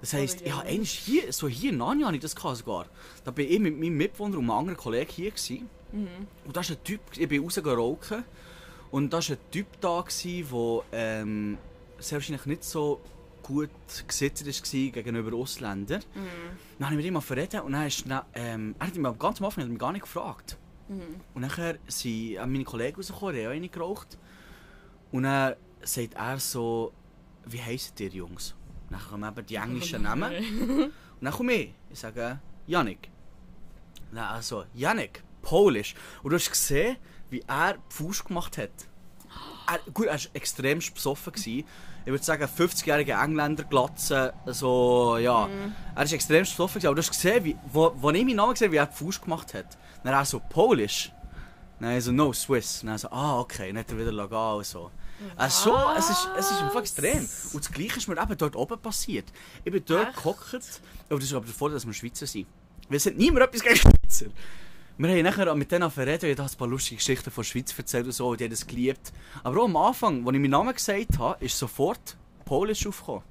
Das 0.00 0.12
heisst, 0.12 0.42
ich 0.42 0.52
habe 0.52 0.68
eigentlich 0.68 0.92
hier, 0.92 1.32
so 1.32 1.48
hier 1.48 1.70
in 1.70 1.78
Nani 1.78 2.02
habe 2.02 2.14
ich 2.14 2.22
das 2.22 2.36
gehabt 2.36 2.58
sogar. 2.58 2.86
Da 3.24 3.32
bin 3.32 3.50
ich 3.50 3.58
mit 3.58 3.76
meinem 3.76 3.96
Mitbewohner 3.96 4.36
und 4.36 4.44
einem 4.44 4.50
anderen 4.50 4.76
Kollegen 4.76 5.10
hier 5.10 5.30
gewesen. 5.32 5.68
Mhm. 5.90 6.28
Und 6.44 6.56
da 6.56 6.60
ist 6.60 6.70
ein 6.70 6.84
Typ, 6.84 7.00
ich 7.16 7.28
bin 7.28 7.42
rausgerauchen. 7.42 8.22
Und 8.92 9.12
da 9.12 9.16
war 9.16 9.28
ein 9.28 9.38
Typ 9.50 9.66
da, 9.80 10.04
der 10.04 10.82
ähm, 10.92 11.58
sehr 11.98 12.18
wahrscheinlich 12.18 12.46
nicht 12.46 12.62
so 12.62 13.00
gut 13.44 13.70
gesetzt 14.08 14.44
war 14.44 14.90
gegenüber 14.90 15.36
Ausländern. 15.36 16.02
Mhm. 16.14 16.26
Dann 16.78 16.86
habe 16.86 17.00
ich 17.00 17.06
mit 17.06 17.14
ihm 17.14 17.20
verreden 17.20 17.60
und 17.60 17.72
dann 17.72 17.86
ist, 17.86 18.10
dann, 18.10 18.22
ähm, 18.34 18.74
er 18.78 18.86
hat 18.88 18.96
mich 18.96 19.18
ganz 19.18 19.38
am 19.38 19.44
Anfang 19.46 19.64
hat 19.64 19.70
mich 19.70 19.78
gar 19.78 19.92
nicht 19.92 20.02
gefragt. 20.02 20.56
Mhm. 20.88 21.20
Und 21.34 21.42
nachher 21.42 21.78
sind 21.86 22.34
meine 22.36 22.64
Kollegen 22.64 22.96
rausgekommen, 22.96 23.34
die 23.34 23.42
haben 23.42 23.50
auch 23.50 23.56
eine 23.56 23.68
geraucht. 23.68 24.18
Und 25.12 25.22
dann 25.22 25.54
sagt 25.82 26.14
er 26.14 26.40
so, 26.40 26.92
wie 27.46 27.62
heisst 27.62 28.00
ihr 28.00 28.08
Jungs? 28.08 28.54
Dann 28.90 29.00
kommen 29.00 29.30
eben 29.30 29.46
die 29.46 29.56
englischen 29.56 30.02
Namen. 30.02 30.32
Und 30.32 30.92
dann 31.20 31.32
komme 31.32 31.52
ich, 31.52 31.74
ich 31.90 31.98
sage 31.98 32.40
Janik. 32.66 33.10
Dann 34.12 34.24
also, 34.24 34.64
Janik, 34.74 35.22
Polisch. 35.42 35.94
Und 36.22 36.30
du 36.30 36.36
hast 36.36 36.50
gesehen, 36.50 36.96
wie 37.30 37.42
er 37.46 37.76
Faust 37.88 38.24
gemacht 38.24 38.58
hat. 38.58 38.70
er, 39.66 39.78
gut, 39.92 40.06
er 40.06 40.14
war 40.14 40.30
extrem 40.34 40.78
besoffen. 40.78 41.32
Gewesen. 41.32 41.64
Ich 42.04 42.10
würde 42.10 42.24
sagen, 42.24 42.44
50-jähriger 42.44 43.22
Engländer 43.22 43.64
Glatze, 43.64 44.34
so, 44.46 45.16
ja. 45.16 45.48
Er 45.94 46.04
war 46.04 46.12
extrem 46.12 46.40
besoffen, 46.40 46.84
aber 46.84 46.94
du 46.94 47.00
hast 47.00 47.10
gesehen, 47.10 47.44
wie, 47.44 47.56
wo, 47.72 47.92
wo 47.96 48.10
ich 48.10 48.24
meinen 48.24 48.36
Namen 48.36 48.52
gesehen 48.52 48.72
wie 48.72 48.76
er 48.76 48.86
die 48.86 48.96
Fuß 48.96 49.22
gemacht 49.22 49.54
hat. 49.54 49.78
Dann 50.02 50.12
er 50.12 50.24
so, 50.24 50.40
Polish. 50.40 51.12
Dann 51.80 52.00
so, 52.00 52.12
no, 52.12 52.32
Swiss. 52.32 52.82
Dann 52.84 52.98
so, 52.98 53.08
ah, 53.08 53.40
okay, 53.40 53.68
dann 53.68 53.78
hat 53.78 53.90
er 53.90 53.98
wieder 53.98 54.12
legal 54.12 54.56
und 54.56 54.66
so. 54.66 54.90
Es 55.38 55.54
ist, 55.54 55.62
schon, 55.62 55.80
es 55.96 56.10
ist, 56.10 56.28
es 56.38 56.50
ist 56.50 56.60
einfach 56.60 56.80
extrem. 56.80 57.28
Und 57.52 57.64
das 57.64 57.72
Gleiche 57.72 57.96
ist 57.96 58.08
mir 58.08 58.20
eben 58.20 58.36
dort 58.36 58.56
oben 58.56 58.78
passiert. 58.78 59.26
Ich 59.64 59.72
bin 59.72 59.82
dort 59.86 60.14
gehockt, 60.14 60.82
aber 61.08 61.18
das 61.18 61.24
ist 61.24 61.32
aber 61.34 61.46
davor, 61.46 61.70
dass 61.70 61.86
wir 61.86 61.92
Schweizer 61.94 62.26
sind. 62.26 62.46
Wir 62.88 63.00
sind 63.00 63.16
niemand 63.16 63.44
etwas 63.44 63.62
gegen 63.62 63.76
Schweizer. 63.76 64.26
Wir 64.96 65.08
haben 65.10 65.22
nachher 65.22 65.54
mit 65.56 65.72
denen 65.72 65.90
verredet, 65.90 66.22
ich 66.22 66.38
habe 66.38 66.48
ein 66.50 66.56
paar 66.56 66.68
lustige 66.68 66.96
Geschichten 66.96 67.30
von 67.30 67.42
der 67.42 67.48
Schweiz 67.48 67.76
erzählt 67.76 68.06
und 68.06 68.12
so, 68.12 68.28
und 68.28 68.38
die 68.40 68.44
haben 68.44 68.50
das 68.50 68.64
geliebt. 68.66 69.12
Aber 69.42 69.60
auch 69.60 69.64
am 69.64 69.76
Anfang, 69.76 70.18
als 70.26 70.34
ich 70.34 70.40
meinen 70.40 70.50
Namen 70.50 70.72
gesagt 70.74 71.18
habe, 71.18 71.44
ist 71.44 71.58
sofort 71.58 72.16
Polish 72.44 72.86
aufgekommen. 72.86 73.22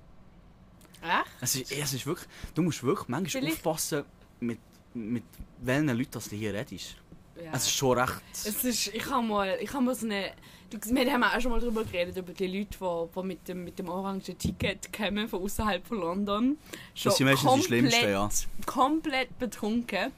Echt? 1.02 1.26
Es 1.42 1.56
ist, 1.56 1.72
es 1.72 1.94
ist 1.94 2.06
wirklich, 2.06 2.28
du 2.54 2.62
musst 2.64 2.84
wirklich 2.84 3.08
manchmal 3.08 3.42
Vielleicht- 3.44 3.58
aufpassen, 3.58 4.04
mit, 4.42 4.60
mit 4.94 5.24
welchen 5.62 5.88
Leuten 5.88 6.22
du 6.30 6.36
hier 6.36 6.54
redest. 6.54 6.96
Ja. 7.42 7.52
Es 7.54 7.64
ist 7.64 7.72
schon 7.72 7.98
recht... 7.98 8.22
Es 8.34 8.64
ist, 8.64 8.88
ich 8.88 9.10
habe 9.10 9.26
mal, 9.26 9.58
ich 9.62 9.74
habe 9.74 9.84
mal 9.84 9.96
so 9.96 10.06
eine, 10.06 10.32
du, 10.70 10.78
wir 10.94 11.12
haben 11.14 11.24
auch 11.24 11.40
schon 11.42 11.52
mal 11.52 11.60
darüber 11.60 11.84
geredet, 11.84 12.16
über 12.18 12.32
die 12.34 12.48
Leute, 12.48 12.78
die, 12.80 13.20
die 13.22 13.24
mit, 13.26 13.48
dem, 13.48 13.64
mit 13.64 13.80
dem 13.80 13.90
orangen 13.90 14.22
Ticket 14.22 14.94
kommen 14.94 15.28
von 15.28 15.42
außerhalb 15.42 15.86
von 15.88 16.00
London. 16.00 16.58
Schon 16.94 17.10
Das 17.10 17.18
sind 17.18 17.28
meistens 17.28 17.54
die 17.56 17.64
Schlimmsten, 17.64 18.10
ja. 18.10 18.30
komplett 18.66 19.38
betrunken. 19.40 20.12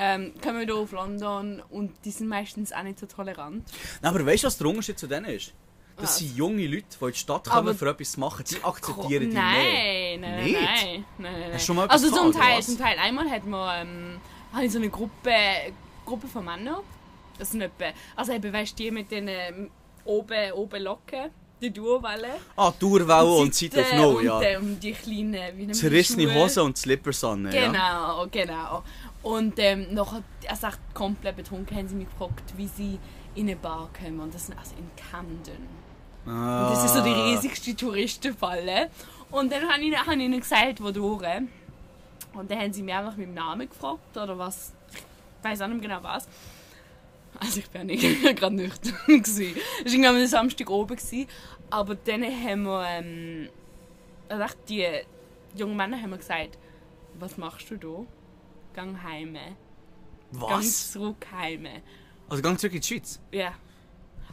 Ähm, 0.00 0.32
kommen 0.42 0.60
hier 0.64 0.76
auf 0.76 0.92
London 0.92 1.60
und 1.70 1.92
die 2.04 2.10
sind 2.12 2.28
meistens 2.28 2.72
auch 2.72 2.84
nicht 2.84 3.00
so 3.00 3.06
tolerant. 3.06 3.68
Nein, 4.00 4.14
aber 4.14 4.24
weißt 4.24 4.44
du, 4.44 4.46
was 4.46 4.56
der 4.56 4.66
Unterschied 4.68 4.98
zu 4.98 5.08
denen 5.08 5.26
ist? 5.26 5.52
Das 5.96 6.04
Was? 6.10 6.18
sind 6.18 6.36
junge 6.36 6.64
Leute, 6.68 6.84
die 7.00 7.04
in 7.04 7.10
die 7.10 7.18
Stadt 7.18 7.44
kommen, 7.50 7.76
für 7.76 7.88
etwas 7.90 8.12
zu 8.12 8.20
machen. 8.20 8.44
Die 8.48 8.62
akzeptieren 8.62 9.30
die 9.30 9.34
nein, 9.34 10.20
mehr. 10.20 10.30
nein, 10.30 10.44
Nicht? 10.44 10.54
nein, 10.60 11.04
nein, 11.18 11.40
nein, 11.40 11.52
du 11.52 11.58
schon 11.58 11.74
mal 11.74 11.88
Also 11.88 12.08
zum 12.12 12.30
Teil, 12.32 12.58
was? 12.58 12.66
zum 12.66 12.78
Teil. 12.78 12.96
Einmal 13.00 13.28
hat 13.28 13.44
man, 13.44 13.88
ähm, 13.88 14.20
habe 14.52 14.64
ich 14.64 14.70
so 14.70 14.78
eine 14.78 14.88
Gruppe, 14.90 15.32
Gruppe 16.06 16.28
von 16.28 16.44
Männern. 16.44 16.76
Das 17.36 17.50
sind 17.50 17.62
etwa, 17.62 17.86
also 18.14 18.32
eben, 18.32 18.52
weißt 18.52 18.78
du, 18.78 18.82
die 18.84 18.90
mit 18.92 19.10
den 19.10 19.26
ähm, 19.26 19.70
oben, 20.04 20.52
oben 20.52 20.82
Locken, 20.84 21.30
die 21.60 21.72
Durwellen. 21.72 22.30
Ah, 22.54 22.72
Dauerwelle 22.78 23.32
und 23.32 23.52
Zeit 23.52 23.76
of 23.76 23.92
No, 23.94 24.10
und, 24.18 24.24
ja. 24.24 24.40
äh, 24.42 24.56
und 24.56 24.78
die 24.80 24.92
kleinen, 24.92 25.32
wie 25.32 25.38
nennt 25.38 25.58
man 25.58 25.66
die 25.68 25.72
Zerrissene 25.72 26.22
Schuhe? 26.30 26.34
Hosen 26.44 26.62
und 26.62 26.78
Slippers 26.78 27.24
an, 27.24 27.50
ja. 27.50 27.66
Genau, 27.66 28.26
genau. 28.30 28.84
Und 29.22 29.58
ähm, 29.58 29.92
nachher, 29.92 30.22
also 30.48 30.68
echt 30.68 30.78
komplett 30.94 31.36
betrunken, 31.36 31.76
haben 31.76 31.88
sie 31.88 31.96
mich 31.96 32.08
gefragt, 32.08 32.54
wie 32.56 32.68
sie 32.68 32.98
in 33.34 33.48
eine 33.48 33.56
Bar 33.56 33.90
kommen. 33.98 34.20
Und 34.20 34.34
das 34.34 34.46
sind 34.46 34.58
also 34.58 34.74
in 34.76 34.88
Camden. 34.96 35.66
Ah. 36.26 36.68
Und 36.68 36.76
das 36.76 36.84
ist 36.84 36.94
so 36.94 37.02
die 37.02 37.10
riesigste 37.10 37.74
Touristenfalle. 37.74 38.90
Und 39.30 39.52
dann 39.52 39.68
habe 39.68 39.82
ich, 39.82 39.96
hab 39.96 40.08
ich 40.08 40.20
ihnen 40.20 40.40
gesagt, 40.40 40.82
wo 40.82 40.90
durch. 40.90 41.24
Und 42.34 42.50
dann 42.50 42.58
haben 42.58 42.72
sie 42.72 42.82
mich 42.82 42.94
einfach 42.94 43.16
mit 43.16 43.26
dem 43.26 43.34
Namen 43.34 43.68
gefragt 43.68 44.16
oder 44.16 44.38
was. 44.38 44.72
Ich 44.92 45.44
weiß 45.44 45.62
auch 45.62 45.68
nicht 45.68 45.82
genau 45.82 46.02
was. 46.02 46.28
Also 47.40 47.60
ich 47.60 47.70
bin 47.70 47.86
nicht 47.86 48.02
gerade 48.36 48.54
nüchtern. 48.54 48.94
gewesen. 49.06 49.56
Es 49.84 49.92
war 49.92 49.92
irgendwie 49.92 50.06
am 50.06 50.26
Samstag 50.26 50.70
oben. 50.70 50.96
Gewesen. 50.96 51.26
Aber 51.70 51.94
dann 51.94 52.22
haben 52.22 52.62
wir... 52.62 52.86
Ähm, 52.88 53.48
also 54.28 54.44
die 54.68 54.86
jungen 55.54 55.76
Männer 55.76 56.00
haben 56.00 56.10
mir 56.10 56.18
gesagt, 56.18 56.58
was 57.18 57.36
machst 57.36 57.70
du 57.70 57.76
da? 57.76 58.06
Gang 58.78 59.02
heim. 59.02 59.34
Gang 59.34 59.54
Was? 60.30 60.92
zurück 60.92 61.26
heim. 61.32 61.66
Also 62.28 62.40
gang 62.44 62.56
zurück 62.60 62.74
in 62.74 62.80
die 62.80 62.86
Schweiz? 62.86 63.18
Ja. 63.32 63.52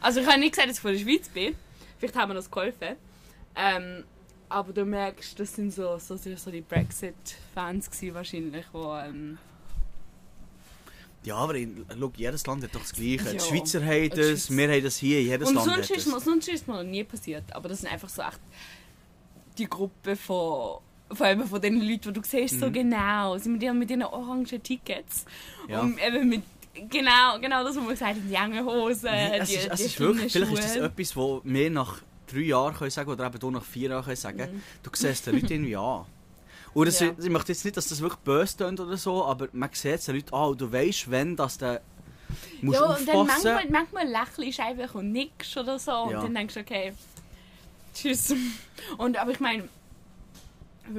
Also 0.00 0.20
ich 0.20 0.26
habe 0.28 0.38
nicht 0.38 0.52
gesagt, 0.52 0.68
dass 0.68 0.76
ich 0.76 0.82
von 0.82 0.92
der 0.92 1.00
Schweiz 1.00 1.28
bin. 1.28 1.56
Vielleicht 1.98 2.14
haben 2.14 2.30
wir 2.30 2.34
das 2.34 2.48
geholfen. 2.48 2.94
Ähm, 3.56 4.04
aber 4.48 4.72
du 4.72 4.84
merkst, 4.84 5.40
das 5.40 5.56
sind 5.56 5.72
so, 5.72 5.98
so, 5.98 6.16
so 6.16 6.50
die 6.52 6.60
Brexit-Fans 6.60 7.90
wahrscheinlich, 8.14 8.66
die... 8.72 8.78
Ähm, 8.78 9.38
Ja, 11.24 11.38
aber 11.38 11.56
in, 11.56 11.84
schau, 11.98 12.12
jedes 12.16 12.46
Land 12.46 12.62
hat 12.62 12.72
doch 12.72 12.82
das 12.82 12.92
Gleiche. 12.92 13.24
Ja. 13.24 13.32
Die 13.32 13.40
Schweizer 13.40 13.84
haben 13.84 14.10
das, 14.10 14.48
wir 14.48 14.68
haben 14.68 14.84
das 14.84 14.96
hier, 14.96 15.20
jedes 15.24 15.48
und 15.48 15.56
Land 15.56 15.66
sonst 15.66 15.90
hat 15.90 15.96
ist, 15.96 16.06
das. 16.06 16.14
mir, 16.14 16.20
sonst 16.20 16.48
ist 16.48 16.68
mir 16.68 16.74
noch 16.74 16.84
nie 16.84 17.02
passiert. 17.02 17.52
Aber 17.52 17.68
das 17.68 17.80
sind 17.80 17.92
einfach 17.92 18.08
so 18.08 18.22
echt 18.22 18.38
die 19.58 19.68
Gruppe 19.68 20.14
von... 20.14 20.78
Vor 21.12 21.26
allem 21.26 21.46
von 21.46 21.60
den 21.60 21.80
Leuten, 21.80 22.12
die 22.12 22.12
du 22.12 22.20
siehst, 22.24 22.58
so 22.60 22.70
genau. 22.70 23.36
Sie 23.38 23.48
mit 23.48 23.62
ihren, 23.62 23.78
mit 23.78 23.90
ihren 23.90 24.02
orangen 24.02 24.44
Tickets. 24.44 25.24
Mhm. 25.66 25.70
Ja. 25.70 25.80
Und 25.80 25.98
eben 26.04 26.28
mit... 26.28 26.42
Genau, 26.90 27.38
genau 27.40 27.64
das, 27.64 27.74
was 27.76 27.82
man 27.82 27.88
gesagt 27.90 28.16
hat, 28.16 28.22
die 28.28 28.34
engen 28.34 28.64
Hosen, 28.66 29.08
es 29.08 29.48
die, 29.48 29.54
ist, 29.54 29.68
es 29.70 29.78
die 29.80 29.86
ist 29.86 30.00
wirklich, 30.00 30.32
vielleicht 30.32 30.52
ist 30.52 30.64
das 30.64 30.76
etwas, 30.76 31.16
wo 31.16 31.40
wir 31.42 31.70
nach 31.70 32.02
drei 32.30 32.40
Jahren 32.40 32.74
können 32.74 32.90
sagen 32.90 33.10
oder 33.10 33.26
eben 33.26 33.38
du 33.38 33.50
nach 33.50 33.64
vier 33.64 33.88
Jahren 33.90 34.04
können 34.04 34.16
sagen. 34.16 34.52
Mhm. 34.56 34.62
Du 34.82 34.90
siehst 34.92 35.26
den 35.26 35.34
Leuten 35.36 35.52
irgendwie 35.52 35.76
an. 35.76 36.04
Und 36.74 36.86
das, 36.86 37.00
Ja. 37.00 37.12
ich 37.18 37.30
möchte 37.30 37.52
jetzt 37.52 37.64
nicht, 37.64 37.78
dass 37.78 37.88
das 37.88 38.00
wirklich 38.02 38.20
böse 38.20 38.58
tönt 38.58 38.78
oder 38.80 38.98
so, 38.98 39.24
aber 39.24 39.48
man 39.52 39.70
sieht 39.72 40.06
den 40.06 40.16
Leuten 40.16 40.34
an 40.34 40.50
und 40.50 40.60
du 40.60 40.70
weißt, 40.70 41.10
wenn 41.10 41.34
das 41.34 41.56
der 41.56 41.80
musst 42.60 42.78
ja, 42.78 42.86
und 42.86 43.08
dann 43.08 43.16
aufpassen. 43.16 43.52
manchmal, 43.54 43.70
manchmal 43.70 44.08
lächelst 44.08 44.58
du 44.58 44.62
einfach 44.62 44.94
und 44.96 45.12
nickst 45.12 45.56
oder 45.56 45.78
so. 45.78 45.92
Und 45.92 46.10
Ja. 46.10 46.20
dann 46.20 46.34
denkst 46.34 46.54
du, 46.54 46.60
okay, 46.60 46.92
tschüss. 47.94 48.34
Und, 48.98 49.16
aber 49.16 49.30
ich 49.30 49.40
meine, 49.40 49.68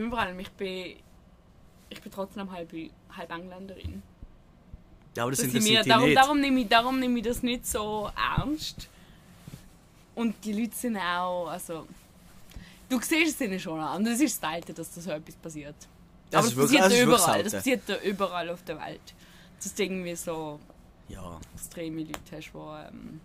vor 0.10 0.19
allem, 0.19 0.39
ich 0.39 0.52
bin, 0.52 0.95
ich 1.89 2.02
bin 2.02 2.12
trotzdem 2.12 2.52
halb, 2.52 2.71
halb 3.15 3.32
Engländerin. 3.32 4.02
ja, 5.15 5.23
aber 5.23 5.32
das, 5.32 5.41
Das 5.41 5.52
die 5.63 5.73
darum, 5.86 6.06
nicht. 6.06 6.17
darum, 6.17 6.39
nehme 6.39 6.60
ich, 6.62 6.67
darum 6.67 7.00
nehme 7.00 7.17
ich 7.19 7.26
das 7.26 7.43
nicht 7.43 7.65
so 7.65 8.10
ernst. 8.38 8.89
Und 10.15 10.36
die 10.43 10.54
Leute 10.54 10.76
sind 10.76 10.97
auch, 10.97 11.47
also... 11.47 11.88
Du 12.89 13.00
siehst 13.02 13.36
es 13.36 13.41
ihnen 13.41 13.60
schon 13.60 13.80
an. 13.82 14.06
Es 14.08 14.21
ist 14.21 14.39
selten, 14.39 14.73
dass 14.73 14.93
da 14.95 15.02
so 15.02 15.12
etwas 15.12 15.36
passiert. 15.36 15.76
Das 16.32 16.39
Aber 16.39 16.47
ist 16.47 16.54
es 16.54 16.58
wirklich- 16.58 16.80
passiert 16.80 16.84
das 16.86 16.93
ist 16.93 17.04
überall. 17.26 17.43
Das 17.43 17.54
passiert 17.54 17.82
da 17.88 17.97
überall 18.02 18.50
auf 18.50 18.63
der 18.63 18.80
Welt. 18.80 19.13
Dass 19.62 19.73
du 19.73 19.84
irgendwie 19.84 20.15
so 20.15 20.60
Ja. 21.10 21.38
extreme 21.54 22.02
Leute 22.04 22.17
hast, 22.32 22.52
die 22.54 22.58
ähm, 22.58 23.19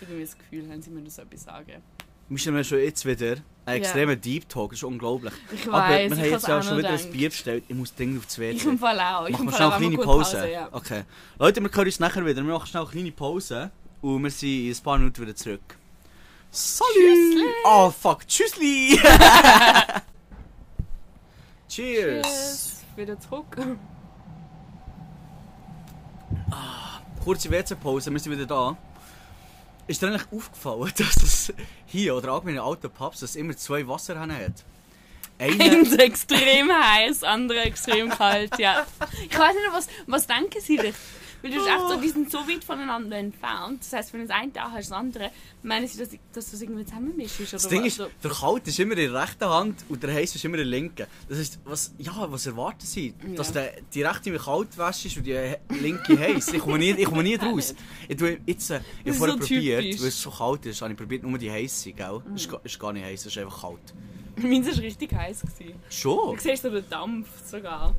irgendwie 0.00 0.22
das 0.22 0.36
Gefühl 0.36 0.68
haben, 0.70 0.82
sie 0.82 0.90
müssen 0.90 1.10
so 1.10 1.22
etwas 1.22 1.44
sagen. 1.44 1.80
Wir 2.28 2.38
sind 2.38 2.66
schon 2.66 2.78
jetzt 2.78 3.06
wieder 3.06 3.36
ein 3.66 3.76
extremer 3.76 4.16
Deep 4.16 4.48
Talk, 4.48 4.70
das 4.70 4.80
ist 4.80 4.84
unglaublich. 4.84 5.32
Ich 5.52 5.66
aber 5.68 5.78
weiß, 5.78 6.10
wir 6.10 6.16
haben 6.16 6.30
jetzt 6.30 6.48
ja 6.48 6.58
auch 6.58 6.62
schon 6.62 6.78
wieder 6.78 6.90
ein 6.90 6.96
gedacht. 6.96 7.12
Bier 7.12 7.28
bestellt. 7.30 7.64
Ich 7.68 7.74
muss 7.74 7.94
dringend 7.94 8.18
aufs 8.18 8.38
WC. 8.38 8.56
Ich 8.56 8.64
im 8.64 8.78
Fall 8.78 8.98
auch. 9.00 9.28
Machen 9.28 9.46
wir 9.46 9.52
schnell 9.52 9.70
eine 9.70 9.78
kleine 9.78 9.98
Pause. 9.98 10.36
kurz 10.38 10.50
ja. 10.52 10.68
Okay. 10.72 11.02
Leute, 11.38 11.60
wir 11.62 11.70
hören 11.70 11.86
uns 11.86 12.00
nachher 12.00 12.24
wieder. 12.24 12.42
Wir 12.44 12.52
machen 12.52 12.66
schnell 12.66 12.82
eine 12.82 12.90
kleine 12.90 13.12
Pause. 13.12 13.70
Und 14.02 14.22
wir 14.22 14.30
sind 14.30 14.48
in 14.48 14.72
ein 14.72 14.82
paar 14.82 14.98
Minuten 14.98 15.22
wieder 15.22 15.34
zurück. 15.34 15.78
Salut! 16.50 16.92
Tschüssli! 16.94 17.44
Oh 17.64 17.90
fuck, 17.90 18.26
tschüssli! 18.26 19.00
Cheers! 21.68 22.26
Tschüss. 22.26 22.84
Wieder 22.96 23.18
zurück. 23.20 23.56
Kurze 27.22 27.50
WC-Pause, 27.50 28.12
wir 28.12 28.20
sind 28.20 28.32
wieder 28.32 28.46
da. 28.46 28.76
Ist 29.86 30.02
dir 30.02 30.08
eigentlich 30.08 30.26
aufgefallen, 30.32 30.92
dass 30.98 31.22
es 31.22 31.52
hier 31.86 32.16
oder 32.16 32.32
allgemein 32.32 32.56
in 32.56 32.60
alten 32.60 32.90
Pubs 32.90 33.20
dass 33.20 33.36
immer 33.36 33.56
zwei 33.56 33.86
Wasserhähne 33.86 34.36
hat? 34.36 34.64
Einer, 35.38 35.64
Eins 35.72 35.92
extrem 35.92 36.70
heiß, 36.72 37.22
andere 37.22 37.60
extrem 37.60 38.08
kalt, 38.08 38.58
ja. 38.58 38.86
Ich 39.28 39.38
weiß 39.38 39.54
nicht, 39.54 39.72
was, 39.72 39.88
was 40.06 40.26
denken 40.26 40.60
sie 40.60 40.78
sich? 40.78 40.94
Weil 41.50 41.58
du 41.58 41.64
hast 41.64 41.68
echt 41.68 41.88
so, 41.88 42.00
die 42.00 42.08
sind 42.08 42.30
so 42.30 42.38
weit 42.38 42.64
voneinander 42.64 43.16
entfernt. 43.16 43.80
Das 43.80 43.92
heisst, 43.92 44.12
wenn 44.12 44.20
du 44.22 44.26
das 44.26 44.36
eine 44.36 44.52
da 44.52 44.70
hast, 44.70 44.90
das 44.90 44.92
andere, 44.92 45.30
meinen 45.62 45.86
sie, 45.86 45.98
dass, 45.98 46.08
dass 46.32 46.50
du 46.50 46.56
es 46.56 46.62
irgendwie 46.62 46.84
zusammenmischst? 46.84 47.40
Oder 47.40 47.50
das 47.52 47.68
Ding 47.68 47.80
was? 47.84 47.98
ist, 47.98 48.10
der 48.22 48.30
Kalt 48.30 48.66
ist 48.68 48.78
immer 48.78 48.96
in 48.96 49.12
der 49.12 49.22
rechten 49.22 49.44
Hand 49.48 49.84
und 49.88 50.02
der 50.02 50.14
heiß 50.14 50.34
ist 50.34 50.44
immer 50.44 50.54
in 50.58 50.58
der 50.58 50.66
linken. 50.66 51.06
Das 51.28 51.38
ist, 51.38 51.58
was, 51.64 51.94
ja, 51.98 52.14
was 52.30 52.46
erwarten 52.46 52.86
sie? 52.86 53.14
Dass 53.36 53.48
Ja. 53.48 53.54
der, 53.62 53.74
die 53.94 54.02
rechte 54.02 54.30
mit 54.30 54.42
kalt 54.42 54.76
wäscht 54.78 55.06
ist 55.06 55.16
und 55.16 55.24
die 55.26 55.54
linke 55.80 56.18
heiß. 56.18 56.52
Ich 56.52 56.60
komme 56.60 56.78
nie, 56.78 56.90
ich 56.92 57.04
komme 57.04 57.22
nie 57.22 57.36
draus. 57.38 57.74
Ich 58.08 58.16
tue 58.16 58.38
jetzt, 58.46 58.70
äh, 58.70 58.80
ich 58.80 58.82
habe 59.00 59.10
ist 59.10 59.16
vorher 59.18 59.34
so 59.34 59.40
probiert, 59.40 60.00
weil 60.00 60.08
es 60.08 60.20
so 60.22 60.30
kalt 60.30 60.66
ist, 60.66 60.82
habe 60.82 60.92
ich 60.92 60.98
probiert 60.98 61.22
nur 61.22 61.38
die 61.38 61.50
heiße, 61.50 61.92
gell? 61.92 62.22
Das 62.32 62.42
ist, 62.46 62.52
ist 62.64 62.78
gar 62.78 62.92
nicht 62.92 63.04
heiß, 63.04 63.20
es 63.20 63.26
ist 63.26 63.38
einfach 63.38 63.60
kalt. 63.62 63.94
meins 64.36 64.66
war 64.66 64.78
richtig 64.82 65.12
heiß. 65.12 65.42
Schon? 65.88 66.36
Du 66.36 66.42
siehst 66.42 66.62
so 66.62 66.70
den 66.70 66.88
Dampf 66.90 67.28
sogar. 67.46 67.94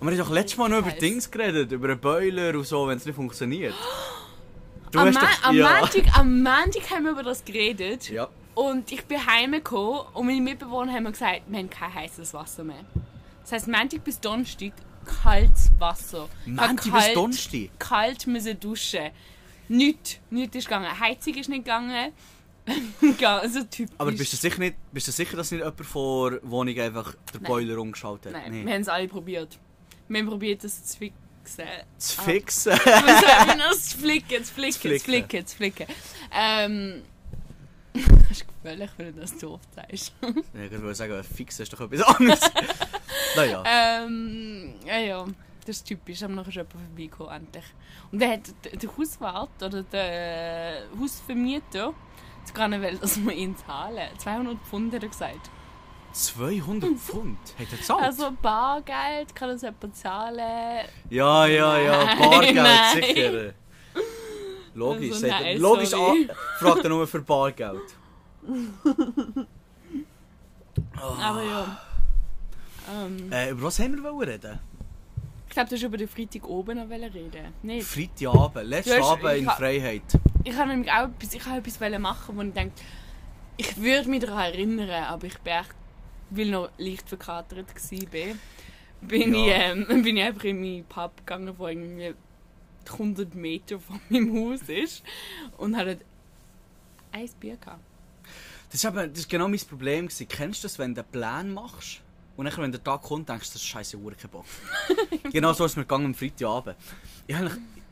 Und 0.00 0.08
wir 0.08 0.12
haben 0.12 0.18
doch 0.18 0.30
letztes 0.30 0.58
Mal 0.58 0.68
noch 0.68 0.78
über. 0.78 0.90
Dings 0.92 1.30
geredet, 1.30 1.72
über 1.72 1.88
einen 1.88 2.00
Boiler 2.00 2.56
und 2.56 2.66
so, 2.66 2.86
wenn 2.86 2.98
es 2.98 3.04
nicht 3.06 3.16
funktioniert. 3.16 3.74
Du 4.90 5.00
Am, 5.00 5.08
hast 5.08 5.14
Ma 5.16 5.20
doch, 5.20 5.44
am, 5.44 5.54
ja. 5.54 5.80
Montag, 5.80 6.18
am 6.18 6.42
Montag 6.42 6.90
haben 6.90 7.04
wir 7.04 7.10
über 7.10 7.22
das 7.22 7.44
geredet. 7.44 8.08
Ja. 8.08 8.26
Und 8.54 8.90
ich 8.90 9.04
bin 9.04 9.18
heimgekommen 9.26 10.00
und 10.14 10.26
meine 10.26 10.40
Mitbewohner 10.40 10.94
haben 10.94 11.02
mir 11.02 11.12
gesagt, 11.12 11.42
wir 11.46 11.58
haben 11.58 11.68
kein 11.68 11.92
heißes 11.92 12.32
Wasser 12.32 12.64
mehr. 12.64 12.86
Das 13.42 13.52
heisst, 13.52 13.68
Montag 13.68 14.02
bis 14.02 14.18
Donnerstag 14.18 14.72
kaltes 15.04 15.70
Wasser. 15.78 16.28
Montag 16.46 16.92
bis 16.92 17.12
Donnerstag? 17.14 17.70
Kalt 17.78 18.26
müssen 18.26 18.58
duschen. 18.58 19.10
Nichts, 19.68 20.18
nichts 20.30 20.56
ist 20.56 20.64
gegangen. 20.64 20.98
Heizung 20.98 21.34
ist 21.34 21.48
nicht 21.48 21.64
gegangen. 21.64 22.12
Ja, 23.18 23.38
also 23.38 23.62
typisch. 23.64 23.94
Aber 23.96 24.12
bist 24.12 24.30
du 24.30 24.36
sicher 24.36 24.58
nicht, 24.58 24.76
bist 24.92 25.08
du 25.08 25.12
sicher, 25.12 25.38
dass 25.38 25.50
nicht 25.50 25.60
jemand 25.60 25.86
vor 25.86 26.32
der 26.32 26.50
Wohnung 26.50 26.78
einfach 26.78 27.14
den. 27.32 27.42
Boiler 27.42 27.78
umgeschaltet 27.78 28.34
hat? 28.34 28.42
Nein, 28.42 28.66
wir 28.66 28.74
haben 28.74 28.82
es 28.82 28.88
alle 28.88 29.08
probiert. 29.08 29.58
Wir 30.08 30.26
probiert, 30.26 30.64
das 30.64 30.84
zu 30.84 30.98
fixen. 30.98 31.18
fixen. 31.44 31.64
Zu 31.98 32.20
Ah. 32.20 32.22
fixen. 32.24 32.72
Was 32.72 33.20
soll 33.20 33.48
ich 33.48 33.56
noch? 33.56 33.72
Zu 33.72 33.98
flicken, 33.98 34.44
zu 34.44 34.52
flicken, 34.54 34.72
zu 34.72 34.78
flicken. 34.80 35.04
flicken, 35.04 35.46
zu 35.46 35.56
flicken. 35.56 35.86
Ähm. 36.32 37.02
Das 37.92 38.30
ist 38.30 38.46
gefährlich, 38.46 38.90
wenn 38.96 39.14
du 39.14 39.20
das 39.20 39.38
so 39.40 39.54
oft 39.54 39.74
sagst. 39.74 40.12
Ja, 40.22 40.64
ich 40.64 40.70
würde 40.70 40.94
sagen, 40.94 41.24
fixen 41.24 41.62
ist 41.62 41.72
doch 41.72 41.80
etwas 41.80 42.02
anderes. 42.02 42.40
naja. 43.36 43.62
Ähm, 43.66 44.74
ja, 44.86 44.98
ja, 44.98 45.24
das 45.66 45.76
ist 45.76 45.84
typisch. 45.86 46.22
Am 46.22 46.34
nachher 46.34 46.48
ist 46.48 46.54
jemand 46.56 46.72
vorbeigekommen, 46.72 47.32
endlich. 47.34 47.64
Und 48.12 48.20
dann 48.22 48.30
hat 48.32 48.82
der, 48.82 48.96
Hauswart 48.96 49.62
oder 49.62 49.82
der 49.82 50.82
Hausvermieter 51.00 51.94
sogar 52.44 52.68
nicht 52.68 53.02
dass 53.02 53.18
wir 53.22 53.32
ihn 53.32 53.56
zahlen. 53.56 54.08
200 54.18 54.58
Pfund 54.66 54.94
hat 54.94 55.02
er 55.02 55.08
gesagt. 55.08 55.50
200 56.12 56.90
Pfund? 56.98 57.38
Hat 57.58 57.66
er 57.70 57.76
gezahlt? 57.78 58.02
Also 58.02 58.30
Bargeld 58.42 59.34
kann 59.34 59.50
das 59.50 59.62
jemand 59.62 59.96
zahlen. 59.96 60.84
ja, 61.10 61.46
ja, 61.46 61.78
ja. 61.78 62.04
Nein, 62.04 62.18
Bargeld, 62.18 62.54
nein. 62.62 63.02
sicher. 63.02 63.54
Logisch. 64.74 65.12
Also, 65.12 65.26
er- 65.26 65.40
nein, 65.40 65.58
logisch 65.58 65.94
an, 65.94 66.30
fragt 66.58 66.84
er 66.84 66.88
nur 66.90 67.06
für 67.06 67.20
Bargeld. 67.22 67.82
Aber 71.20 71.42
ja. 71.42 71.78
Ähm, 72.90 73.30
Äh, 73.32 73.50
über 73.50 73.62
was 73.64 73.78
haben 73.78 73.96
wir 74.02 74.02
wollen 74.12 74.28
reden? 74.28 74.58
ich 75.46 75.54
glaube, 75.54 75.68
du 75.70 75.76
hast 75.76 75.82
über 75.82 75.96
den 75.96 76.08
Freitag 76.08 76.46
oben 76.48 76.76
noch 76.78 76.88
reden. 76.90 77.52
Nicht? 77.62 77.86
Freitagabend, 77.86 78.66
letzter 78.68 79.02
Abend 79.02 79.32
in 79.38 79.46
Freiheit. 79.50 80.02
Ich 80.44 80.54
habe 80.56 80.68
nämlich 80.68 80.90
auch 80.92 81.04
etwas, 81.08 81.34
ich 81.34 81.44
habe 81.46 81.58
etwas 81.58 81.98
machen, 82.00 82.36
wo 82.36 82.42
ich 82.42 82.52
denke, 82.52 82.74
ich 83.56 83.76
würde 83.80 84.08
mich 84.08 84.20
daran 84.20 84.52
erinnern, 84.52 85.04
aber 85.04 85.26
ich 85.26 85.38
bin 85.38 85.52
echt, 85.54 85.74
weil 86.30 86.46
ich 86.46 86.50
noch 86.52 86.70
leicht 86.78 87.08
verkatert 87.08 87.66
war, 87.74 87.98
bin, 89.00 89.34
Ja. 89.34 89.46
ich, 89.46 89.52
ähm, 89.52 89.86
bin 90.02 90.16
ich 90.16 90.22
einfach 90.22 90.44
in 90.44 90.60
meinen 90.60 90.84
Pub 90.84 91.16
gegangen, 91.18 91.54
der 91.58 91.68
irgendwie 91.68 92.14
100 92.90 93.34
Meter 93.34 93.78
von 93.78 94.00
meinem 94.08 94.34
Haus 94.34 94.62
ist 94.62 95.02
und 95.58 95.72
dort 95.72 95.98
ein 97.12 97.30
Bier 97.40 97.56
gehabt. 97.56 97.80
Das 98.70 98.84
eben, 98.84 99.12
ist 99.12 99.28
genau 99.28 99.48
mein 99.48 99.60
Problem. 99.60 100.06
Gewesen. 100.06 100.28
Kennst 100.28 100.62
du 100.62 100.66
das, 100.66 100.78
wenn 100.78 100.94
du 100.94 101.00
einen 101.00 101.10
Plan 101.10 101.52
machst 101.52 102.00
und 102.36 102.44
dann, 102.44 102.56
wenn 102.58 102.72
der 102.72 102.82
Tag 102.84 103.02
kommt, 103.02 103.28
denkst 103.28 103.48
du, 103.48 103.52
das 103.54 103.62
ist 103.62 103.66
scheiße 103.68 103.96
Uhr, 103.96 104.12
Bock. 104.30 104.44
genau 105.32 105.52
so 105.52 105.64
ist 105.64 105.76
mir 105.76 105.84
gegangen 105.84 106.06
am 106.06 106.14
Freitagabend. 106.14 106.76
Ich 107.26 107.36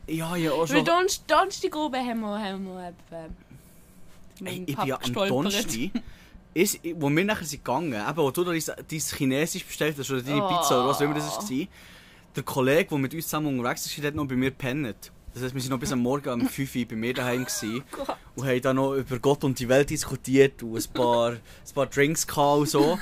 ja, 0.09 0.37
ja, 0.37 0.53
auch 0.53 0.61
Weil 0.61 0.66
schon... 0.68 0.85
Donnerstag, 0.85 1.27
Donnerstag 1.27 1.77
oben 1.77 2.07
haben 2.07 2.20
wir, 2.20 2.38
haben 2.38 2.64
wir 2.64 2.88
etwa 2.88 3.29
Ey, 4.44 4.64
ich 4.66 4.77
Pub 4.77 4.85
bin 4.85 4.88
ja 4.88 5.01
am. 5.03 5.29
Donnerstag, 5.29 5.90
ist, 6.57 6.81
wo 6.97 7.11
wir 7.11 7.25
nachher 7.25 7.45
sind 7.45 7.64
gegangen, 7.64 7.92
eben, 7.92 8.16
wo 8.16 8.31
du 8.31 8.45
da 8.45 8.51
dein, 8.53 8.62
dein 8.66 8.99
Chinesisch 9.01 9.64
bestellt 9.64 9.97
hast 9.99 10.11
oder 10.11 10.23
deine 10.23 10.42
Pizza 10.42 10.79
oder 10.81 10.88
was 10.88 10.97
auch 10.99 11.03
immer 11.03 11.14
das 11.14 11.38
Oh. 11.38 11.42
war, 11.42 11.66
der 12.35 12.42
Kollege, 12.42 12.88
der 12.90 12.99
mit 12.99 13.14
uns 13.14 13.25
zusammen 13.25 13.59
unterwegs 13.59 13.87
ist, 13.87 14.05
hat 14.05 14.14
noch 14.14 14.27
bei 14.27 14.37
mir 14.37 14.51
gepennt. 14.51 15.12
Das 15.35 15.42
heisst, 15.42 15.55
wir 15.55 15.62
waren 15.62 15.71
noch 15.71 15.79
bis 15.79 15.92
am 15.92 15.99
Morgen 16.01 16.31
um 16.40 16.49
5 16.49 16.75
Uhr 16.77 16.85
bei 16.87 16.97
mir 16.97 17.12
daheim 17.12 17.45
gewesen, 17.45 17.83
Gott. 17.90 18.16
und 18.37 18.47
haben 18.47 18.61
dann 18.62 18.77
noch 18.77 18.95
über 18.95 19.19
Gott 19.19 19.45
und 19.45 19.59
die 19.59 19.69
Welt 19.69 19.90
diskutiert 19.90 20.62
und 20.62 20.77
ein 20.77 20.92
paar, 20.95 21.33
ein 21.33 21.40
paar 21.75 21.87
Drinks 21.87 22.27
gehabt 22.27 22.59
und 22.61 22.69
so. 22.71 22.99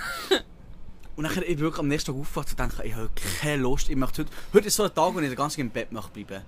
Und 1.17 1.23
dann 1.25 1.43
ich 1.45 1.59
wirklich 1.61 1.79
am 1.79 1.87
nächsten 1.87 2.11
Tag 2.13 2.21
aufgewacht 2.21 2.51
und 2.51 2.59
dachte, 2.59 2.85
ich 2.85 2.95
habe 2.95 3.09
keine 3.41 3.63
Lust, 3.63 3.89
ich 3.89 3.95
möchte 3.95 4.23
heute, 4.23 4.33
heute 4.53 4.67
ist 4.67 4.75
so 4.75 4.83
ein 4.83 4.93
Tag, 4.93 5.15
wo 5.15 5.21
ich 5.21 5.29
den 5.29 5.37
ganzen 5.37 5.57
Tag 5.57 5.65
im 5.67 5.71
Bett 5.71 5.93
möchte 5.93 6.11
bleiben. 6.11 6.45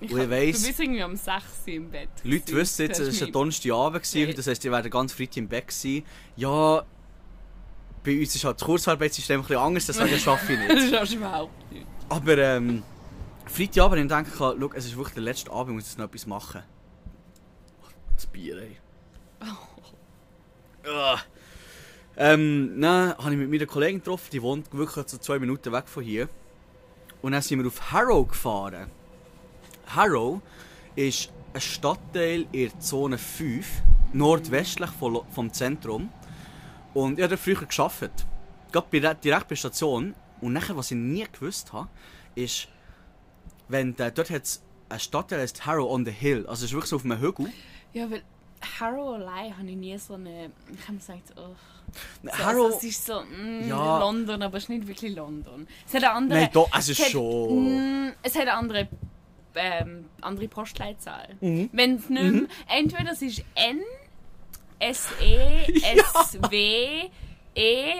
Ich 0.00 0.12
Und 0.12 0.20
ich 0.20 0.30
weiss- 0.30 0.60
Du 0.62 0.66
bist 0.68 0.80
irgendwie 0.80 1.02
um 1.04 1.16
6 1.16 1.42
Uhr 1.68 1.74
im 1.74 1.90
Bett. 1.90 2.08
Die 2.22 2.28
Leute 2.30 2.40
gewesen. 2.44 2.56
wissen 2.58 2.82
jetzt, 2.86 2.98
es 3.00 3.20
war 3.20 3.26
ein 3.28 3.32
Donnerstagabend, 3.32 4.02
gewesen, 4.02 4.28
Nee. 4.28 4.34
das 4.34 4.46
heisst, 4.46 4.64
ich 4.64 4.70
werde 4.70 4.90
ganz 4.90 5.12
Freitag 5.12 5.36
im 5.38 5.48
Bett 5.48 5.70
sein. 5.70 6.02
Ja, 6.36 6.84
bei 8.04 8.20
uns 8.20 8.34
ist 8.34 8.44
halt 8.44 8.60
das 8.60 8.66
Kurzarbeitssystem 8.66 9.40
ein 9.40 9.42
bisschen 9.42 9.56
anders, 9.62 9.86
deswegen 9.86 10.18
schaffe 10.18 10.52
ich 10.52 10.58
Das 10.68 10.74
nicht. 10.76 10.94
schaffst 10.94 11.12
du 11.12 11.16
überhaupt 11.16 11.72
nicht. 11.72 11.86
Aber 12.08 12.38
ähm, 12.38 12.82
Freitagabend, 13.46 14.02
ich 14.02 14.08
denke, 14.08 14.30
schau, 14.36 14.52
es 14.74 14.84
ist 14.84 14.96
wirklich 14.96 15.14
der 15.14 15.22
letzte 15.22 15.50
Abend, 15.50 15.70
ich 15.70 15.74
muss 15.76 15.84
jetzt 15.88 15.98
noch 15.98 16.04
etwas 16.06 16.26
machen. 16.26 16.62
Das 18.14 18.26
Bier, 18.26 18.58
ey. 18.58 18.76
Ah. 20.88 21.18
Ähm, 22.18 22.80
dann 22.80 23.16
habe 23.18 23.32
ich 23.32 23.36
mit 23.38 23.50
meiner 23.50 23.66
Kollegin 23.66 23.98
getroffen, 23.98 24.28
die 24.32 24.40
wohnt 24.40 24.72
wirklich 24.72 25.06
so 25.08 25.18
zwei 25.18 25.38
Minuten 25.38 25.72
weg 25.72 25.88
von 25.88 26.02
hier. 26.02 26.28
Und 27.22 27.32
dann 27.32 27.42
sind 27.42 27.58
wir 27.60 27.66
auf 27.66 27.92
Harrow 27.92 28.26
gefahren. 28.28 28.90
Harrow 29.86 30.40
ist 30.94 31.30
ein 31.54 31.60
Stadtteil 31.60 32.46
in 32.52 32.70
der 32.70 32.80
Zone 32.80 33.18
5, 33.18 33.66
nordwestlich 34.12 34.90
vom 34.90 35.52
Zentrum. 35.52 36.10
Und 36.94 37.18
ich 37.18 37.24
habe 37.24 37.36
früher 37.36 37.64
gearbeitet. 37.64 38.26
Gerade 38.72 39.14
direkt 39.16 39.48
bei 39.48 39.48
der 39.48 39.56
Station. 39.56 40.14
Und 40.40 40.52
nachher, 40.52 40.76
was 40.76 40.90
ich 40.90 40.96
nie 40.96 41.26
gewusst 41.30 41.72
habe, 41.72 41.88
ist, 42.34 42.68
wenn 43.68 43.94
der, 43.96 44.10
dort 44.10 44.30
hat 44.30 44.42
es 44.42 44.62
ein 44.88 45.00
Stadtteil, 45.00 45.40
das 45.40 45.52
heißt 45.52 45.66
Harrow 45.66 45.90
on 45.90 46.04
the 46.04 46.10
Hill. 46.10 46.46
Also 46.46 46.64
es 46.64 46.70
ist 46.70 46.72
wirklich 46.72 46.90
so 46.90 46.96
auf 46.96 47.04
einem 47.04 47.20
Hügel. 47.20 47.52
Ja, 47.92 48.10
weil 48.10 48.22
Harrow 48.78 49.14
allein 49.14 49.56
habe 49.56 49.68
ich 49.68 49.76
nie 49.76 49.98
so 49.98 50.14
eine. 50.14 50.50
Ich 50.72 50.88
habe 50.88 50.98
gesagt, 50.98 51.32
oh. 51.36 51.54
So, 52.22 52.32
Harrow... 52.32 52.64
also, 52.66 52.78
es 52.78 52.84
ist 52.84 53.06
so 53.06 53.20
mm, 53.20 53.68
Ja. 53.68 53.98
London, 54.00 54.42
aber 54.42 54.56
es 54.58 54.64
ist 54.64 54.68
nicht 54.68 54.86
wirklich 54.86 55.14
London. 55.14 55.66
Es 55.86 55.94
hat 55.94 56.04
eine 56.04 56.12
andere. 56.12 56.40
Nein, 56.40 56.50
doch, 56.52 56.68
es 56.76 56.88
ist 56.88 57.10
schon... 57.10 58.06
mm, 58.08 58.12
es 58.22 58.34
hat 58.34 58.42
eine 58.42 58.54
andere, 58.54 58.88
ähm, 59.56 60.06
andere 60.20 60.48
Postleitzahl. 60.48 61.36
Mhm. 61.40 61.70
Wenn 61.72 61.96
es 61.96 62.08
nicht 62.08 62.32
mehr, 62.32 62.42
entweder 62.68 63.12
es 63.12 63.22
ist 63.22 63.42
N, 63.54 63.80
S, 64.78 65.08
E, 65.20 65.72
S, 65.96 66.38
W, 66.50 67.08
E 67.54 67.92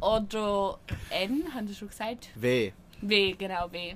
oder 0.00 0.78
N, 1.10 1.44
haben 1.54 1.68
Sie 1.68 1.74
schon 1.74 1.88
gesagt? 1.88 2.28
Weh. 2.34 2.72
W, 3.02 3.32
genau, 3.32 3.70
W. 3.70 3.94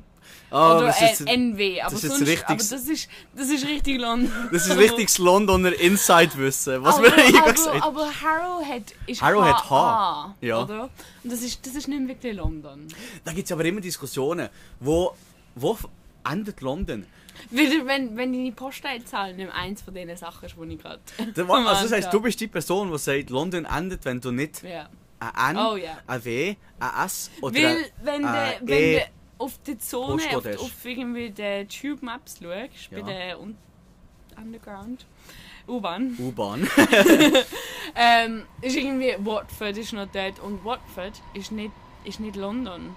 Ah, 0.50 0.76
oder 0.78 0.86
das 0.86 1.02
äh, 1.02 1.12
ist, 1.12 1.20
NW, 1.28 1.82
aber 1.82 1.90
das 1.90 2.04
ist 2.04 2.10
sonst, 2.16 2.28
richtig- 2.28 2.46
aber 2.48 2.56
das 2.56 2.72
ist, 2.72 3.08
das 3.36 3.48
ist 3.50 3.66
richtig 3.66 4.00
London. 4.00 4.48
das 4.50 4.66
ist 4.66 4.76
richtiges 4.78 5.18
Londoner 5.18 5.78
Inside-Wissen, 5.78 6.82
was 6.82 6.96
aber, 6.96 7.04
wir 7.08 7.12
aber, 7.42 7.52
gesagt 7.52 7.68
haben. 7.68 7.82
aber 7.82 8.06
Harrow 8.22 8.64
hat, 8.64 8.82
ist 9.06 9.20
Harrow 9.20 9.44
hat 9.44 9.68
H. 9.68 9.70
HA, 9.70 10.34
Ja. 10.40 10.62
Oder? 10.62 10.84
Und 11.22 11.30
das 11.30 11.42
ist, 11.42 11.66
das 11.66 11.74
ist 11.74 11.88
nicht 11.88 12.08
wirklich 12.08 12.34
London. 12.34 12.88
Da 13.22 13.32
gibt 13.32 13.44
es 13.44 13.52
aber 13.52 13.66
immer 13.66 13.82
Diskussionen, 13.82 14.48
wo, 14.80 15.14
wo 15.56 15.76
endet 16.30 16.60
London? 16.60 17.06
Weil, 17.50 17.86
wenn, 17.86 18.16
wenn 18.16 18.32
deine 18.32 18.52
Postleitzahl 18.52 19.34
nicht 19.34 19.52
eins 19.52 19.82
von 19.82 19.92
diesen 19.94 20.16
Sachen 20.16 20.46
ist, 20.46 20.54
die 20.60 20.74
ich 20.74 20.80
gerade... 20.80 21.00
Also 21.36 21.82
das 21.82 21.92
heisst, 21.92 22.12
du 22.12 22.20
bist 22.20 22.40
die 22.40 22.46
Person, 22.48 22.90
die 22.92 22.98
sagt, 22.98 23.30
London 23.30 23.64
endet, 23.64 24.04
wenn 24.04 24.20
du 24.20 24.30
nicht 24.30 24.62
Ja. 24.62 24.88
ein 25.20 25.56
N, 25.56 25.62
Oh 25.62 25.76
ja. 25.76 25.98
ein 26.06 26.24
W, 26.24 26.54
ein 26.80 27.04
S 27.06 27.30
oder 27.40 27.54
Weil, 27.54 27.66
ein 27.76 27.84
wenn 28.02 28.24
äh, 28.24 28.58
du 28.60 28.66
wenn 28.68 28.78
E- 28.78 28.98
du 29.00 29.04
auf 29.44 29.58
der 29.66 29.78
Zone, 29.80 30.22
auf, 30.36 30.46
auf 30.46 30.84
irgendwie 30.84 31.30
den 31.30 31.68
Tube 31.68 32.02
Maps 32.02 32.38
schaust, 32.40 32.90
bei 32.90 32.98
Ja. 32.98 33.02
der 33.04 33.40
Un 33.40 33.56
Underground 34.36 35.06
U-Bahn, 35.66 36.14
U-Bahn. 36.18 36.68
ähm, 37.96 38.42
ist 38.60 38.76
irgendwie 38.76 39.14
Watford 39.18 39.76
ist 39.78 39.92
noch 39.92 40.06
dort 40.12 40.38
und 40.40 40.64
Watford 40.64 41.14
ist 41.34 41.52
nicht, 41.52 41.72
ist 42.04 42.20
nicht 42.20 42.36
London. 42.36 42.94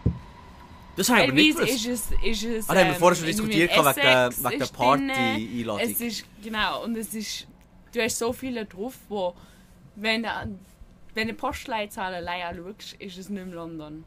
Das 0.97 1.09
habe 1.09 1.19
ich 1.19 1.27
aber 1.27 1.33
nicht 1.33 1.55
gewusst. 1.57 1.85
ist 1.85 1.85
es, 1.85 2.11
ist 2.23 2.43
es 2.43 2.69
Ah, 2.69 2.73
haben 2.73 2.87
wir 2.87 2.93
ähm, 2.93 2.95
vorher 2.95 3.15
schon 3.15 3.27
diskutiert 3.27 3.71
wegen 3.71 3.83
der, 3.83 4.31
wegen 4.31 4.59
der. 4.59 4.65
Party-Einladung. 4.65 5.79
Es 5.79 6.01
ist, 6.01 6.25
genau, 6.43 6.83
und 6.83 6.97
es 6.97 7.13
ist, 7.13 7.47
du 7.93 8.01
hast 8.01 8.17
so 8.17 8.33
viele 8.33 8.65
drauf, 8.65 8.95
wo, 9.07 9.35
wenn 9.95 10.23
du, 10.23 10.29
wenn 11.13 11.27
du 11.27 11.33
Postleitzahl 11.35 12.15
allein 12.15 12.57
anschaust, 12.57 12.93
ist 12.93 13.17
es 13.17 13.29
nicht 13.29 13.45
mehr 13.45 13.55
London. 13.55 14.03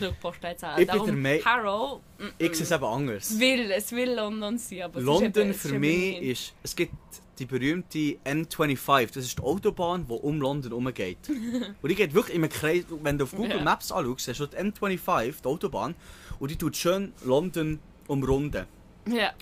Schaue 0.00 0.12
Postleitzahl. 0.20 0.80
Ich 0.80 0.90
bin 0.90 1.04
der 1.04 1.14
Mei- 1.14 1.40
Harrow, 1.44 2.00
mm, 2.18 2.24
Ich 2.38 2.54
sehe 2.54 2.64
es 2.64 2.70
eben 2.72 2.84
anders. 2.84 3.38
will, 3.38 3.70
es 3.70 3.92
will 3.92 4.14
London 4.14 4.58
sein, 4.58 4.82
aber 4.82 4.96
es 4.96 5.00
ist 5.02 5.06
London 5.06 5.42
eben, 5.48 5.54
für 5.54 5.78
mich 5.78 6.22
ist, 6.22 6.54
es 6.62 6.74
gibt 6.76 6.94
die 7.38 7.46
berühmte 7.46 7.98
N25, 8.24 9.06
das 9.14 9.24
ist 9.24 9.38
die 9.38 9.42
Autobahn, 9.42 10.06
die 10.08 10.12
um 10.12 10.40
London 10.40 10.72
herumgeht. 10.72 11.18
und 11.82 11.88
die 11.88 11.94
geht 11.94 12.12
wirklich 12.12 12.36
im 12.36 12.48
Kreis, 12.48 12.84
wenn 13.02 13.16
du 13.18 13.24
auf 13.24 13.30
Google 13.32 13.58
Ja. 13.58 13.62
Maps 13.62 13.92
anschaust, 13.92 14.26
hast 14.28 14.40
du 14.40 14.46
die 14.46 14.56
N25, 14.56 15.34
die 15.42 15.46
Autobahn, 15.46 15.94
und 16.40 16.50
die 16.50 16.56
tut 16.56 16.76
schön 16.76 17.12
London 17.24 17.78
umrunden. 18.08 18.66
Ja, 19.08 19.32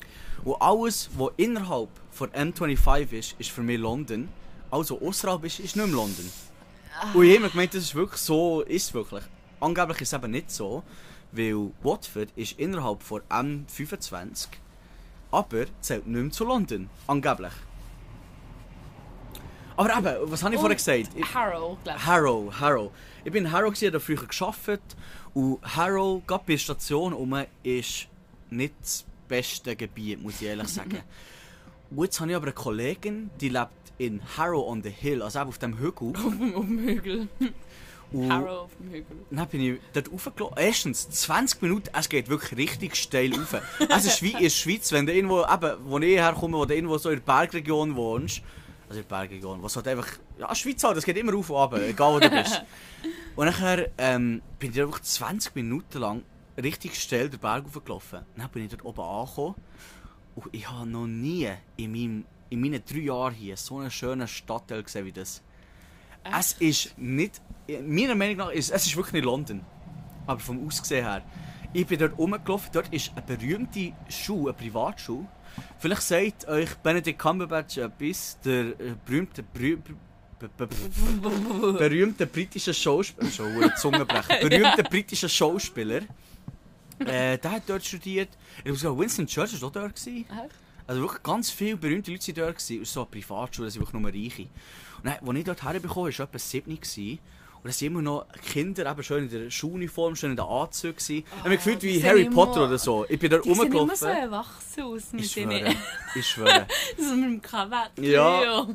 Und 0.45 0.61
alles, 0.61 1.09
was 1.17 1.31
innerhalb 1.39 1.89
von 2.11 2.31
M25 2.31 3.13
ist, 3.13 3.35
ist 3.39 3.51
für 3.51 3.63
mich 3.63 3.79
London. 3.81 4.29
Also 4.71 5.01
außerhalb 5.01 5.43
ist, 5.45 5.61
ist 5.61 5.77
nicht 5.77 5.87
mehr 5.87 5.97
London. 5.97 6.31
Und 7.15 7.25
ich 7.25 7.39
habe 7.39 7.51
gemeint, 7.51 7.75
das 7.75 7.83
ist 7.85 7.95
wirklich 7.95 8.21
so, 8.21 8.61
ist 8.63 8.93
wirklich. 8.95 9.23
Angeblich 9.67 10.01
ist 10.03 10.13
es 10.13 10.17
eben 10.17 10.31
nicht 10.31 10.49
so, 10.49 10.85
weil 11.33 11.73
Watford 11.83 12.29
ist 12.37 12.57
innerhalb 12.57 13.03
von 13.03 13.21
M25, 13.23 14.47
aber 15.33 15.65
zählt 15.81 16.07
nicht 16.07 16.23
mehr 16.23 16.31
zu 16.31 16.45
London. 16.45 16.89
Angeblich. 17.09 17.53
Aber 19.77 19.91
eben, 19.99 20.31
was 20.31 20.45
habe 20.45 20.55
ich 20.55 20.61
Und 20.61 20.63
vorher 20.63 20.77
gesagt? 20.77 21.17
Ich, 21.17 21.35
Harrow, 21.35 21.77
glaube 21.83 21.99
ich. 21.99 22.07
Harrow, 22.07 22.61
Harrow. 22.61 22.93
Ich 23.25 23.33
bin 23.33 23.45
in 23.45 23.51
Harrow, 23.51 23.73
gewesen, 23.73 23.89
habe 23.89 23.99
früher 23.99 24.25
gearbeitet. 24.25 24.97
Und 25.35 25.59
Harrow, 25.77 26.23
gerade 26.25 26.45
bei 26.47 26.53
der 26.53 26.59
Station 26.59 27.13
rum, 27.13 27.37
ist 27.65 28.07
nicht 28.51 28.75
das 28.81 29.05
beste 29.27 29.75
Gebiet, 29.75 30.23
muss 30.23 30.41
ich 30.41 30.47
ehrlich 30.47 30.69
sagen. 30.73 31.03
und 31.91 32.05
jetzt 32.05 32.21
habe 32.21 32.31
ich 32.31 32.37
aber 32.37 32.47
eine 32.47 32.53
Kollegin, 32.55 33.31
die 33.41 33.49
lebt 33.49 33.73
in 33.99 34.23
Harrow 34.37 34.69
on 34.69 34.81
the 34.81 34.91
Hill, 34.91 35.23
also 35.23 35.41
eben 35.41 35.49
auf 35.49 35.59
dem 35.59 35.77
Hügel. 35.77 36.13
Auf 36.15 36.23
dem 36.23 36.79
Hügel. 36.79 37.29
Und 38.13 38.33
Harrow 38.33 38.65
auf 38.65 38.71
dem 38.79 38.91
Hügel. 38.91 39.17
dann 39.31 39.49
bin 39.49 39.61
ich 39.61 39.81
dort 39.93 40.13
raufgelaufen. 40.13 40.57
Erstens, 40.59 41.11
20 41.11 41.63
Minuten, 41.63 41.91
es 41.93 42.09
geht 42.09 42.29
wirklich 42.29 42.57
richtig 42.57 42.97
steil 42.97 43.35
rauf. 43.35 43.61
Es 43.89 44.05
ist 44.05 44.23
wie 44.23 44.33
in 44.33 44.43
der 44.43 44.51
Schweiz, 44.51 44.93
wenn 44.93 45.07
du 45.07 45.13
irgendwo, 45.13 45.43
eben, 45.43 45.77
wo 45.85 45.99
ich 45.99 46.17
herkomme, 46.17 46.57
wo 46.57 46.65
du 46.65 46.75
irgendwo 46.75 46.99
so 46.99 47.11
in 47.11 47.17
der 47.17 47.25
Bergregion 47.25 47.97
wohnst. 47.97 48.43
Also 48.89 49.01
in 49.01 49.09
der 49.09 49.17
Bergregion, 49.17 49.63
was 49.63 49.75
halt 49.75 49.89
einfach, 49.89 50.09
ja, 50.39 50.55
Schweiz 50.55 50.83
halt, 50.85 50.97
es 50.97 51.05
geht 51.05 51.17
immer 51.17 51.33
rauf 51.33 51.51
und 51.51 51.57
runter, 51.57 51.83
egal 51.83 52.15
wo 52.15 52.21
du 52.21 52.31
bist. 52.31 52.63
Und 53.37 53.45
nachher 53.45 53.91
ähm, 53.99 54.41
bin 54.59 54.71
ich 54.73 54.81
einfach 54.81 55.01
20 55.01 55.55
Minuten 55.55 55.99
lang 55.99 56.23
richtig 56.57 56.95
steil 56.95 57.29
den 57.29 57.39
Berg 57.39 57.67
hochgelaufen. 57.67 58.21
Dann 58.35 58.49
bin 58.49 58.65
ich 58.65 58.71
dort 58.71 58.85
oben 58.85 59.03
angekommen. 59.03 59.55
Und 60.37 60.47
ich 60.53 60.71
habe 60.71 60.89
noch 60.89 61.07
nie 61.07 61.51
in, 61.77 61.93
meinem, 61.93 62.25
in 62.49 62.61
meinen 62.61 62.83
drei 62.85 63.01
Jahren 63.01 63.35
hier 63.35 63.57
so 63.57 63.79
einen 63.79 63.91
schönen 63.91 64.27
Stadtteil 64.27 64.83
gesehen 64.83 65.05
wie 65.05 65.13
das. 65.13 65.43
Es 66.39 66.53
ist 66.55 66.97
nicht, 66.99 67.41
meiner 67.69 68.15
Meinung 68.15 68.37
nach, 68.37 68.51
ist, 68.51 68.71
es 68.71 68.87
ist 68.87 68.97
wirklich 68.97 69.15
nicht 69.15 69.25
London. 69.25 69.61
Aber 70.27 70.41
vom 70.41 70.67
Aussehen 70.67 71.05
her. 71.05 71.23
Ich 71.73 71.87
bin 71.87 71.99
dort 71.99 72.17
rumgelaufen, 72.19 72.71
dort 72.73 72.93
ist 72.93 73.13
eine 73.15 73.23
berühmte 73.37 73.93
Schule, 74.09 74.51
eine 74.51 74.59
Privatschule. 74.59 75.27
Vielleicht 75.79 76.03
sagt 76.03 76.49
euch 76.49 76.75
Benedict 76.77 77.19
Cumberbatch 77.19 77.79
etwas, 77.79 78.39
der 78.45 78.67
äh, 78.81 78.95
berühmte, 79.05 79.43
berü 79.43 79.77
be- 80.39 80.49
be- 80.57 80.67
be- 80.67 81.73
berühmte 81.79 82.27
britische 82.27 82.75
Schauspieler, 82.75 83.31
schon 83.31 83.73
Zungenbrecher, 83.77 84.37
berühmte 84.49 84.83
britische 84.85 85.29
Schauspieler. 85.29 86.03
Äh, 86.99 87.39
der 87.39 87.51
hat 87.51 87.63
dort 87.67 87.85
studiert. 87.85 88.31
Ich 88.59 88.65
glaube 88.65 88.79
sogar 88.79 88.99
Winston 88.99 89.27
Churchill 89.27 89.61
war 89.61 89.69
auch 89.69 89.73
dort. 89.73 89.95
Gewesen. 89.97 90.25
Also 90.87 91.01
wirklich 91.03 91.23
ganz 91.23 91.51
viele 91.51 91.77
berühmte 91.77 92.11
Leute 92.11 92.27
waren 92.29 92.35
dort. 92.47 92.57
Gewesen. 92.59 92.79
Und 92.79 92.87
so 92.87 93.01
eine 93.01 93.11
Privatschule, 93.11 93.67
das 93.69 93.79
wirklich 93.79 93.93
nur 94.01 94.11
Reiche. 94.11 94.47
Dann, 95.07 95.29
als 95.29 95.39
ich 95.39 95.45
dort 95.45 95.63
herbekommen 95.63 96.13
war, 96.13 96.19
war 96.19 96.27
etwa 96.27 96.39
7 96.39 96.75
gewesen. 96.81 97.19
Und 97.63 97.71
es 97.71 97.79
sind 97.81 97.89
immer 97.89 98.03
noch 98.03 98.27
Kinder, 98.53 98.89
eben 98.89 99.03
schön 99.03 99.25
in 99.25 99.31
der 99.31 99.51
Schuluniform, 99.51 100.15
schön 100.15 100.31
in 100.31 100.37
den 100.37 100.47
Anzügen. 100.47 100.97
Ich 101.09 101.25
habe 101.41 101.49
mich 101.49 101.59
gefühlt 101.59 101.83
die 101.83 101.95
wie 101.95 102.05
Harry 102.05 102.23
immer- 102.23 102.35
Potter 102.47 102.65
oder 102.67 102.79
so. 102.79 103.05
Ich 103.09 103.19
bin 103.19 103.29
dort 103.31 103.45
Die 103.45 103.55
sehen 103.55 103.67
immer 103.67 103.79
rumgelaufen. 103.81 103.97
so 103.97 104.07
erwachsen 104.07 104.83
aus 104.85 105.03
ich 105.09 105.13
mit 105.15 105.31
schwöre. 105.31 105.49
denen. 105.49 105.77
Ich 106.15 106.27
schwöre. 106.29 106.67
so 106.97 107.15
mit 107.17 107.25
dem 107.25 107.43
Krawatt. 107.43 107.91
Ja. 108.01 108.67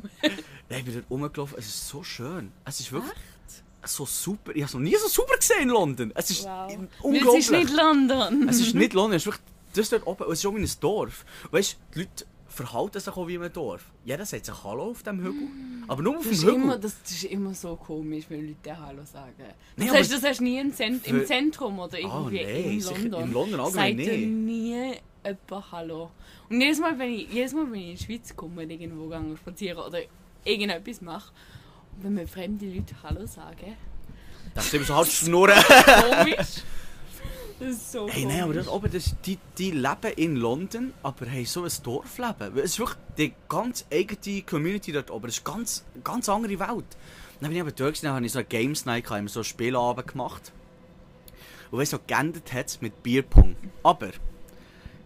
Nein, 0.68 0.78
ich 0.78 0.84
bin 0.84 0.94
dort 0.94 1.10
rumgelaufen. 1.10 1.56
Es 1.58 1.66
ist 1.66 1.88
so 1.88 2.02
schön. 2.02 2.52
Es 2.66 2.80
ist 2.80 2.92
wirklich 2.92 3.12
so 3.84 4.04
super. 4.04 4.50
Ich 4.54 4.62
habe 4.62 4.66
es 4.68 4.74
noch 4.74 4.80
nie 4.80 4.96
so 4.96 5.08
super 5.08 5.36
gesehen 5.38 5.62
in 5.62 5.68
London. 5.70 6.12
Es 6.14 6.30
ist 6.30 6.44
Wow. 6.44 6.76
Unglaublich. 7.00 7.38
es 7.40 7.44
ist 7.46 7.50
nicht 7.50 7.70
London. 7.72 8.48
Es 8.48 8.60
ist 8.60 8.74
nicht 8.74 8.92
London, 8.92 9.16
es 9.16 9.22
ist 9.22 9.26
wirklich, 9.26 9.44
das 9.74 9.88
dort 9.88 10.06
oben, 10.06 10.24
es 10.30 10.38
ist 10.40 10.46
auch 10.46 10.54
wie 10.54 10.60
ein 10.60 10.70
Dorf. 10.80 11.24
Weißt 11.50 11.72
du, 11.72 11.76
die 11.94 11.98
Leute 12.00 12.26
verhalten 12.52 13.00
sich 13.00 13.16
auch 13.16 13.26
wie 13.26 13.34
in 13.34 13.42
einem 13.42 13.52
Dorf. 13.52 13.84
Jeder 14.04 14.24
sagt 14.26 14.46
sich 14.46 14.64
Hallo 14.64 14.90
auf 14.90 15.02
dem 15.02 15.18
Hügel, 15.20 15.48
aber 15.88 16.02
nur 16.02 16.18
auf 16.18 16.28
Das 16.28 16.40
dem 16.40 16.48
Hügel. 16.48 16.54
immer, 16.62 16.78
das 16.78 16.94
ist 17.04 17.24
immer 17.24 17.54
so 17.54 17.76
komisch, 17.76 18.24
wenn 18.28 18.46
Leute 18.48 18.78
Hallo 18.78 19.02
sagen. 19.04 19.32
Das, 19.38 19.46
Nee, 19.76 19.90
heißt, 19.90 20.12
das 20.12 20.22
hast 20.22 20.40
du 20.40 20.44
nie 20.44 20.58
im, 20.58 20.72
Zent 20.72 21.06
im 21.06 21.24
Zentrum 21.26 21.78
oder 21.78 21.96
Ah, 21.96 22.00
irgendwie 22.00 22.42
nein, 22.44 22.64
in 22.74 22.80
sicher- 22.80 22.98
London. 22.98 23.22
in 23.24 23.32
London 23.32 23.60
allgemein 23.60 23.96
nicht. 23.96 24.26
nie 24.28 24.68
jemand 25.24 25.72
Hallo. 25.72 26.10
Und 26.50 26.60
jedes 26.60 26.78
Mal, 26.80 26.98
wenn 26.98 27.10
ich, 27.12 27.32
jedes 27.32 27.54
Mal, 27.54 27.70
wenn 27.70 27.80
ich 27.80 27.90
in 27.90 27.96
die 27.96 28.04
Schweiz 28.04 28.36
komme 28.36 28.62
und 28.62 28.70
irgendwo 28.70 29.08
gehe 29.08 29.36
spazieren 29.36 29.78
oder 29.78 29.98
irgendetwas 30.44 31.00
mache, 31.00 31.32
und 31.96 32.04
wenn 32.04 32.14
mir 32.14 32.26
fremde 32.26 32.66
Leute 32.66 32.94
Hallo 33.02 33.24
sagen, 33.26 33.76
Das 34.54 34.66
ist 34.66 34.74
immer 34.74 34.84
so 34.84 34.96
halt 34.96 35.08
schnurren. 35.12 35.54
komisch. 35.64 36.62
Das 37.62 37.76
ist 37.76 37.92
so 37.92 38.08
Hey, 38.08 38.24
nein, 38.24 38.40
aber 38.42 38.54
das 38.54 38.68
oben, 38.68 38.90
das, 38.90 39.14
die, 39.24 39.38
die 39.58 39.70
leben 39.70 40.12
in 40.16 40.36
London, 40.36 40.92
aber 41.02 41.26
haben 41.30 41.44
so 41.46 41.62
ein 41.64 41.70
Dorfleben. 41.82 42.56
Es 42.58 42.72
ist 42.72 42.78
wirklich 42.78 42.98
die 43.16 43.32
ganz 43.48 43.84
eigene 43.92 44.42
Community 44.42 44.92
dort 44.92 45.10
oben. 45.10 45.26
Das 45.26 45.36
ist 45.38 45.46
eine 45.46 45.56
ganz, 45.56 45.84
ganz 46.02 46.28
andere 46.28 46.58
Welt. 46.58 46.84
Dann 47.40 47.48
bin 47.50 47.56
ich 47.56 47.60
aber 47.60 47.72
dort 47.72 47.94
gewesen, 47.94 48.08
habe 48.12 48.24
ich 48.26 48.32
so 48.32 48.38
eine 48.38 48.46
Games 48.46 48.84
Night, 48.86 49.10
immer 49.10 49.28
so 49.28 49.40
einen 49.40 49.44
Spielabend 49.44 50.06
gemacht. 50.08 50.52
Und 51.70 51.78
weißt 51.78 51.92
du, 51.92 51.96
so 51.96 52.02
geendet 52.06 52.52
hat 52.52 52.66
es 52.68 52.80
mit 52.80 53.02
Bierpong. 53.02 53.56
Aber 53.82 54.10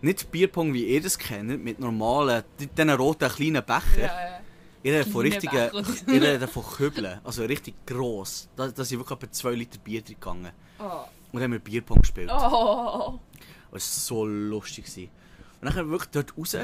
nicht 0.02 0.30
Bierpong, 0.30 0.72
wie 0.74 0.84
ihr 0.86 1.00
das 1.00 1.18
kennt, 1.18 1.62
mit 1.64 1.78
normalen, 1.78 2.42
die- 2.58 2.66
diesen 2.66 2.90
roten 2.90 3.28
kleinen 3.28 3.64
Becher. 3.64 3.98
Ja, 3.98 4.06
ja. 4.06 4.40
Ihr 4.82 4.92
redet 4.92 5.08
von 5.12 5.22
richtigen, 5.22 5.70
ihr 6.08 6.22
redet 6.22 6.48
von 6.50 6.62
Kübeln, 6.64 7.18
also 7.24 7.42
richtig 7.44 7.74
gross. 7.86 8.48
Da, 8.54 8.68
da 8.68 8.84
sind 8.84 8.98
wirklich 9.00 9.18
etwa 9.18 9.32
2 9.32 9.50
Liter 9.52 9.78
Bier 9.78 10.00
drin 10.02 10.14
gegangen. 10.20 10.52
Oh. 10.78 11.00
Und 11.36 11.42
dann 11.42 11.50
haben 11.50 11.52
wir 11.52 11.58
Bierpong 11.58 12.00
gespielt. 12.00 12.30
Oh. 12.32 13.18
Es 13.70 14.10
war 14.10 14.16
so 14.16 14.24
lustig. 14.24 14.86
gewesen. 14.86 15.10
Und 15.60 15.76
dann 15.76 15.90
wirklich 15.90 16.10
dort 16.10 16.38
raus. 16.38 16.56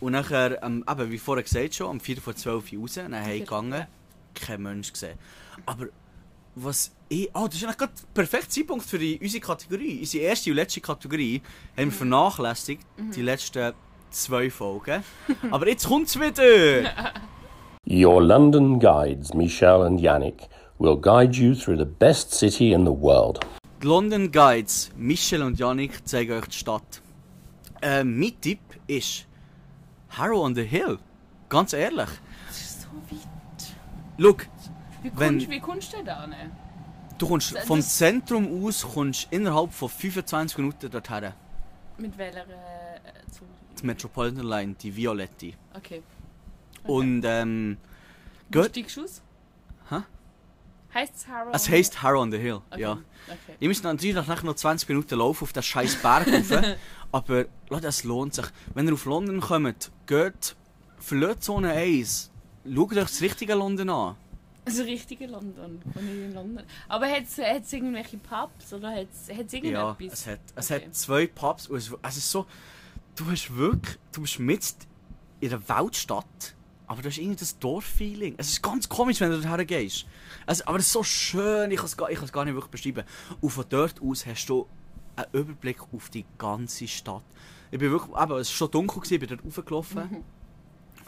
Und 0.00 0.12
nachher, 0.12 0.62
ähm, 0.62 0.82
eben, 0.90 1.10
wie 1.10 1.18
vorher 1.18 1.44
gesagt 1.44 1.74
schon, 1.74 1.90
am 1.90 2.00
4 2.00 2.16
vor 2.16 2.34
12 2.34 2.72
Uhr 2.72 2.80
raus, 2.80 2.94
dann 2.94 3.14
heimgegangen. 3.14 3.86
Kein 4.34 4.62
Mensch 4.62 4.90
gesehen. 4.90 5.18
Aber 5.66 5.88
was 6.54 6.92
ich... 7.10 7.28
Oh, 7.34 7.44
das 7.44 7.56
ist 7.56 7.64
eigentlich 7.64 7.76
gerade 7.76 7.92
der 7.92 8.22
perfekte 8.22 8.48
Zeitpunkt 8.48 8.86
für 8.86 8.98
die, 8.98 9.18
unsere 9.20 9.44
Kategorie. 9.44 9.98
Unsere 9.98 10.24
erste 10.24 10.48
und 10.48 10.56
letzte 10.56 10.80
Kategorie 10.80 11.42
haben 11.76 11.90
wir 11.90 11.92
vernachlässigt, 11.92 12.86
die 12.96 13.20
letzten 13.20 13.74
zwei 14.10 14.48
Folgen. 14.48 15.04
Aber 15.50 15.68
jetzt 15.68 15.86
kommt's 15.86 16.18
wieder! 16.18 16.90
Your 17.86 18.22
London 18.22 18.80
guides, 18.80 19.34
Michelle 19.34 19.84
and 19.84 20.00
Yannick, 20.00 20.48
will 20.78 20.96
guide 20.96 21.36
you 21.36 21.54
through 21.54 21.76
the 21.76 21.84
best 21.84 22.32
city 22.32 22.72
in 22.72 22.86
the 22.86 22.92
world. 22.92 23.44
Die 23.82 23.86
London 23.86 24.32
Guides, 24.32 24.90
Michel 24.96 25.42
und 25.42 25.58
Yannick 25.58 26.06
zeigen 26.06 26.32
euch 26.32 26.46
die 26.46 26.56
Stadt. 26.56 27.00
Äh, 27.80 28.02
mein 28.02 28.38
Tipp 28.40 28.58
ist 28.88 29.26
Harrow 30.10 30.44
on 30.44 30.54
the 30.54 30.64
Hill. 30.64 30.98
Ganz 31.48 31.72
ehrlich. 31.72 32.08
Das 32.48 32.60
ist 32.60 32.82
so 32.82 32.88
weit. 32.88 33.26
Schau, 34.20 34.36
Wie 35.02 35.12
Wenn- 35.14 35.34
kommst, 35.38 35.50
wie 35.50 35.60
kommst 35.60 35.92
du 35.92 36.02
da 36.04 36.22
hin? 36.24 36.50
du 37.18 37.28
kommst 37.28 37.54
Das- 37.54 37.64
vom 37.66 37.78
das- 37.78 37.96
Zentrum 37.98 38.64
aus 38.66 38.82
kommst 38.82 39.28
innerhalb 39.30 39.72
von 39.72 39.88
25 39.88 40.58
Minuten 40.58 40.90
dorthin. 40.90 41.32
Mit 41.98 42.18
welcher 42.18 42.40
äh, 42.42 43.30
Zug? 43.30 43.46
Die 43.80 43.86
Metropolitan 43.86 44.44
Line, 44.44 44.74
die 44.74 44.94
Violette. 44.96 45.52
Okay. 45.74 46.02
Und 46.84 47.22
ähm, 47.24 47.76
gut. 48.50 48.66
steigst 48.70 48.96
du 48.96 49.04
aus? 49.04 49.22
Heißt 50.94 51.14
es 51.16 51.28
Harrow? 51.28 51.50
es 51.54 51.68
heisst 51.68 52.02
Harrow 52.02 52.22
on 52.22 52.30
the 52.32 52.38
Hill. 52.38 52.60
Okay. 52.70 52.80
Ja. 52.80 52.92
Okay. 52.92 53.56
Ich 53.60 53.68
muss 53.68 53.82
natürlich 53.82 54.16
nachher 54.16 54.44
noch 54.44 54.54
20 54.54 54.88
Minuten 54.88 55.16
laufen 55.18 55.44
auf 55.44 55.52
den 55.52 55.62
scheiß 55.62 55.96
Berg 55.96 56.26
rauf. 56.28 56.62
aber 57.12 57.44
es 57.82 58.04
lohnt 58.04 58.34
sich. 58.34 58.46
Wenn 58.74 58.86
ihr 58.88 58.94
auf 58.94 59.04
London 59.04 59.40
kommt, 59.40 59.90
geht, 60.06 60.56
verlasst 60.98 61.42
Zone 61.44 61.70
1. 61.72 62.30
Schaut 62.74 62.90
euch 62.92 62.98
das 62.98 63.20
richtige 63.20 63.54
London 63.54 63.90
an. 63.90 64.16
Also 64.64 64.82
richtige 64.82 65.26
London. 65.26 65.80
In 65.98 66.34
London. 66.34 66.64
Aber 66.88 67.06
hat 67.06 67.22
es 67.24 67.72
irgendwelche 67.72 68.18
Pubs 68.18 68.72
oder 68.74 68.90
hat 68.90 69.08
es 69.12 69.28
Ja, 69.28 69.34
irgendetwas? 69.36 70.12
es 70.20 70.26
hat, 70.26 70.40
es 70.54 70.70
Okay. 70.70 70.84
hat 70.86 70.94
zwei 70.94 71.26
Pubs. 71.26 71.66
Und 71.68 71.78
es, 71.78 71.90
es 72.02 72.16
ist 72.18 72.30
so, 72.30 72.44
du 73.16 73.30
hast 73.30 73.54
wirklich, 73.56 73.96
du 74.12 74.20
bist 74.22 74.38
mit 74.38 74.62
in 75.40 75.48
der 75.50 75.66
Weltstadt, 75.68 76.54
aber 76.88 77.02
du 77.02 77.08
hast 77.08 77.18
irgendwie 77.18 77.36
das 77.36 77.58
Dorffeeling. 77.58 78.34
Es 78.38 78.48
ist 78.48 78.62
ganz 78.62 78.88
komisch, 78.88 79.20
wenn 79.20 79.30
du 79.30 79.40
dorthin 79.40 79.66
gehst. 79.66 80.06
Also, 80.46 80.64
aber 80.64 80.78
es 80.78 80.86
ist 80.86 80.92
so 80.92 81.02
schön, 81.02 81.70
ich 81.70 81.76
kann 81.76 81.86
es 81.86 81.96
gar, 81.96 82.10
ich 82.10 82.16
kann 82.16 82.24
es 82.24 82.32
gar 82.32 82.44
nicht 82.46 82.54
wirklich 82.54 82.70
beschreiben. 82.70 83.04
Und 83.42 83.50
von 83.50 83.66
dort 83.68 84.00
aus 84.00 84.24
hast 84.24 84.46
du 84.46 84.66
einen 85.14 85.26
Überblick 85.32 85.80
auf 85.92 86.08
die 86.08 86.24
ganze 86.38 86.88
Stadt. 86.88 87.24
Ich 87.70 87.78
bin 87.78 87.90
wirklich, 87.90 88.10
eben, 88.10 88.32
es 88.32 88.48
war 88.48 88.56
schon 88.56 88.70
dunkel, 88.70 89.00
gewesen, 89.00 89.14
ich 89.14 89.20
bin 89.20 89.28
dort 89.28 89.44
raufgelaufen, 89.44 90.24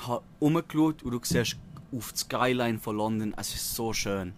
habe 0.07 0.23
umgeschaut 0.39 1.03
und 1.03 1.11
du 1.13 1.21
siehst 1.23 1.57
auf 1.97 2.13
die 2.13 2.19
Skyline 2.19 2.79
von 2.79 2.97
London, 2.97 3.35
es 3.39 3.55
ist 3.55 3.75
so 3.75 3.93
schön. 3.95 4.35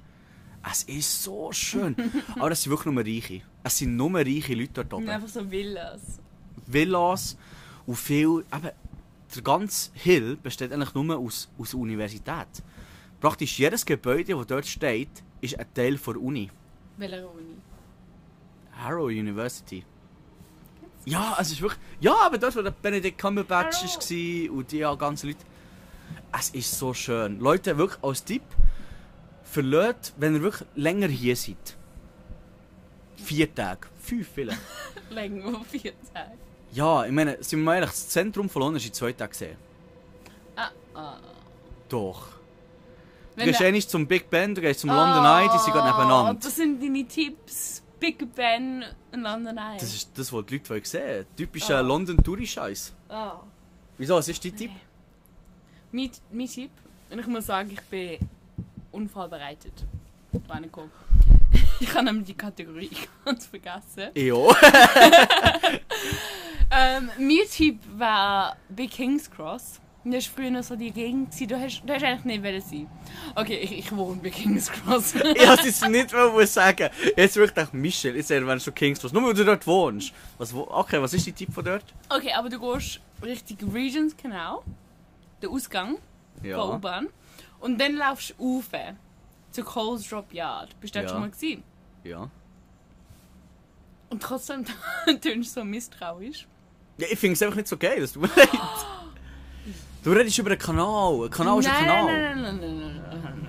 Es 0.71 0.85
ist 0.85 1.25
so 1.25 1.51
schön. 1.51 1.97
Aber 2.37 2.53
es 2.53 2.63
sind 2.63 2.71
wirklich 2.71 2.95
nur 2.95 3.05
Reiche. 3.05 3.43
Es 3.65 3.79
sind 3.79 3.97
nur 3.97 4.15
reiche 4.15 4.55
Leute 4.55 4.73
dort 4.75 4.95
oben. 4.95 5.09
Einfach 5.09 5.29
so 5.29 5.51
Villas. 5.51 6.21
Villas 6.67 7.37
und 7.85 7.97
viel. 7.97 8.45
Eben, 8.55 8.71
der 9.35 9.43
ganze 9.43 9.91
Hill 9.95 10.37
besteht 10.37 10.73
eigentlich 10.73 10.95
nur 10.95 11.17
aus, 11.17 11.49
aus 11.59 11.75
Universität. 11.75 12.63
Praktisch 13.21 13.59
jedes 13.59 13.87
Gebäude, 13.87 14.35
das 14.35 14.47
dort 14.47 14.67
steht, 14.67 15.23
ist 15.41 15.59
ein 15.59 15.67
Teil 15.75 15.97
der 15.97 16.17
Uni. 16.21 16.51
Welcher 16.97 17.31
Uni? 17.31 17.57
Harrow 18.73 19.07
University. 19.07 19.85
Ja, 21.05 21.37
es 21.41 21.53
ist 21.53 21.61
wirklich. 21.61 21.81
Ja, 22.01 22.15
aber 22.27 22.39
dort, 22.39 22.57
wo 22.57 22.63
der 22.63 22.71
Benedict 22.71 23.19
Cumberbatch 23.19 23.83
war 23.83 24.53
und 24.57 24.73
die 24.73 24.79
ganzen 24.79 25.29
Leute. 25.29 25.45
Es 26.39 26.51
ist 26.51 26.79
so 26.79 26.95
schön. 26.95 27.41
Leute, 27.41 27.77
wirklich 27.77 28.03
als 28.03 28.25
Tipp, 28.25 28.43
verlässt, 29.43 30.15
wenn 30.17 30.35
ihr 30.35 30.43
wirklich 30.43 30.69
länger 30.75 31.09
hier 31.09 31.37
seid. 31.37 31.77
Vier 33.17 33.55
Tage. 33.55 33.89
Fünf 34.01 34.29
vielleicht. 34.35 34.61
Länger 35.11 35.59
als 35.59 35.69
vier 35.69 35.93
Tage. 36.13 36.39
Ja, 36.73 37.05
ich 37.05 37.13
meine, 37.13 37.43
sind 37.43 37.59
wir 37.61 37.65
mal 37.65 37.75
ehrlich, 37.77 37.91
das 37.91 38.09
Zentrum 38.09 38.49
von 38.49 38.61
London 38.63 38.77
ist 38.79 38.87
in 38.87 38.93
zwei 38.93 39.13
Tagen 39.13 39.31
gesehen. 39.31 39.57
Ah, 40.57 40.71
ah. 40.95 41.17
Doch. 41.89 42.29
Du 42.29 43.37
Wenn 43.37 43.47
gehst 43.47 43.61
der- 43.61 43.69
eh 43.69 43.73
nicht 43.73 43.91
zum 43.91 44.07
Big 44.07 44.29
Ben, 44.31 44.55
du 44.55 44.61
gehst 44.61 44.81
zum 44.81 44.91
London 44.91 45.25
Eye, 45.25 45.49
die 45.53 45.59
sind 45.59 45.73
gerade 45.73 45.89
nebeneinander. 45.89 46.35
Das 46.43 46.57
sind 46.57 46.83
deine 46.83 47.07
Tipps. 47.07 47.83
Big 48.01 48.35
Ben 48.35 48.85
und 49.13 49.21
London 49.23 49.57
Eye. 49.57 49.77
Das 49.79 49.95
ist 49.95 50.11
das, 50.19 50.33
was 50.33 50.45
die 50.47 50.55
Leute 50.57 50.71
wollen 50.71 50.85
sehen 50.85 51.27
Typischer 51.37 51.79
Ah. 51.79 51.81
London-Touri-Scheiß. 51.83 52.93
Ah. 53.09 53.41
Wieso, 53.97 54.17
was 54.17 54.27
ist 54.29 54.45
dein 54.45 54.57
Tipp? 54.57 54.71
Mein, 55.93 56.11
mein 56.33 56.47
Tipp, 56.49 56.71
und 57.11 57.19
ich 57.19 57.27
muss 57.27 57.47
sagen, 57.47 57.71
ich 57.71 57.81
bin 57.83 58.19
unvorbereitet. 58.91 59.73
Reingekommen. 60.49 60.91
Ich 61.81 61.93
habe 61.95 62.05
nämlich 62.05 62.27
die 62.27 62.35
Kategorie 62.35 62.91
ganz 63.25 63.47
vergessen. 63.47 64.11
Ja. 64.15 64.37
Ähm, 66.75 67.11
mein 67.19 67.47
Tipp 67.51 67.81
war 67.99 68.57
bei 68.71 68.87
King's 68.87 69.31
Cross. 69.31 69.79
Und 70.05 70.13
Das 70.15 70.27
war 70.27 70.35
früher 70.37 70.51
noch 70.51 70.63
so 70.63 70.75
die 70.75 70.91
Gegend. 70.91 71.29
Du 71.51 71.61
hast, 71.61 71.83
du 71.85 71.93
hast 71.93 72.03
eigentlich 72.03 72.25
nicht 72.25 72.43
wollen 72.43 72.61
sein. 72.63 72.89
Okay, 73.35 73.59
ich, 73.59 73.73
ich 73.79 73.95
wohne 73.95 74.21
bei 74.23 74.31
King's 74.31 74.73
Cross. 74.73 75.15
ich 75.17 75.23
wollte 75.23 75.69
es 75.69 75.87
nicht 75.87 76.13
mal 76.13 76.47
sagen. 76.47 76.89
Jetzt 77.17 77.37
wirklich 77.37 77.55
gedacht, 77.55 77.75
Michel, 77.75 78.17
jetzt 78.17 78.31
wenn 78.31 78.59
du 78.59 78.73
Kings 78.73 79.01
Cross. 79.01 79.13
Nur 79.13 79.23
weil 79.25 79.35
du 79.35 79.45
dort 79.45 79.67
wohnst. 79.67 80.13
Was, 80.39 80.55
okay, 80.55 81.01
was 81.03 81.13
ist 81.13 81.27
dein 81.27 81.35
Tipp 81.37 81.53
von 81.53 81.65
dort? 81.65 81.85
okay, 82.09 82.33
aber 82.33 82.49
du 82.49 82.59
gehst 82.59 83.01
Richtung 83.23 83.71
Regents 83.71 84.17
Canal. 84.17 84.61
Der 85.43 85.51
Ausgang 85.51 85.99
Ja. 86.43 86.57
von 86.59 86.77
U-Bahn. 86.77 87.09
Und 87.61 87.79
dann 87.79 87.97
laufst 87.97 88.35
du 88.39 88.57
rauf 88.57 88.71
zu 89.53 89.63
Coles 89.63 90.09
Drop 90.09 90.33
Yard. 90.33 90.79
Bist 90.81 90.95
du 90.95 90.99
dort 90.99 91.09
Ja. 91.11 91.15
schon 91.15 91.21
mal 91.21 91.31
gesehen? 91.31 91.63
Ja. 92.05 92.29
Und 94.11 94.23
trotzdem 94.23 94.65
tönst 95.21 95.57
du 95.57 95.61
so 95.61 95.65
misstrauisch. 95.65 96.47
ja 96.99 97.07
ich 97.11 97.19
finde 97.19 97.35
es 97.35 97.43
einfach 97.43 97.57
nicht 97.57 97.69
so 97.69 97.77
geil, 97.77 98.01
das 98.01 98.13
tut 98.13 98.23
mir 98.23 98.29
leid. 98.37 98.49
Du 100.05 100.11
redest 100.13 100.37
über 100.39 100.51
einen 100.51 100.59
Kanal. 100.59 101.25
Ein 101.25 101.31
Kanal 101.31 101.61
ist 101.61 101.69
ein 101.69 101.75
Kanal. 101.87 102.05
Nein, 102.07 102.43
nein, 102.43 102.57
nein, 102.61 102.79
nein, 102.79 103.21
nein. 103.23 103.49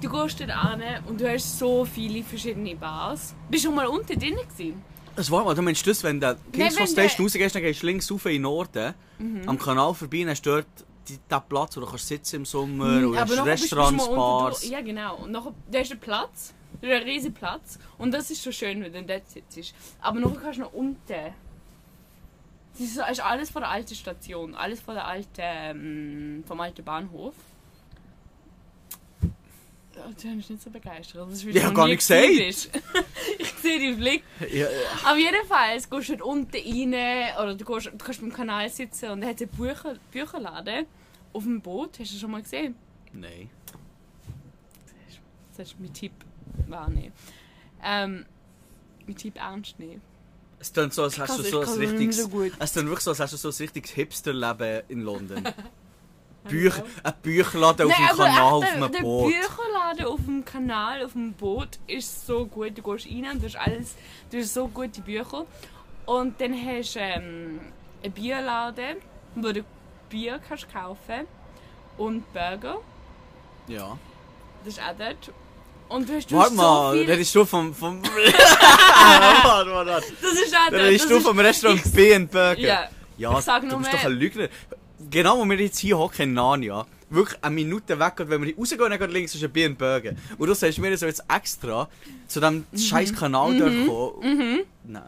Du 0.00 0.08
gehst 0.10 0.40
dort 0.40 0.50
an 0.50 0.82
und 1.06 1.20
du 1.20 1.30
hast 1.30 1.58
so 1.58 1.84
viele 1.84 2.24
verschiedene 2.24 2.74
Bars. 2.74 3.34
Bist 3.50 3.64
du 3.64 3.68
schon 3.68 3.76
mal 3.76 3.86
unten 3.86 4.18
drin 4.18 4.34
gewesen? 4.36 4.82
Das 5.14 5.30
war 5.30 5.44
mal, 5.44 5.54
du 5.54 5.60
meinst 5.62 5.86
das, 5.86 6.02
wenn 6.02 6.18
du 6.18 6.34
Kings 6.52 6.70
wenn 6.74 6.78
Cross 6.78 6.94
der- 6.94 7.04
Station 7.10 7.26
rausgehst, 7.26 7.54
dann 7.54 7.62
gehst 7.62 7.82
du 7.82 7.86
links 7.86 8.10
rauf 8.10 8.24
in 8.26 8.32
den 8.32 8.42
Norden. 8.42 8.94
Mhm. 9.18 9.46
Am 9.48 9.58
Kanal 9.58 9.92
vorbei, 9.94 10.20
dann 10.20 10.30
hast 10.30 10.42
du 10.46 10.50
dort 10.50 10.66
den 11.08 11.42
Platz, 11.48 11.76
wo 11.76 11.80
du 11.80 11.86
kannst 11.86 12.08
sitzen 12.08 12.36
im 12.36 12.44
Sommer. 12.44 12.86
Mhm, 12.86 13.08
und 13.08 13.18
hast 13.18 13.44
Restaurants, 13.44 14.08
Bars. 14.08 14.68
Ja, 14.68 14.80
genau. 14.80 15.16
Und 15.16 15.32
nachher, 15.32 15.54
da 15.70 15.78
ist 15.80 15.92
ein 15.92 16.00
Platz, 16.00 16.54
ein 16.80 16.90
riesiger 16.90 17.34
Platz. 17.34 17.78
Und 17.98 18.12
das 18.12 18.30
ist 18.30 18.42
so 18.42 18.52
schön, 18.52 18.82
wenn 18.82 18.92
du 18.92 19.02
dort 19.04 19.28
sitzt. 19.28 19.74
Aber 20.00 20.20
nachher 20.20 20.40
kannst 20.40 20.58
du 20.58 20.62
noch 20.62 20.72
unten. 20.72 21.34
Das 22.78 23.10
ist 23.10 23.20
alles 23.20 23.50
von 23.50 23.62
der 23.62 23.70
alten 23.70 23.94
Station, 23.94 24.54
alles 24.54 24.80
von 24.80 24.94
der 24.94 25.06
alten, 25.06 25.28
ähm, 25.36 26.44
vom 26.46 26.58
alten 26.60 26.82
Bahnhof. 26.84 27.34
Ja, 29.96 30.02
Du 30.06 30.36
bist 30.36 30.50
nicht 30.50 30.62
so 30.62 30.70
begeistert. 30.70 31.28
Das 31.28 31.34
ist, 31.34 31.46
weil 31.46 31.54
Ja, 31.54 31.62
du 31.62 31.68
noch 31.68 31.74
gar 31.74 31.86
nicht 31.88 32.06
bist. 32.06 32.70
ich 33.38 33.52
sehe 33.52 33.78
deinen 33.78 33.98
Blick. 33.98 34.24
Ja, 34.40 34.66
ja. 34.70 35.10
Auf 35.10 35.18
jeden 35.18 35.46
Fall, 35.46 35.76
gehst 35.78 36.08
du 36.08 36.24
unten 36.24 36.56
rein, 36.56 37.36
oder 37.36 37.54
du, 37.54 37.64
gehst, 37.64 37.86
du 37.86 37.98
kannst 37.98 38.20
beim 38.20 38.32
Kanal 38.32 38.68
sitzen 38.70 39.10
und 39.10 39.20
da 39.20 39.28
hat 39.28 39.40
einen 39.40 39.50
Bücher, 39.50 39.96
Bücherladen 40.10 40.86
auf 41.32 41.42
dem 41.42 41.60
Boot. 41.60 41.98
Hast 41.98 42.14
du 42.14 42.18
schon 42.18 42.30
mal 42.30 42.42
gesehen? 42.42 42.74
Nein. 43.12 43.50
Das 45.56 45.68
ist 45.68 45.78
mein 45.78 45.92
Tipp. 45.92 46.12
War 46.68 46.88
nicht. 46.88 47.12
Ähm, 47.84 48.24
mein 49.06 49.16
Tipp 49.16 49.36
ernst 49.36 49.78
nehmen. 49.78 50.00
Es 50.58 50.72
klingt 50.72 50.94
so, 50.94 51.02
als 51.02 51.18
hast 51.18 51.38
du 51.38 51.42
so 51.42 51.62
ich 51.62 51.68
ein 51.68 51.78
richtiges... 51.78 52.16
so 52.18 52.28
gut. 52.28 52.52
Es 52.58 52.72
klingt 52.72 52.88
wirklich 52.88 53.04
so, 53.04 53.10
als 53.10 53.20
hast 53.20 53.32
du 53.32 53.36
so 53.36 53.48
ein 53.48 53.54
richtiges 53.58 53.90
Hipsterleben 53.90 54.82
in 54.88 55.00
London. 55.00 55.42
Büch, 56.48 56.74
ein 57.02 57.12
Bücherladen 57.22 57.86
auf 57.90 57.96
dem 57.96 58.04
aber 58.06 58.24
Kanal, 58.24 58.52
auf 58.52 58.64
einem 58.72 58.92
der, 58.92 59.00
Boot. 59.00 59.32
Der 59.32 59.38
Bücherladen 59.40 60.06
auf 60.06 60.20
dem 60.26 60.44
Kanal, 60.44 61.04
auf 61.04 61.12
dem 61.12 61.32
Boot 61.34 61.68
ist 61.86 62.26
so 62.26 62.46
gut. 62.46 62.76
Du 62.76 62.82
gehst 62.82 63.06
rein 63.06 63.26
und 63.32 63.42
du 63.42 63.46
hast 63.46 63.56
alles, 63.56 63.94
du 64.30 64.38
hast 64.38 64.54
so 64.54 64.68
gute 64.68 65.00
Bücher. 65.02 65.46
Und 66.06 66.40
dann 66.40 66.52
hast 66.54 66.94
du 66.96 67.00
ähm, 67.00 67.60
einen 68.02 68.12
Bierladen, 68.12 68.96
wo 69.36 69.52
du 69.52 69.64
Bier 70.08 70.40
kannst 70.48 70.72
kaufen 70.72 71.26
und 71.96 72.30
Burger. 72.32 72.78
Ja. 73.68 73.96
Das 74.64 74.74
ist 74.74 74.80
auch 74.82 74.94
dort. 74.98 75.32
Und 75.88 76.08
du 76.08 76.14
hast, 76.16 76.30
du 76.30 76.36
Warte 76.36 76.54
mal, 76.54 76.92
so 76.92 76.98
viel... 76.98 77.06
das 77.06 77.18
ist 77.18 77.34
du 77.34 77.44
vom... 77.44 77.74
vom 77.74 78.02
warte, 78.02 79.70
warte, 79.70 79.70
warte. 79.70 80.12
das 80.22 80.32
ist 80.32 80.54
auch 80.56 80.70
dort. 80.70 80.80
Das 80.82 80.90
ist 80.90 81.04
das 81.04 81.08
du 81.10 81.20
vom 81.20 81.38
Restaurant 81.38 81.84
ich- 81.86 81.92
B 81.92 82.18
Burger. 82.18 82.58
Ja. 82.58 82.88
Ja, 83.18 83.38
Ich 83.38 83.44
sag 83.44 83.62
du 83.68 83.76
bist 83.76 83.92
mehr- 83.92 84.00
doch 84.00 84.06
ein 84.08 84.12
Lügner. 84.12 84.48
Genau, 85.10 85.38
wo 85.38 85.44
wir 85.48 85.58
jetzt 85.60 85.78
hier 85.78 85.98
hocken 85.98 86.32
Narnia, 86.34 86.86
wirklich 87.10 87.38
eine 87.42 87.54
Minute 87.54 87.98
weg, 87.98 88.20
und 88.20 88.30
wenn 88.30 88.42
wir 88.42 88.56
rausgehen, 88.56 88.90
dann 88.90 88.98
geht 88.98 89.10
links 89.12 89.34
ist 89.34 89.44
ein 89.44 89.50
B 89.52 89.68
Burger. 89.68 90.12
Und 90.38 90.46
du 90.48 90.54
sagst 90.54 90.78
mir 90.78 90.96
so 90.96 91.06
jetzt 91.06 91.22
extra 91.28 91.88
zu 92.28 92.40
diesem 92.40 92.64
Mhm. 92.70 92.78
scheiß 92.78 93.14
Kanal 93.14 93.56
durchkommen. 93.58 94.60
Nein. 94.84 95.02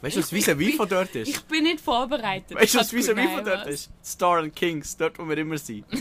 Weißt 0.00 0.14
du, 0.16 0.20
was 0.20 0.32
vis-à-vis 0.32 0.68
ich- 0.68 0.76
von 0.76 0.88
dort 0.88 1.12
ist? 1.16 1.28
Ich 1.28 1.40
bin 1.42 1.64
nicht 1.64 1.80
vorbereitet. 1.80 2.56
Weißt 2.56 2.74
du, 2.74 2.78
was 2.78 2.92
vis-à-vis 2.92 3.24
gut- 3.26 3.34
von 3.34 3.44
dort 3.44 3.66
ist? 3.66 3.90
Star 4.04 4.38
and 4.38 4.54
Kings, 4.54 4.96
dort 4.96 5.18
wo 5.18 5.28
wir 5.28 5.38
immer 5.38 5.58
sind. 5.58 5.84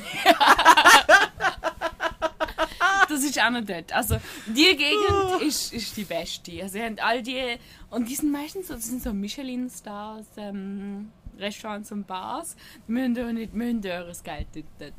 Das 3.10 3.24
ist 3.24 3.40
auch 3.42 3.50
noch 3.50 3.64
dort. 3.64 3.92
Also, 3.94 4.18
die. 4.48 4.76
Gegend 4.76 5.42
ist, 5.42 5.72
ist 5.74 5.96
die 5.96 6.04
beste. 6.04 6.52
Also, 6.62 6.74
sie 6.74 6.84
haben 6.84 6.98
all 7.00 7.22
die. 7.24 7.56
Und 7.90 8.08
die 8.10 8.16
sind 8.16 8.32
meistens 8.32 8.68
so, 8.68 8.76
sind 8.78 9.02
so 9.02 9.14
Michelin-Stars, 9.14 10.26
ähm, 10.38 11.10
Restaurants 11.38 11.92
und 11.92 12.06
Bars. 12.08 12.56
Die 12.88 12.92
müssen 12.92 13.16
doch 13.16 13.32
nicht 13.32 13.54
müssen 13.54 13.86
eure 13.86 14.14
Geld 14.24 14.48
dort, 14.80 14.94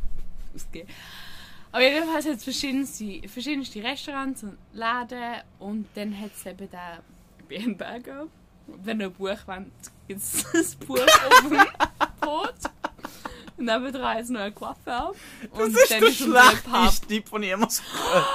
ausgeben. 0.54 0.88
Aber 1.70 1.82
jedenfalls 1.82 2.26
hat 2.26 2.36
es 2.36 2.44
verschiedenste, 2.44 3.28
verschiedenste 3.28 3.82
Restaurants 3.82 4.42
und 4.42 4.56
Läden. 4.72 5.42
Und 5.58 5.86
dann 5.94 6.18
hat 6.18 6.30
es 6.34 6.46
eben 6.46 6.68
den 7.50 7.76
Burger. 7.76 8.26
Wenn 8.66 9.00
ihr 9.00 9.06
ein 9.06 9.12
Buch 9.12 9.28
wollt, 9.46 9.66
gibt 10.06 10.20
es 10.20 10.46
das 10.52 10.74
Buch 10.76 10.98
auf 10.98 11.48
dem 11.48 11.58
Boot. 12.20 12.54
Und 13.56 13.64
nebendran 13.64 14.18
ist 14.18 14.30
noch 14.30 14.40
ein 14.40 14.54
Coiffeur. 14.54 15.12
Das 15.50 15.60
Und 15.60 15.76
ist 15.76 15.90
dann 15.90 16.00
der 16.00 16.06
Pub. 16.06 16.16
schlechteste 16.16 17.06
Tipp, 17.06 17.30
den 17.30 17.42
ich 17.42 17.48
jemals 17.48 17.82
gehört. 17.82 18.26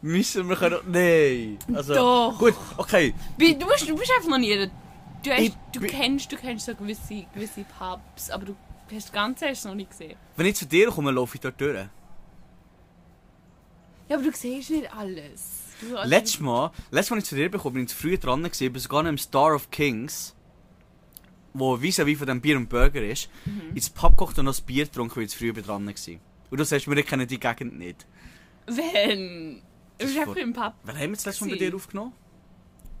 Müssen 0.00 0.48
wir 0.48 0.56
können... 0.56 0.78
Nein. 0.86 1.58
Also, 1.74 1.94
Doch. 1.94 2.38
Gut, 2.38 2.54
okay. 2.76 3.12
Du 3.36 3.66
bist, 3.66 3.88
du 3.88 3.96
bist 3.96 4.12
einfach 4.16 4.28
noch 4.30 4.38
nie. 4.38 4.70
Du, 5.22 5.30
hast, 5.30 5.40
Ich 5.40 5.54
du, 5.72 5.80
kennst, 5.80 6.30
du 6.32 6.36
kennst 6.36 6.66
so 6.66 6.74
gewisse, 6.74 7.24
gewisse 7.34 7.64
Pubs, 7.78 8.30
aber 8.30 8.46
du 8.46 8.56
hast 8.92 9.06
das 9.08 9.12
Ganze 9.12 9.48
hast 9.48 9.64
noch 9.64 9.74
nicht 9.74 9.90
gesehen. 9.90 10.16
Wenn 10.36 10.46
ich 10.46 10.56
zu 10.56 10.66
dir 10.66 10.88
komme, 10.90 11.10
laufe 11.10 11.34
ich 11.36 11.40
dort 11.40 11.60
durch. 11.60 11.86
Ja, 14.08 14.16
aber 14.16 14.24
du 14.24 14.32
siehst 14.32 14.70
nicht 14.70 14.92
alles. 14.94 15.64
Du, 15.80 15.96
also, 15.96 16.08
Letztes 16.08 16.40
Mal, 16.40 16.70
letztes 16.90 17.10
Mal, 17.10 17.16
als 17.16 17.24
ich 17.24 17.28
zu 17.30 17.36
dir 17.36 17.50
bekommen 17.50 17.74
bin, 17.74 17.82
ich 17.84 17.90
zu 17.90 17.96
früh 17.96 18.16
dran 18.18 18.42
gewesen, 18.42 18.72
bin 18.72 18.80
sogar 18.80 19.02
noch 19.02 19.10
im 19.10 19.18
Star 19.18 19.54
of 19.54 19.70
Kings, 19.70 20.34
wo 21.52 21.74
vis-à-vis 21.76 22.18
von 22.18 22.26
dem 22.26 22.40
Bier 22.40 22.56
und 22.56 22.68
Burger 22.68 23.02
ist, 23.02 23.28
Mhm. 23.44 23.76
ins 23.76 23.90
Pub 23.90 24.12
gekocht 24.12 24.38
und 24.38 24.46
noch 24.46 24.52
das 24.52 24.60
Bier 24.60 24.84
getrunken, 24.86 25.16
weil 25.16 25.24
ich 25.24 25.30
zu 25.30 25.38
früh 25.38 25.52
dran 25.52 25.86
war. 25.86 25.94
Und 26.50 26.58
du 26.60 26.64
sagst 26.64 26.86
mir, 26.86 26.96
ich 26.98 27.06
kenne 27.06 27.26
die 27.26 27.38
Gegend 27.38 27.78
nicht. 27.78 28.06
Wenn. 28.66 29.62
Du 29.98 30.04
bist 30.06 30.10
ist 30.16 30.18
einfach 30.20 30.36
im 30.36 30.52
Pub. 30.52 30.74
Wann 30.84 30.96
haben 30.96 31.10
wir 31.10 31.16
das 31.16 31.26
letzte 31.26 31.44
Mal 31.44 31.50
bei 31.52 31.56
dir 31.58 31.74
aufgenommen? 31.74 32.12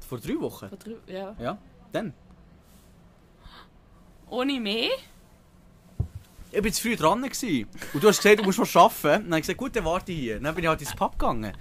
Vor 0.08 0.18
drei 0.18 0.40
Wochen? 0.40 0.68
Vor 0.68 0.78
drei- 0.78 1.12
Ja. 1.12 1.36
Ja, 1.38 1.58
dann. 1.92 2.12
Ohne 4.30 4.60
mehr? 4.60 4.90
Ich 6.50 6.62
bin 6.62 6.72
zu 6.72 6.82
früh 6.82 6.96
dran 6.96 7.22
gewesen. 7.22 7.68
Und 7.92 8.02
du 8.02 8.08
hast 8.08 8.22
gesagt, 8.22 8.40
du 8.40 8.44
musst 8.44 8.58
noch 8.58 8.74
arbeiten. 8.76 9.02
Dann 9.02 9.24
habe 9.26 9.36
ich 9.36 9.42
gesagt, 9.42 9.58
gut, 9.58 9.76
dann 9.76 9.84
warte 9.84 10.12
ich 10.12 10.18
hier. 10.18 10.40
Dann 10.40 10.54
bin 10.54 10.64
ich 10.64 10.68
halt 10.68 10.80
ins 10.80 10.94
Pub 10.94 11.18
gegangen. 11.18 11.52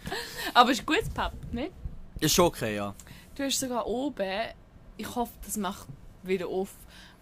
Aber 0.53 0.71
es 0.71 0.79
ist 0.79 0.83
ein 0.83 0.85
gutes 0.85 1.09
Pub, 1.09 1.33
nicht? 1.51 1.71
Ist 2.19 2.33
schon 2.33 2.45
okay, 2.45 2.75
ja. 2.75 2.95
Du 3.35 3.43
hast 3.43 3.59
sogar 3.59 3.85
oben, 3.85 4.47
ich 4.95 5.15
hoffe, 5.15 5.33
das 5.45 5.57
macht 5.57 5.87
wieder 6.23 6.47
auf. 6.47 6.73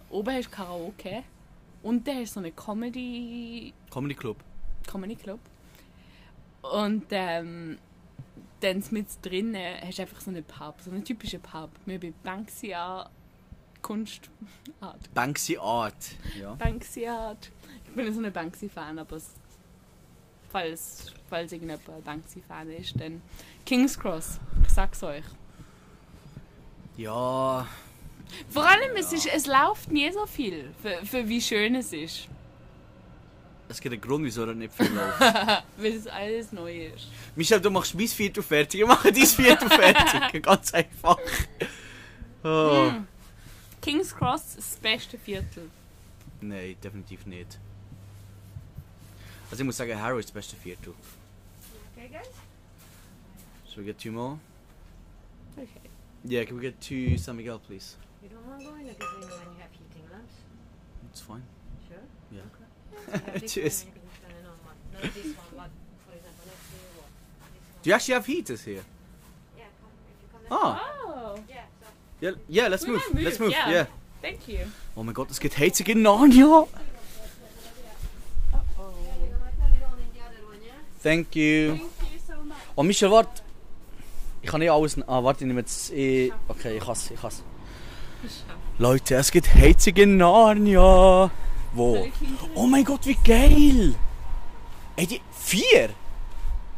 Oben 0.09 0.33
hast 0.33 0.45
du 0.45 0.51
Karaoke. 0.51 1.23
Und 1.81 2.07
dann 2.07 2.17
hast 2.17 2.29
du 2.31 2.33
so 2.35 2.39
eine 2.39 2.51
Comedy 2.51 3.73
Comedy 3.91 4.15
Club. 4.15 4.37
Comedy 4.87 5.15
Club. 5.15 5.39
Und 6.61 7.05
ähm, 7.11 7.77
dann 8.61 8.83
mit 8.91 9.07
drinnen 9.21 9.81
hast 9.81 9.97
du 9.97 10.01
einfach 10.03 10.21
so 10.21 10.29
einen 10.31 10.43
Pub, 10.43 10.75
so 10.83 10.91
einen 10.91 11.03
typischen 11.03 11.41
Pub. 11.41 11.69
Wir 11.85 11.99
bei 11.99 12.13
Banksy 12.23 12.73
Art, 12.73 13.11
Kunst 13.81 14.29
Art. 14.79 15.13
Banksy 15.13 15.57
Art. 15.57 15.95
Ja. 16.39 16.53
Banksy 16.55 17.07
Art. 17.07 17.51
Ich 17.85 17.91
bin 17.91 18.13
so 18.13 18.21
ein 18.21 18.31
Banksy-Fan, 18.31 18.99
aber 18.99 19.21
falls, 20.49 21.13
falls 21.29 21.51
irgendjemand 21.51 22.03
Banksy-Fan 22.03 22.69
ist, 22.71 22.99
dann 22.99 23.21
King's 23.65 23.97
Cross. 23.97 24.39
Ich 24.63 24.73
sag's 24.73 25.01
euch. 25.03 25.23
Ja. 26.97 27.67
Vor 28.49 28.67
allem, 28.67 28.95
es, 28.95 29.13
ist, 29.13 29.27
es 29.27 29.47
läuft 29.47 29.91
nie 29.91 30.11
so 30.11 30.25
viel, 30.25 30.73
für, 30.81 31.05
für 31.05 31.27
wie 31.27 31.41
schön 31.41 31.75
es 31.75 31.93
ist. 31.93 32.27
Es 33.67 33.81
gibt 33.81 33.93
einen 33.93 34.01
Grund, 34.01 34.23
wieso 34.25 34.45
er 34.45 34.53
nicht 34.53 34.73
viel 34.73 34.91
läuft. 34.91 35.19
Weil 35.77 35.93
es 35.93 36.07
alles 36.07 36.51
neu 36.51 36.87
ist. 36.87 37.07
Michel, 37.35 37.59
du 37.59 37.69
machst 37.71 37.95
mein 37.95 38.07
Viertel 38.07 38.43
fertig, 38.43 38.81
ich 38.81 38.87
mache 38.87 39.11
dein 39.11 39.25
Viertel 39.25 39.69
fertig. 39.69 40.43
Ganz 40.43 40.73
einfach. 40.73 41.17
Oh. 42.43 42.91
Hm. 42.91 43.07
King's 43.81 44.15
Cross, 44.15 44.55
das 44.55 44.75
beste 44.77 45.17
Viertel. 45.17 45.69
Nein, 46.41 46.75
definitiv 46.83 47.25
nicht. 47.25 47.59
Also 49.49 49.61
ich 49.61 49.65
muss 49.65 49.77
sagen, 49.77 49.99
Harrow 49.99 50.19
ist 50.19 50.29
das 50.29 50.33
beste 50.33 50.55
Viertel. 50.55 50.93
Okay, 51.95 52.09
guys? 52.09 52.27
Shall 53.67 53.83
we 53.83 53.85
get 53.85 53.99
two 53.99 54.11
more? 54.11 54.39
Okay. 55.57 55.67
Yeah, 56.23 56.45
can 56.45 56.57
we 56.57 56.61
get 56.61 56.79
two 56.81 57.17
San 57.17 57.35
Miguel, 57.35 57.59
please? 57.59 57.95
You 58.21 58.29
don't 58.29 58.45
want 58.47 58.59
to 58.61 58.67
go 58.67 58.75
in 58.75 58.87
the 58.87 58.93
casino 58.93 59.27
when 59.27 59.53
you 59.53 59.61
have 59.61 59.71
heating 59.71 60.09
lamps? 60.11 60.33
It's 61.11 61.21
fine. 61.21 61.43
Sure. 61.87 61.97
Yeah. 62.31 62.41
You 62.41 62.64
what? 65.53 65.69
Do 67.83 67.89
you 67.89 67.93
actually 67.95 68.13
have 68.15 68.25
heaters 68.25 68.63
here? 68.63 68.83
Yeah, 69.57 69.63
come, 69.79 69.91
if 70.09 70.21
you 70.21 70.27
come 70.31 70.41
Ah, 70.51 70.81
Oh, 71.05 71.39
Yeah, 71.49 71.65
so. 71.81 71.87
yeah, 72.21 72.31
yeah 72.47 72.67
let's 72.67 72.85
move. 72.87 73.01
might 73.13 73.23
Let's 73.23 73.39
move, 73.39 73.49
move, 73.49 73.57
yeah. 73.57 73.71
yeah. 73.71 73.85
thank 74.21 74.47
you. 74.47 74.59
Oh 74.95 75.03
mein 75.03 75.13
Gott, 75.13 75.29
es 75.31 75.39
gibt 75.39 75.57
Heizung 75.57 75.87
in 75.87 76.01
Narnia. 76.01 76.45
Oh. 76.47 76.67
Thank 81.03 81.35
you. 81.35 81.75
Thank 81.75 81.81
you 82.13 82.19
so 82.27 82.43
much. 82.43 82.57
Oh, 82.75 82.81
Michel, 82.81 83.11
warte. 83.11 83.43
Ich 84.41 84.49
kann 84.49 84.59
nicht 84.59 84.71
alles... 84.71 84.97
Ah, 85.07 85.23
warte, 85.23 85.43
ich 85.43 85.47
nehme 85.47 85.59
jetzt... 85.59 85.91
Ich, 85.91 86.33
okay, 86.47 86.77
ich 86.77 86.87
hasse, 86.87 87.13
ich 87.13 87.21
hasse. 87.21 87.43
Leute, 88.79 89.15
es 89.15 89.29
gibt 89.31 89.53
Heizung 89.53 89.95
in 89.97 90.17
Narnia. 90.17 91.29
Wo? 91.75 92.07
Oh 92.55 92.65
mein 92.67 92.83
Gott, 92.85 93.05
wie 93.05 93.15
geil! 93.15 93.95
Ey, 94.95 95.07
die... 95.07 95.21
Vier? 95.31 95.89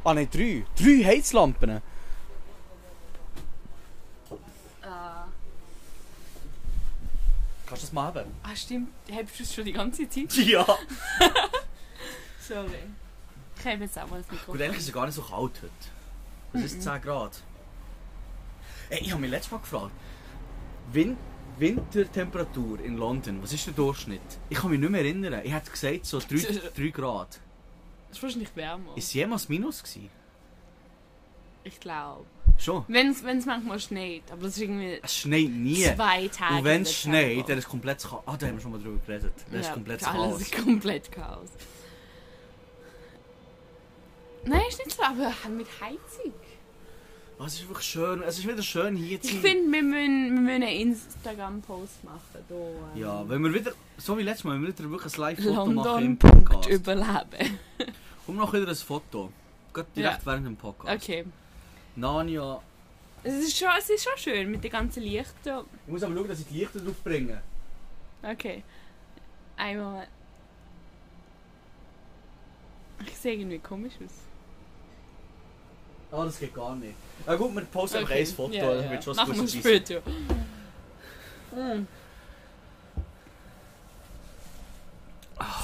Ah, 0.03 0.13
nein, 0.13 0.27
drei. 0.31 0.65
Drei 0.75 1.03
Heizlampen. 1.05 1.81
Kannst 7.65 7.83
du 7.83 7.87
das 7.87 7.93
mal 7.93 8.03
haben? 8.05 8.31
ah, 8.43 8.55
stimmt. 8.55 8.89
Hast 9.11 9.39
du 9.39 9.43
es 9.43 9.53
schon 9.53 9.65
die 9.65 9.73
ganze 9.73 10.07
Zeit? 10.09 10.33
Ja. 10.37 10.65
Sorry. 12.39 12.69
Ich 13.59 13.65
habe 13.65 13.83
jetzt 13.83 13.99
auch 13.99 14.07
mal 14.07 14.19
das 14.19 14.27
Gut, 14.29 14.39
Mikrofon. 14.39 14.61
eigentlich 14.61 14.77
ist 14.77 14.87
es 14.87 14.93
gar 14.93 15.05
nicht 15.05 15.15
so 15.15 15.21
kalt 15.21 15.51
heute. 15.61 15.69
Es 16.53 16.63
ist 16.71 16.81
10 16.81 17.01
Grad. 17.01 17.41
Ey, 18.89 18.99
ich 19.01 19.11
habe 19.11 19.19
mich 19.19 19.29
letztes 19.29 19.51
Mal 19.51 19.57
gefragt, 19.57 19.91
Win 20.93 21.17
Wintertemperatur 21.59 22.79
in 22.81 22.97
London, 22.97 23.41
was 23.41 23.53
ist 23.53 23.65
der 23.67 23.73
Durchschnitt? 23.73 24.21
Ich 24.49 24.57
kann 24.57 24.69
mich 24.71 24.79
nicht 24.79 24.89
mehr 24.89 25.01
erinnern. 25.01 25.41
Ich 25.43 25.51
hätte 25.53 25.71
gesagt, 25.71 26.05
so 26.05 26.19
3, 26.19 26.35
3 26.75 26.87
Grad. 26.89 27.39
Das 28.09 28.17
ist 28.17 28.23
wahrscheinlich 28.23 28.55
wärmer. 28.55 28.95
Ist 28.95 29.05
es 29.07 29.13
jemals 29.13 29.49
Minus 29.49 29.81
gewesen? 29.83 30.09
Ich 31.63 31.79
glaube. 31.79 32.25
Schon. 32.57 32.85
Wenn 32.87 33.09
es 33.11 33.21
manchmal 33.45 33.79
schneit, 33.79 34.23
aber 34.31 34.43
das 34.43 34.55
ist 34.55 34.61
irgendwie 34.61 34.99
Es 35.03 35.15
schneit 35.15 35.49
nie. 35.49 35.83
zwei 35.83 36.27
Tage. 36.27 36.55
Und 36.55 36.63
wenn 36.63 36.81
es 36.83 36.93
schneit, 36.93 37.47
dann 37.49 37.57
ist 37.57 37.67
komplett 37.69 38.01
Chaos. 38.01 38.23
Ah, 38.25 38.35
da 38.37 38.47
haben 38.47 38.55
wir 38.55 38.61
schon 38.61 38.71
mal 38.71 38.81
drüber 38.81 38.99
geredet. 39.05 39.33
Das 39.51 39.61
ist 39.61 39.67
Ja, 39.67 39.73
komplett 39.73 40.07
alles 40.07 40.17
Chaos. 40.29 40.41
ist 40.41 40.63
komplett 40.63 41.11
Chaos. 41.11 41.49
Nein, 44.45 44.61
ist 44.69 44.79
nicht 44.85 44.95
so, 44.97 45.03
aber 45.03 45.33
mit 45.49 45.67
Heizung. 45.81 46.33
Ah, 47.39 47.45
es 47.45 47.53
ist 47.55 47.67
wirklich 47.69 47.85
schön. 47.88 48.23
Es 48.23 48.39
ist 48.39 48.47
wieder 48.47 48.63
schön 48.63 48.95
hier 48.95 49.21
zu 49.21 49.27
Ich 49.27 49.33
sein. 49.35 49.41
finde, 49.43 49.71
wir 49.71 49.83
müssen, 49.83 50.33
wir 50.35 50.41
müssen 50.41 50.63
einen 50.63 50.81
Instagram-Post 50.91 52.03
machen. 52.03 52.19
Da, 52.49 52.55
ähm, 52.55 52.99
Ja, 53.01 53.29
wenn 53.29 53.43
wir 53.43 53.53
wieder, 53.53 53.73
so 53.97 54.17
wie 54.17 54.23
letztes 54.23 54.43
Mal, 54.45 54.55
wenn 54.55 54.63
wir 54.63 54.75
wieder 54.77 54.89
wirklich 54.89 55.15
ein 55.15 55.21
Live-Foto 55.21 55.65
machen 55.67 56.05
im 56.05 56.17
Podcast. 56.17 56.69
überleben. 56.69 57.59
Und 58.27 58.35
noch 58.38 58.51
wieder 58.53 58.67
ein 58.67 58.75
Foto. 58.75 59.31
Gerade 59.71 59.88
direkt 59.95 60.25
während 60.25 60.47
dem 60.47 60.55
Podcast. 60.57 61.03
Okay. 61.03 61.25
Narnia. 61.95 62.59
Es 63.23 63.33
ist, 63.35 63.57
schon, 63.57 63.69
es 63.77 63.89
ist 63.89 64.03
schon 64.03 64.17
schön 64.17 64.49
mit 64.49 64.63
den 64.63 64.71
ganzen 64.71 65.03
Lichtern. 65.03 65.65
Ich 65.85 65.91
muss 65.91 66.01
aber 66.03 66.15
schauen, 66.15 66.27
dass 66.27 66.39
ich 66.39 66.47
die 66.47 66.59
Lichter 66.59 66.79
drauf 66.79 66.95
bringe. 67.03 67.41
Okay. 68.23 68.63
Einmal. 69.57 70.07
Ich 73.05 73.15
sehe 73.17 73.33
irgendwie 73.35 73.59
komisch 73.59 73.93
aus. 74.03 74.11
Ah, 76.11 76.23
das 76.25 76.39
geht 76.39 76.53
gar 76.53 76.75
nicht. 76.75 76.95
Na 77.25 77.35
gut, 77.35 77.53
wir 77.55 77.61
posten 77.65 78.03
Okay. 78.03 78.19
ein 78.21 78.25
Foto, 78.25 78.53
Ja, 78.53 78.73
ja. 78.81 78.91
wird 78.91 79.03
schon 79.03 79.15
Machen 79.15 79.33
wir 79.33 79.39
gutes 79.39 79.53
später. 79.55 79.97
Essen. 79.97 81.87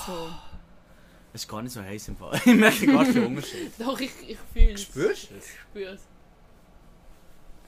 So. 0.06 0.30
Es 1.34 1.44
ist 1.44 1.48
gar 1.48 1.62
nicht 1.62 1.72
so 1.72 1.82
heiß 1.82 2.10
im 2.10 2.18
Fall. 2.18 2.40
Ich 2.46 2.54
merke 2.56 2.86
gar 2.88 3.06
keinen 3.06 3.26
Unterschied. 3.28 3.72
Doch, 3.80 4.00
ich, 4.00 4.12
ich 4.28 4.38
fühle 4.54 4.74
es. 4.74 4.82
Spürst 4.84 5.30
du 5.32 5.36
es? 5.36 5.46
Ich 5.48 5.60
spüre 5.60 5.92
es. 5.94 6.02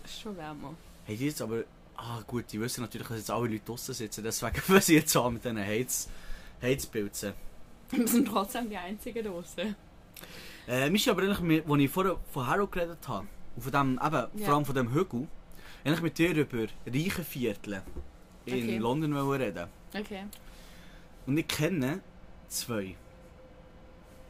Es 0.03 0.11
ist 0.11 0.21
schon 0.21 0.37
wärmer. 0.37 0.75
Hey, 1.05 1.17
die 1.17 1.25
jetzt 1.27 1.41
aber... 1.41 1.63
Ah 1.97 2.21
gut, 2.27 2.45
die 2.51 2.59
wissen 2.59 2.81
natürlich, 2.81 3.07
dass 3.07 3.17
jetzt 3.17 3.31
alle 3.31 3.47
Leute 3.47 3.63
draußen 3.65 3.93
sitzen, 3.93 4.23
deswegen 4.23 4.61
was 4.67 4.85
sie 4.85 4.95
jetzt 4.95 5.15
an 5.15 5.33
mit 5.33 5.43
diesen 5.45 5.57
Heiz... 5.57 6.09
Heizpilzen. 6.61 7.33
Wir 7.91 8.07
sind 8.07 8.27
trotzdem 8.27 8.69
die 8.69 8.77
einzigen 8.77 9.23
draußen. 9.23 9.75
Äh, 10.67 10.89
mich 10.89 11.09
aber 11.09 11.21
eigentlich, 11.23 11.63
als 11.69 11.79
ich 11.79 11.89
vorher 11.91 12.17
von 12.31 12.47
Harrow 12.47 12.69
geredet 12.69 13.07
habe, 13.07 13.27
und 13.55 13.61
von 13.61 13.71
dem, 13.71 13.91
eben, 14.03 14.39
Ja. 14.39 14.45
vor 14.45 14.55
allem 14.55 14.65
von 14.65 14.75
dem 14.75 14.93
Hügel, 14.93 15.27
eigentlich 15.83 16.01
mit 16.01 16.17
dir 16.17 16.31
über 16.35 16.65
reiche 16.87 17.23
Viertel 17.23 17.81
in 18.45 18.53
Okay. 18.63 18.77
London 18.77 19.13
reden. 19.31 19.67
Okay. 19.93 20.23
Und 21.27 21.37
ich 21.37 21.47
kenne 21.47 22.01
zwei. 22.47 22.95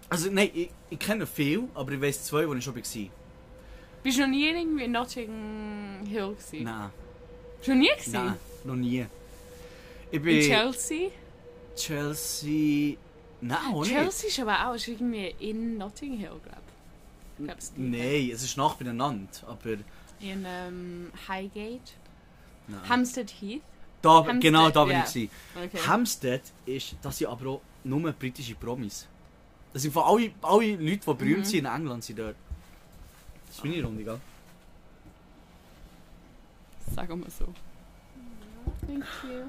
Also 0.10 0.30
nein, 0.30 0.50
ich, 0.54 0.70
ich 0.90 1.00
kenne 1.00 1.26
viel, 1.26 1.64
aber 1.74 1.92
ich 1.94 2.02
weiß 2.02 2.26
zwei, 2.26 2.48
wo 2.48 2.54
ich 2.54 2.64
schon 2.64 2.76
war. 2.76 2.82
Bist 4.04 4.18
du 4.18 4.22
noch 4.22 4.28
nie 4.28 4.48
irgendwie 4.48 4.84
in 4.84 4.92
Notting 4.92 6.06
Hill 6.08 6.36
gewesen? 6.36 6.64
Nein, 6.64 6.90
Schon 7.66 7.80
nie 7.80 7.90
gewesen? 7.90 8.14
nein, 8.14 8.36
noch 8.64 8.76
nie. 8.76 9.06
Ich 10.12 10.22
bin 10.22 10.36
In 10.38 10.42
Chelsea? 10.42 11.10
Chelsea... 11.76 12.98
Nein, 13.48 13.58
auch 13.74 13.82
nicht. 13.82 13.92
Chelsea 13.92 14.30
ist 14.30 14.40
aber 14.40 14.68
auch 14.68 14.76
ist 14.76 14.88
irgendwie 14.88 15.36
in 15.40 15.78
Notting 15.78 16.18
Hill, 16.18 16.40
glaube 16.44 16.62
ich. 17.38 17.72
Nein, 17.78 18.30
es 18.34 18.44
ist 18.44 18.58
nach 18.58 18.76
beieinander, 18.76 19.28
aber... 19.48 19.72
In 20.20 20.46
ähm, 20.48 21.12
Highgate. 21.28 21.94
Nein. 22.68 22.90
Hampstead 22.90 23.30
Heath. 23.42 23.62
da, 24.02 24.16
Hampstead, 24.18 24.42
genau, 24.42 24.70
da 24.70 24.86
bin 24.86 24.94
ja. 24.98 25.06
ich. 25.14 25.30
Okay. 25.56 25.80
Hampstead 25.86 26.42
ist, 26.66 26.96
das 27.02 27.18
sind 27.18 27.28
aber 27.28 27.50
auch 27.50 27.62
nur 27.84 28.12
britische 28.14 28.56
Promis. 28.56 29.08
Das 29.74 29.82
sind 29.82 29.92
von 29.92 30.04
alle, 30.04 30.32
alle 30.42 30.76
Leute, 30.78 31.00
die 31.06 31.14
berühmt 31.14 31.40
Mhm. 31.40 31.44
sind 31.46 31.60
in 31.60 31.66
England, 31.66 32.04
sind 32.04 32.18
dort. 32.20 32.36
Das 33.48 33.58
ist 33.58 33.66
meine 33.66 33.84
Runde, 33.84 34.04
gell? 34.04 34.20
Sagen 36.96 37.20
wir 37.24 37.30
so. 37.30 37.46
Thank 38.88 39.04
you. 39.24 39.44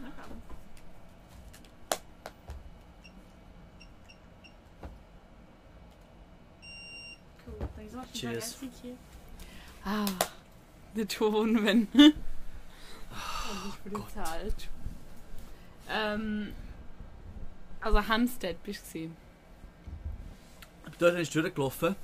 Cool. 7.46 7.68
Thanks 7.76 7.85
so 7.85 7.85
much. 7.85 7.85
Enjoy, 7.85 7.85
Cheers. 8.12 8.34
guys. 8.34 8.54
Thank 8.54 8.72
you. 8.84 8.96
Ah, 9.84 10.06
der 10.96 11.08
Ton, 11.08 11.64
wenn. 11.64 11.88
Oh 11.94 13.68
ich 13.68 13.90
bin 13.90 14.02
bezahlt. 14.02 14.68
Ähm. 15.88 16.52
Also 17.80 18.08
Hampstead 18.08 18.62
bist 18.64 18.82
du. 18.86 18.98
gewesen. 18.98 19.16
Dort 20.98 21.12
bin 21.14 21.22
ich 21.22 21.30
durchgelaufen. 21.30 21.96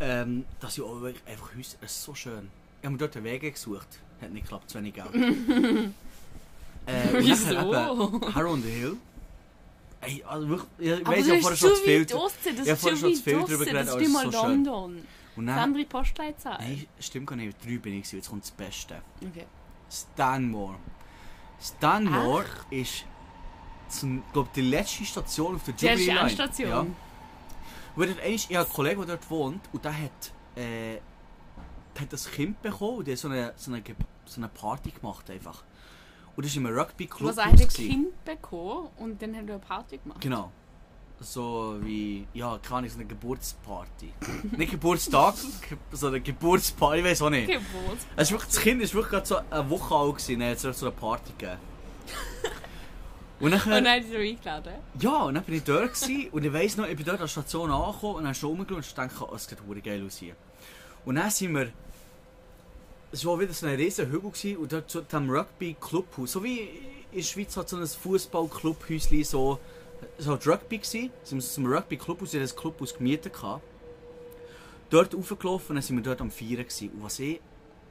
Ähm, 0.00 0.44
das 0.60 0.78
wirklich 0.78 1.22
einfach 1.26 1.54
Häuser, 1.54 1.76
es 1.82 1.92
ist 1.92 2.04
so 2.04 2.14
schön. 2.14 2.50
Ich 2.80 2.86
habe 2.86 2.92
mir 2.92 2.98
dort 2.98 3.16
einen 3.16 3.24
Weg 3.24 3.52
gesucht. 3.52 4.00
Hat 4.20 4.30
nicht 4.32 4.44
geklappt, 4.44 4.70
zu 4.70 4.78
wenig 4.78 4.94
Geld. 4.94 5.14
äh, 6.86 7.08
Wieso? 7.18 7.74
Harrow 8.34 8.52
on 8.52 8.62
the 8.62 8.70
Hill. 8.70 8.96
Ey, 10.02 10.24
also 10.26 10.48
wirklich, 10.48 10.68
ich 10.78 10.86
ich 10.86 10.92
habe 10.92 11.04
vorher 11.04 11.34
ist 11.38 11.58
schon 11.58 11.74
zu 11.74 11.76
viel... 11.76 12.00
weit 12.00 12.12
draussen, 12.12 12.56
das 12.56 12.66
Ja, 12.66 12.74
ist 12.74 12.82
schon 12.88 12.96
zu 13.14 13.22
viel 13.22 13.38
drüber 13.40 13.64
geredet, 13.64 13.74
das 13.74 13.88
aber 13.90 14.00
ist 14.00 14.08
es 14.08 14.14
ist 14.14 14.24
mal 14.24 14.32
so 14.32 14.46
schön. 14.46 15.06
Und 15.40 15.46
Das 15.46 15.56
dann... 15.56 15.64
andere 15.64 15.84
Postleitzahl. 15.86 16.58
Nein, 16.60 16.86
stimmt 16.98 17.26
gar 17.26 17.36
nicht. 17.36 17.56
Drei 17.64 17.78
bin 17.78 17.94
ich, 17.94 18.02
gewesen, 18.02 18.16
jetzt 18.16 18.28
kommt 18.28 18.42
das 18.42 18.50
Beste. 18.50 19.00
Okay. 19.26 19.46
Stanmore. 19.90 20.76
Stanmore 21.58 22.44
ist 22.68 23.06
zum, 23.88 24.22
glaub, 24.34 24.52
die 24.52 24.60
letzte 24.60 25.02
Station 25.06 25.54
auf 25.54 25.64
der 25.64 25.72
Die 25.72 25.86
Jubilee 25.86 26.06
Line. 26.08 26.20
Endstation. 26.20 26.68
Ja. 26.70 26.86
Wo 27.96 28.04
dort 28.04 28.18
ich 28.22 28.44
habe 28.48 28.58
einen 28.58 28.68
Kollegen, 28.68 29.06
der 29.06 29.16
dort 29.16 29.30
wohnt, 29.30 29.62
und 29.72 29.82
der 29.82 29.96
hat, 29.96 30.32
äh, 30.56 30.98
der 31.94 32.02
hat 32.02 32.12
ein 32.12 32.32
Kind 32.32 32.60
bekommen 32.60 32.98
und 32.98 33.06
der 33.06 33.14
hat 33.14 33.18
so 33.18 33.28
eine, 33.28 33.54
so 33.56 33.72
eine, 33.72 33.82
so 34.26 34.40
eine 34.40 34.48
Party 34.48 34.90
gemacht 34.90 35.30
einfach. 35.30 35.64
Und 36.36 36.44
das 36.44 36.54
war 36.54 36.60
in 36.60 36.66
einem 36.66 36.78
Rugby-Club. 36.78 37.30
Was 37.30 37.38
ein 37.38 37.56
Kind 37.56 38.24
bekommen 38.26 38.88
und 38.98 39.22
dann 39.22 39.34
haben 39.34 39.46
wir 39.46 39.54
eine 39.54 39.64
Party 39.64 39.96
gemacht. 39.96 40.20
Genau. 40.20 40.52
So 41.22 41.76
wie, 41.82 42.26
ja, 42.32 42.58
keine 42.62 42.78
Ahnung, 42.78 42.90
so 42.90 42.96
eine 42.96 43.04
Geburtsparty. 43.04 44.12
nicht 44.56 44.70
Geburtstag, 44.70 45.34
ge- 45.68 45.76
so 45.92 46.06
eine 46.06 46.20
Geburtsparty, 46.20 47.00
ich 47.00 47.04
weiß 47.04 47.22
auch 47.22 47.30
nicht. 47.30 47.46
Geburtstag. 47.48 48.10
Es 48.16 48.28
ist 48.28 48.32
wirklich, 48.32 48.50
das 48.50 48.60
Kind 48.60 48.80
war 48.82 48.92
wirklich 48.94 49.10
gerade 49.10 49.26
so 49.26 49.36
eine 49.50 49.68
Woche 49.70 49.94
alt, 49.94 50.16
gewesen, 50.16 50.40
dann 50.40 50.48
hat 50.50 50.64
es 50.64 50.78
so 50.80 50.86
eine 50.86 50.94
Party 50.96 51.32
gegeben. 51.38 51.58
Und 53.40 53.52
dann, 53.52 53.60
Und 53.62 53.70
dann 53.70 53.86
haben 53.88 54.04
sie 54.06 54.16
eingeladen. 54.16 54.72
ja, 55.00 55.22
und 55.22 55.34
dann 55.34 55.44
bin 55.44 55.54
ich 55.54 55.64
dort 55.64 55.94
gewesen, 55.94 56.28
und 56.30 56.44
ich 56.44 56.52
weiss 56.52 56.76
noch, 56.76 56.86
ich 56.86 56.94
bin 56.96 57.06
dort 57.06 57.16
an 57.16 57.22
der 57.22 57.28
Station 57.28 57.70
angekommen 57.70 58.16
und 58.16 58.24
dann 58.24 58.34
schon 58.34 58.50
rumgeschaut 58.50 58.76
und 58.76 58.86
ich 58.86 58.92
dachte, 58.94 59.14
oh, 59.30 59.34
es 59.34 59.46
sieht 59.46 59.58
verdammt 59.58 59.82
geil 59.82 60.04
aus 60.06 60.18
hier. 60.18 60.34
Und 61.06 61.14
dann 61.14 61.30
sind 61.30 61.54
wir, 61.54 61.70
es 63.12 63.24
war 63.24 63.40
wieder 63.40 63.54
so 63.54 63.64
ein 63.66 63.76
riesen 63.76 64.10
Hügel 64.10 64.30
gewesen, 64.30 64.56
und 64.58 64.70
dort 64.72 64.90
zu 64.90 65.00
dem 65.00 65.30
Rugby-Clubhaus, 65.30 66.32
so 66.32 66.44
wie 66.44 66.58
in 67.12 67.16
der 67.16 67.22
Schweiz 67.22 67.56
hat 67.56 67.66
so 67.70 67.78
ein 67.78 67.86
Fußball-Clubhäuschen 67.86 69.24
so, 69.24 69.58
so 70.18 70.32
ein 70.32 70.38
Rugby 70.44 70.78
gewesen, 70.78 71.10
sind 71.22 71.38
wir 71.38 71.46
zum 71.46 71.66
Rugby-Clubhaus, 71.66 72.32
wir 72.32 72.40
hatten 72.42 72.52
ein 72.52 72.56
Clubhaus 72.56 72.94
gemietet. 72.94 73.32
Gehabt. 73.32 73.62
Dort 74.90 75.14
raufgelaufen 75.14 75.70
und 75.70 75.74
dann 75.76 75.82
sind 75.82 75.96
wir 75.96 76.02
dort 76.02 76.20
am 76.20 76.30
Feiern 76.30 76.56
gewesen. 76.58 76.90
Und 76.90 77.02
was 77.04 77.18
ich 77.20 77.40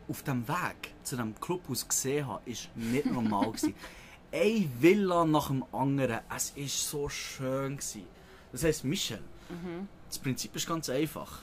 auf 0.08 0.24
dem 0.24 0.48
Weg 0.48 0.94
zu 1.04 1.16
dem 1.16 1.40
Clubhaus 1.40 1.88
gesehen 1.88 2.28
habe, 2.28 2.42
ist 2.50 2.70
nicht 2.76 3.06
normal 3.06 3.48
gewesen. 3.52 3.74
Eine 4.32 4.70
Villa 4.80 5.26
nach 5.26 5.48
dem 5.48 5.64
anderen. 5.72 6.20
Es 6.36 6.56
war 6.56 6.68
so 6.68 7.10
schön. 7.10 7.78
Gewesen. 7.78 8.04
Das 8.52 8.64
heisst, 8.64 8.84
Michel, 8.84 9.22
das 10.08 10.20
Prinzip 10.20 10.56
ist 10.56 10.68
ganz 10.68 10.90
einfach. 10.90 11.40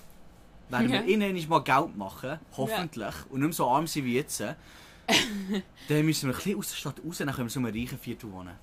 wir 0.68 0.80
Ja. 0.82 1.02
irgendwann 1.02 1.48
mal 1.48 1.60
Geld 1.62 1.96
machen, 1.96 2.38
hoffentlich, 2.56 3.14
und 3.30 3.38
nicht 3.40 3.48
mehr 3.48 3.52
so 3.52 3.68
arm 3.68 3.86
sein 3.86 4.04
wie 4.04 4.14
jetzt, 4.16 4.40
dann 5.88 6.04
müssen 6.04 6.28
wir 6.28 6.34
ein 6.34 6.36
bisschen 6.36 6.58
aus 6.58 6.68
der 6.70 6.76
Stadt 6.76 7.00
raus, 7.06 7.18
dann 7.18 7.28
können 7.30 7.46
wir 7.46 7.50
so 7.50 7.60
einem 7.60 7.72
reichen 7.72 7.98
Viertel 7.98 8.32
wohnen. 8.32 8.56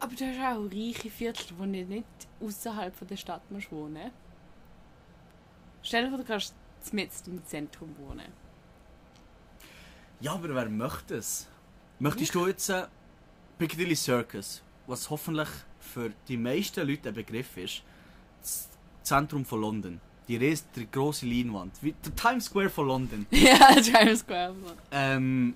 Aber 0.00 0.14
du 0.14 0.24
hast 0.24 0.56
auch 0.56 0.64
reiche 0.70 1.10
Viertel, 1.10 1.52
wo 1.58 1.64
du 1.64 1.68
nicht 1.84 2.04
außerhalb 2.40 2.94
von 2.96 3.06
der 3.08 3.16
Stadt 3.16 3.42
musst 3.50 3.70
wohnen 3.70 4.10
Stell 5.82 6.04
dir 6.04 6.08
vor, 6.10 6.18
du 6.18 6.24
kannst 6.24 6.54
mitten 6.92 7.30
im 7.32 7.44
Zentrum 7.46 7.94
wohnen. 7.98 8.32
Ja, 10.20 10.32
aber 10.34 10.54
wer 10.54 10.68
möchte 10.68 11.14
es? 11.16 11.48
Möchtest 11.98 12.34
du 12.34 12.46
jetzt 12.46 12.68
äh, 12.70 12.86
Piccadilly 13.58 13.94
Circus, 13.94 14.62
was 14.86 15.08
hoffentlich 15.08 15.48
für 15.78 16.10
die 16.28 16.36
meisten 16.36 16.86
Leute 16.86 17.08
ein 17.10 17.14
Begriff 17.14 17.56
ist, 17.56 17.82
das 18.42 18.68
Zentrum 19.02 19.44
von 19.44 19.60
London, 19.62 20.00
die, 20.28 20.38
Ries- 20.38 20.64
die 20.76 20.90
grosse 20.90 21.26
Leinwand, 21.26 21.72
wie 21.82 21.92
der 22.04 22.14
Times 22.14 22.46
Square 22.46 22.68
von 22.70 22.86
London. 22.86 23.26
ja, 23.30 23.74
Times 23.80 24.20
Square. 24.20 24.54
Ähm, 24.92 25.54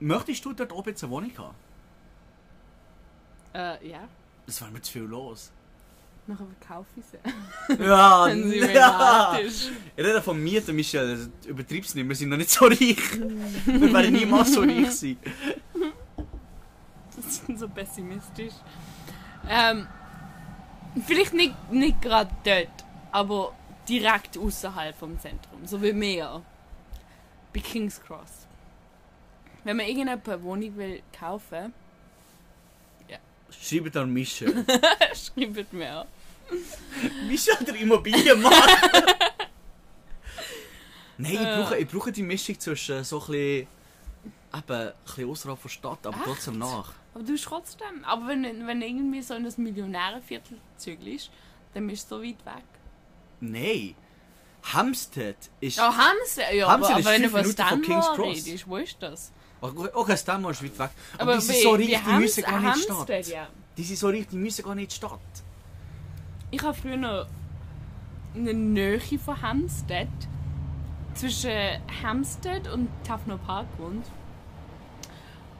möchtest 0.00 0.44
du 0.44 0.52
dort 0.52 0.72
oben 0.72 0.90
jetzt 0.90 1.02
eine 1.04 1.10
Wohnung 1.12 1.32
haben? 1.38 1.54
Äh, 3.54 3.88
ja. 3.88 4.08
Das 4.46 4.60
wäre 4.60 4.70
mir 4.70 4.82
zu 4.82 4.92
viel 4.92 5.02
los. 5.02 5.52
Nachher 6.26 6.46
verkaufe 6.58 6.88
ich 6.96 7.04
sie. 7.06 7.82
Ja, 7.84 8.26
Wenn 8.26 8.50
sie 8.50 8.60
mir 8.60 8.72
ja. 8.72 9.38
Ich 9.38 9.70
rede 9.96 10.20
von 10.20 10.42
Mieten, 10.42 10.76
Michel. 10.76 11.30
Übertreib's 11.46 11.94
nicht, 11.94 12.06
wir 12.06 12.14
sind 12.14 12.28
noch 12.28 12.36
nicht 12.36 12.50
so 12.50 12.66
reich. 12.66 12.78
wir 13.64 13.92
werden 13.92 14.12
niemals 14.12 14.52
so 14.52 14.60
reich 14.60 14.90
sein. 14.90 15.16
Das 17.16 17.24
ist 17.26 17.58
so 17.58 17.68
pessimistisch. 17.68 18.52
Ähm, 19.48 19.86
vielleicht 21.06 21.32
nicht, 21.32 21.72
nicht 21.72 22.02
gerade 22.02 22.30
dort, 22.44 22.84
aber 23.10 23.54
direkt 23.88 24.36
außerhalb 24.36 24.94
vom 24.96 25.18
Zentrum. 25.18 25.66
So 25.66 25.82
wie 25.82 25.92
mehr. 25.94 26.42
Bei 27.54 27.60
King's 27.60 28.00
Cross. 28.00 28.46
Wenn 29.64 29.78
man 29.78 29.86
irgendjemand 29.86 30.28
eine 30.28 30.42
Wohnung 30.42 30.76
will 30.76 31.02
kaufen, 31.18 31.72
Schreibt 33.50 33.96
an 33.96 34.12
Michel. 34.12 34.64
schreibt 35.14 35.72
mir. 35.72 36.06
Michel, 37.26 37.56
der 37.66 37.74
Immobilienmarkt. 37.76 38.58
Nein, 41.18 41.32
ich 41.32 41.40
Äh. 41.40 41.56
brauche, 41.56 41.76
ich 41.78 41.88
brauche 41.88 42.12
die 42.12 42.22
Mischung 42.22 42.58
zwischen 42.60 43.02
so 43.04 43.16
ein 43.20 43.26
bisschen, 43.26 43.40
eben, 43.40 43.68
ein 44.52 44.92
bisschen 45.04 45.30
außerhalb 45.30 45.62
der 45.62 45.68
Stadt, 45.68 46.06
aber 46.06 46.16
Echt? 46.16 46.24
trotzdem 46.26 46.58
nach. 46.58 46.92
Aber 47.14 47.24
du 47.24 47.32
bist 47.32 47.44
trotzdem. 47.44 48.04
Aber 48.04 48.28
wenn, 48.28 48.66
wenn 48.66 48.82
irgendwie 48.82 49.22
so 49.22 49.34
in 49.34 49.44
das 49.44 49.58
Millionärenviertel 49.58 50.58
zügelst, 50.76 51.30
dann 51.74 51.86
bist 51.86 52.10
du 52.10 52.16
so 52.16 52.22
weit 52.22 52.44
weg. 52.46 52.64
Nein. 53.40 53.94
Hampstead 54.72 55.36
ist... 55.60 55.76
Ja, 55.78 55.94
Hamster, 55.96 56.52
ja, 56.52 56.68
Hamster 56.68 56.90
aber, 56.96 57.00
ist 57.00 57.06
aber 57.06 57.14
wenn 57.14 57.22
du 57.22 57.30
von 57.30 57.44
von 57.44 57.82
King's 57.82 58.04
Stanmore 58.04 58.16
Cross. 58.16 58.46
redest, 58.46 58.68
wo 58.68 58.76
ist 58.76 58.96
das? 59.00 59.32
Okay, 59.60 60.16
Stanmore 60.16 60.52
ist 60.52 60.62
weit 60.62 60.78
weg. 60.78 60.90
Aber, 61.18 61.34
die 61.34 61.40
sind 61.40 61.56
wie- 61.56 61.62
so 61.62 61.76
die 61.76 61.98
müssen 62.18 62.44
gar 62.44 62.60
nicht 62.60 62.82
Stadt. 62.84 63.26
ja. 63.28 63.48
Sind 63.76 63.98
so 63.98 64.08
reich, 64.08 64.26
die 64.30 64.36
müssen 64.36 64.64
gar 64.64 64.74
nicht 64.74 64.92
Stadt. 64.92 65.18
Ich 66.50 66.62
habe 66.62 66.74
früher 66.74 66.96
noch 66.96 67.26
in 68.34 68.44
der 68.44 68.54
Nähe 68.54 69.00
von 69.18 69.40
Hampstead, 69.40 70.08
zwischen 71.14 71.50
Hampstead 72.02 72.72
und 72.72 72.88
Tafno 73.04 73.38
Park 73.38 73.66
gewohnt. 73.76 74.06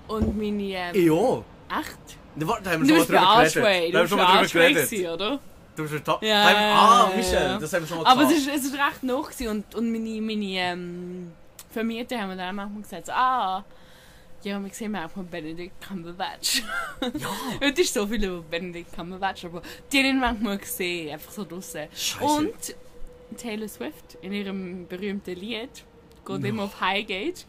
Und 0.06 0.36
meine. 0.36 0.62
Ähm, 0.62 1.06
Ja. 1.06 1.78
echt? 1.80 1.98
Da 2.36 2.46
warte, 2.46 2.62
da 2.62 2.70
haben 2.70 2.88
wir 2.88 3.04
schon 3.04 3.14
mal 3.14 3.44
drüber 3.44 3.62
geredet. 3.62 3.94
Da 3.94 3.98
haben 3.98 4.04
wir 4.04 4.08
schon 4.08 4.18
mal 4.18 4.46
drüber 4.46 4.72
geredet. 4.72 5.10
oder? 5.10 5.40
Du 5.76 5.88
bist. 5.88 6.06
Ja, 6.22 6.46
ah, 6.74 7.10
Michel, 7.16 7.34
ja. 7.34 7.58
das 7.58 7.72
haben 7.72 7.82
wir 7.82 7.86
schon 7.88 7.98
mal 8.02 8.06
Aber 8.10 8.22
es 8.22 8.32
ist, 8.32 8.48
es 8.48 8.64
ist 8.64 8.74
recht 8.74 9.02
noch 9.02 9.30
und, 9.48 9.74
und 9.76 9.92
meine, 9.92 10.20
meine 10.20 10.44
ähm, 10.44 11.32
Vermieter 11.70 12.18
haben 12.20 12.30
mir 12.30 12.36
dann 12.36 12.56
manchmal 12.56 12.82
gesagt, 12.82 13.06
so, 13.06 13.12
ah, 13.12 13.64
ja, 14.44 14.62
wir 14.62 14.70
sehen 14.70 14.92
manchmal 14.92 15.24
Benedict 15.24 15.80
Cumberbatch. 15.86 16.62
Ja. 17.00 17.28
Heute 17.60 17.80
ist 17.82 17.94
so 17.94 18.06
viel 18.06 18.24
über 18.24 18.42
Benedict 18.42 18.92
Cumberbatch, 18.92 19.44
aber 19.44 19.62
die 19.92 19.98
haben 19.98 20.06
ihn 20.06 20.20
manchmal 20.20 20.58
gesehen, 20.58 21.12
einfach 21.12 21.30
so 21.30 21.44
draussen. 21.44 21.86
Scheiße. 21.94 22.24
Und 22.24 22.76
Taylor 23.36 23.68
Swift 23.68 24.18
in 24.22 24.32
ihrem 24.32 24.86
berühmten 24.88 25.34
Lied 25.36 25.84
geht 26.26 26.44
immer 26.44 26.64
auf 26.64 26.80
Highgate. 26.80 27.46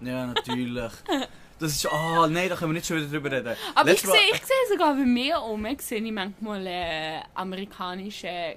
Ja, 0.00 0.26
natürlich. 0.26 0.92
Das 1.58 1.70
ist. 1.76 1.86
Ah, 1.92 2.26
nein, 2.26 2.48
da 2.48 2.56
können 2.56 2.70
wir 2.72 2.74
nicht 2.74 2.86
schon 2.86 2.96
wieder 2.96 3.06
drüber 3.06 3.30
reden. 3.30 3.54
Aber 3.76 3.88
ich 3.92 4.02
Letztes 4.02 4.10
Mal- 4.10 4.16
sehe, 4.18 4.34
ich 4.34 4.44
sehe 4.44 4.56
sogar 4.72 4.94
bei 4.94 5.04
mir 5.04 5.40
oben, 5.42 5.78
sehe 5.78 6.02
ich 6.02 6.10
manchmal 6.10 6.66
äh, 6.66 7.20
amerikanische 7.34 8.56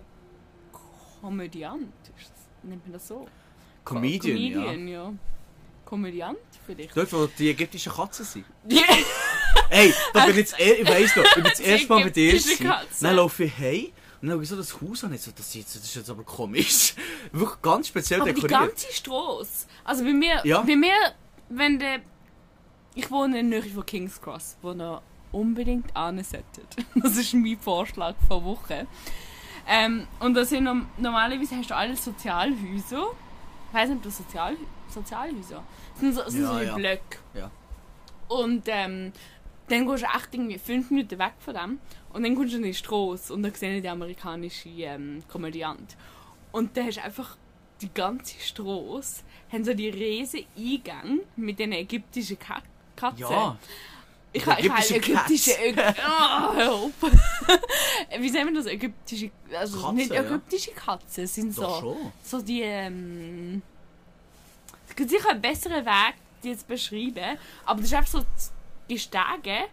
Komödiant. 1.22 1.94
Nennt 2.64 2.84
man 2.84 2.94
das 2.94 3.08
so? 3.08 3.28
Comedian, 3.84 4.38
ja. 4.38 4.58
Comedian, 4.60 4.88
ja. 4.88 5.14
Komödiant 5.86 6.38
vielleicht. 6.66 6.96
Dort, 6.96 7.12
wo 7.14 7.28
die 7.28 7.50
ägyptischen 7.50 7.92
Katzen 7.94 8.26
sind. 8.26 8.46
Die- 8.64 8.82
Ey, 9.70 9.94
da 10.14 10.22
bin 10.26 10.32
ich 10.32 10.38
jetzt, 10.38 10.60
ich 10.60 10.88
weiss 10.88 11.16
noch, 11.16 11.24
ich 11.26 11.34
bin 11.36 11.44
das 11.44 11.60
erste 11.60 11.88
Mal 11.88 12.04
bei 12.04 12.10
dir. 12.10 12.40
Dann 13.02 13.16
laufe 13.16 13.46
ich 13.46 13.58
heim 13.58 13.88
und 14.22 14.30
dann 14.30 14.42
ich 14.42 14.50
so 14.50 14.56
das 14.56 14.80
Haus 14.82 15.04
an. 15.04 15.18
So, 15.18 15.32
das, 15.36 15.54
jetzt, 15.54 15.76
das 15.76 15.84
ist 15.84 15.96
jetzt 15.96 16.10
aber 16.10 16.24
komisch. 16.24 16.94
Wirklich 17.32 17.62
ganz 17.62 17.88
speziell 17.88 18.22
Aber 18.22 18.32
die 18.32 18.42
dekoriert. 18.42 18.70
ganze 18.70 18.94
Straße. 18.94 19.66
Also 19.84 20.04
bei 20.04 20.14
mir, 20.14 20.42
Ja. 20.44 20.62
bei 20.62 20.76
mir, 20.76 20.94
wenn 21.50 21.80
der. 21.80 22.00
Ich 22.94 23.10
wohne 23.12 23.40
in 23.40 23.50
der 23.52 23.62
Nähe 23.62 23.70
von 23.72 23.86
King's 23.86 24.22
Cross, 24.22 24.56
wo 24.62 24.72
ihr 24.72 25.02
unbedingt 25.32 25.88
hin 25.98 26.24
solltet. 26.24 26.86
Das 26.96 27.18
ist 27.18 27.34
mein 27.34 27.58
Vorschlag 27.60 28.16
vor 28.28 28.44
Woche. 28.46 28.88
Ähm, 29.68 30.08
und 30.20 30.34
da 30.36 30.46
sind 30.46 30.64
norm- 30.66 30.88
normalerweise 30.98 31.56
hast 31.58 31.70
du 31.72 31.76
alle 31.76 31.96
Sozialhäuser. 31.96 33.08
Ich 33.70 33.74
weiß 33.74 33.90
nicht, 33.90 33.98
ob 33.98 34.04
das 34.04 34.18
Sozial 34.18 34.56
Sozialhäuser. 34.94 35.64
Das 35.96 36.02
sind 36.02 36.16
so, 36.16 36.30
sind 36.30 36.44
Ja, 36.44 36.54
so 36.54 36.60
wie 36.60 36.66
ja. 36.66 36.76
Blöcke. 36.76 37.18
Ja. 37.34 37.52
Und 38.28 38.64
ähm, 38.68 39.12
dann 39.68 39.88
gehst 39.88 40.04
du 40.04 40.08
echt 40.08 40.34
irgendwie 40.34 40.58
fünf 40.58 40.92
Minuten 40.92 41.20
weg 41.20 41.34
von 41.40 41.54
dem. 41.54 41.80
Und 42.14 42.24
dann 42.24 42.36
kommst 42.36 42.54
du 42.54 42.58
in 42.58 42.64
die 42.64 42.74
Straße 42.74 43.34
und 43.34 43.44
dann 43.44 43.52
siehst 43.52 43.64
du 43.64 43.82
die 43.82 43.90
amerikanische 43.90 44.70
ähm, 44.70 45.24
Komödiant. 45.28 45.96
Und 46.52 46.76
da 46.78 46.84
hast 46.84 46.98
du 46.98 47.04
einfach 47.04 47.38
die 47.82 47.94
ganze 47.94 48.40
Straße, 48.40 49.24
haben 49.52 49.64
so 49.64 49.74
die 49.74 49.90
riesen 49.90 50.46
Eingänge 50.58 51.22
mit 51.36 51.60
den 51.60 51.74
ägyptischen 51.74 52.40
Ka 52.40 52.62
Katzen. 52.96 53.20
Ja, 53.20 53.58
ich 54.32 54.46
habe 54.46 54.62
ägyptische 54.62 54.96
ägyptische 54.96 55.52
Cats. 55.52 55.60
Ägyptische. 55.60 55.96
Oh, 56.08 56.54
hör 56.56 56.74
auf. 56.74 56.92
Wie 58.20 58.30
sagen 58.30 58.48
wir 58.48 58.54
das? 58.56 58.66
Ägyptische. 58.68 59.32
Also 59.58 59.82
Katzen, 59.82 59.96
nicht 59.96 60.14
ja. 60.14 60.22
ägyptische 60.22 60.72
Katzen, 60.72 61.24
es 61.26 61.36
sind 61.36 61.58
doch 61.58 61.82
so, 61.82 61.94
schon. 61.94 62.12
so 62.24 62.42
die. 62.42 62.62
Ähm, 62.62 63.62
es 64.96 64.98
gibt 64.98 65.10
sicher 65.10 65.30
einen 65.32 65.42
besseren 65.42 65.86
Weg, 65.86 66.14
die 66.42 66.56
zu 66.58 66.66
beschreiben. 66.66 67.38
Aber 67.66 67.82
das 67.82 67.90
ist 67.92 67.94
einfach 67.96 68.12
so 68.12 68.26
die 68.90 68.98
Stege. 68.98 69.66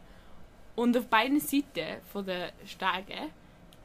Und 0.75 0.97
auf 0.97 1.07
beiden 1.07 1.39
Seiten 1.39 2.01
von 2.13 2.27
der 2.27 2.53
Stege 2.67 3.15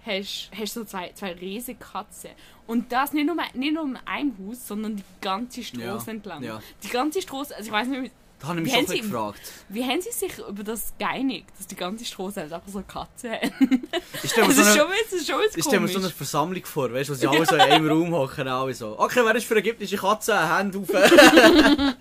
hast 0.06 0.50
du 0.58 0.66
so 0.66 0.86
zwei, 0.86 1.12
zwei 1.14 1.34
riesige 1.34 1.78
Katzen. 1.80 2.32
Und 2.66 2.92
das 2.92 3.14
nicht 3.14 3.26
nur, 3.28 3.36
nicht 3.54 3.74
nur 3.74 3.84
in 3.84 3.98
einem 4.06 4.34
Haus, 4.48 4.68
sondern 4.68 4.96
die 4.96 5.04
ganze 5.22 5.64
Straße 5.64 6.06
Ja, 6.08 6.14
entlang. 6.14 6.44
ja. 6.44 6.62
Die 6.82 6.88
ganze 6.90 7.22
Straße, 7.22 7.56
also 7.56 7.68
ich 7.68 7.74
weiß 7.74 7.88
nicht, 7.90 8.14
Da 8.40 8.50
habe 8.50 8.60
ich 8.60 8.66
mich 8.66 8.74
Wie 8.74 8.78
schon 8.78 8.88
Sie- 8.88 9.02
gefragt. 9.02 9.42
wie 9.70 9.84
haben 9.84 10.00
sie 10.00 10.12
sich 10.12 10.38
über 10.38 10.64
das 10.64 10.94
geeinigt, 11.00 11.48
dass 11.58 11.66
die 11.66 11.76
ganze 11.76 12.06
Straße 12.06 12.40
halt 12.42 12.54
einfach 12.54 12.68
so 12.72 12.84
Katzen 12.84 13.32
haben? 13.32 13.90
Ich 14.22 14.30
stelle 14.30 14.48
mir 14.48 14.54
Das 14.54 14.64
so 14.66 14.72
ist 14.74 14.80
eine, 14.80 15.44
das 15.48 15.56
ich 15.56 15.64
stelle 15.64 15.80
mir 15.82 15.88
so 15.88 15.98
eine 15.98 16.10
Versammlung 16.12 16.64
vor, 16.66 16.94
weißt 16.94 17.10
du, 17.10 17.14
wo 17.14 17.18
sie 17.18 17.26
alle 17.28 17.46
so 17.48 17.56
in 17.56 17.62
einem 17.62 17.88
Raum 17.90 18.14
hocken, 18.14 18.48
alle 18.48 18.74
so. 18.76 19.00
Okay, 19.00 19.22
wer 19.26 19.34
ist 19.36 19.48
für 19.48 19.56
ägyptische 19.58 19.98
Katzen? 19.98 20.56
Hände 20.56 20.78
auf. 20.78 20.88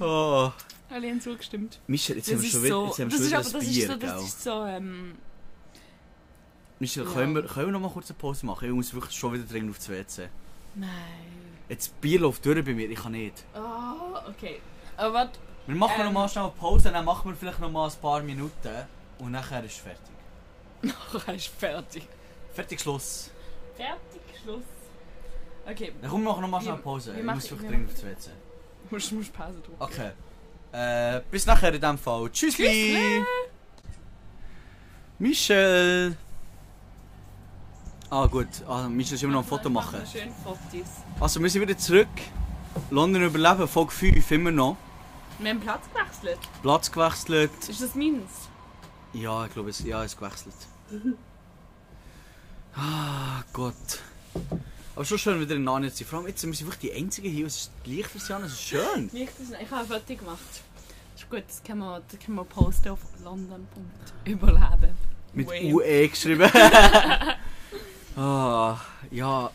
oh. 0.00 0.52
Alle 0.90 1.08
haben 1.08 1.20
zugestimmt. 1.20 1.80
Michel, 1.86 2.16
jetzt 2.16 2.28
Das 2.28 2.34
haben 2.34 2.42
wir 2.42 2.50
schon 2.50 2.62
wieder, 2.62 2.74
so, 2.74 2.86
jetzt 2.86 2.98
haben 3.00 3.10
wir 3.12 3.18
das 3.30 3.50
schon 3.50 3.60
ist 3.62 3.68
wieder 3.70 3.72
das 3.72 3.72
ist 3.72 3.72
Bier, 3.74 3.86
so, 3.88 3.96
das 3.96 4.22
ist 4.28 4.42
so, 4.44 4.64
ähm, 4.66 5.14
Michel, 6.78 7.04
Ja. 7.04 7.10
können, 7.12 7.34
wir, 7.34 7.42
können 7.44 7.66
wir 7.66 7.72
noch 7.72 7.80
mal 7.80 7.90
kurz 7.90 8.10
eine 8.10 8.18
Pause 8.18 8.46
machen? 8.46 8.68
Ich 8.68 8.74
muss 8.74 8.92
wirklich 8.94 9.16
schon 9.16 9.32
wieder 9.32 9.44
dringend 9.44 9.70
aufs 9.70 9.88
WC. 9.88 10.28
nein. 10.74 10.88
Jetzt 11.72 11.98
Bier 12.02 12.20
läuft 12.20 12.44
durch 12.44 12.62
bei 12.62 12.74
mir, 12.74 12.90
ich 12.90 13.02
kann 13.02 13.12
nicht. 13.12 13.44
Oh, 13.54 14.18
okay. 14.28 14.60
Aber 14.98 15.14
warte, 15.14 15.38
Wir 15.66 15.74
machen 15.74 15.94
Ähm. 16.00 16.06
noch 16.06 16.12
mal 16.12 16.28
schnell 16.28 16.44
eine 16.44 16.52
Pause, 16.52 16.92
dann 16.92 17.04
machen 17.04 17.30
wir 17.30 17.34
vielleicht 17.36 17.60
noch 17.60 17.70
mal 17.70 17.88
ein 17.88 17.96
paar 18.00 18.20
Minuten 18.22 18.74
und 19.20 19.30
nachher 19.32 19.64
ist 19.64 19.78
fertig. 19.78 20.14
nachher 20.82 21.34
ist 21.34 21.46
fertig. 21.46 22.06
Fertig, 22.52 22.78
Schluss. 22.78 23.30
Fertig, 23.74 24.20
Schluss. 24.42 24.64
Okay, 25.66 25.94
Dann 26.02 26.10
komm, 26.10 26.22
wir 26.24 26.28
machen 26.30 26.42
noch 26.42 26.48
mal 26.50 26.60
schnell 26.60 26.74
eine 26.74 26.82
Pause. 26.82 27.12
wir 27.12 27.20
Ich 27.20 27.24
machen- 27.24 27.36
muss 27.36 27.50
wirklich 27.50 27.62
wir 27.70 27.70
dringend 27.70 27.90
aufs 27.90 28.04
WC. 28.04 28.30
musst, 28.90 29.12
musst 29.12 29.32
Pause 29.32 29.60
drücken. 29.60 29.76
Okay. 29.78 30.10
Äh, 30.72 31.22
bis 31.30 31.46
nachher 31.46 31.72
in 31.72 31.80
dem 31.80 31.96
Fall. 31.96 32.28
Tschüssli! 32.30 32.66
Tschüssli. 32.66 33.22
Michel! 35.18 36.16
Ah 38.14 38.26
gut, 38.26 38.46
ah, 38.68 38.88
Michel 38.90 39.14
ist 39.14 39.22
immer 39.22 39.32
noch 39.32 39.40
ein 39.42 39.46
Foto 39.48 39.70
machen. 39.70 40.00
Schön 40.04 40.30
Fotos. 40.44 40.86
Also 41.18 41.40
wir 41.40 41.48
sind 41.48 41.62
wieder 41.62 41.78
zurück. 41.78 42.08
London 42.90 43.22
überleben, 43.22 43.66
Folge 43.66 43.90
5 43.90 44.30
immer 44.32 44.50
noch. 44.50 44.76
Wir 45.38 45.48
haben 45.48 45.60
Platz 45.60 45.84
gewechselt. 45.94 46.38
Platz 46.60 46.92
gewechselt. 46.92 47.50
Ist 47.70 47.80
das 47.80 47.94
meins? 47.94 48.50
Ja, 49.14 49.46
ich 49.46 49.52
glaube 49.54 49.70
es 49.70 49.80
ja, 49.82 50.04
es 50.04 50.12
ist 50.12 50.18
gewechselt. 50.20 50.54
Ah. 52.74 53.42
Gott. 53.52 53.74
Aber 54.94 55.04
schon 55.04 55.18
schön 55.18 55.38
wieder 55.40 55.54
in 55.56 55.64
Narnia 55.64 55.90
zu 55.90 55.96
sein. 55.98 56.06
Vor 56.06 56.18
allem 56.18 56.28
jetzt 56.28 56.40
sind 56.40 56.58
wir 56.58 56.66
einfach 56.66 56.78
die 56.78 56.90
Einzigen 56.92 57.30
hier. 57.30 57.46
Es 57.46 57.56
ist 57.56 57.70
die 57.84 57.96
Lichtversion, 57.96 58.42
es 58.44 58.52
ist 58.52 58.62
schön. 58.62 59.10
Licht 59.12 59.32
ist- 59.40 59.52
Ich 59.60 59.70
habe 59.70 59.86
fertig 59.86 60.18
gemacht. 60.20 60.38
Ist 61.14 61.28
gut, 61.30 61.44
das 61.46 61.62
können 61.62 61.80
wir, 61.80 62.00
das 62.10 62.18
können 62.20 62.36
wir 62.36 62.44
posten 62.44 62.88
auf 62.90 63.00
london.überleben. 63.22 64.94
Mit 65.34 65.48
Wave. 65.48 65.74
UE 65.74 66.08
geschrieben. 66.10 66.50
ah, 68.16 68.80
ja. 69.10 69.50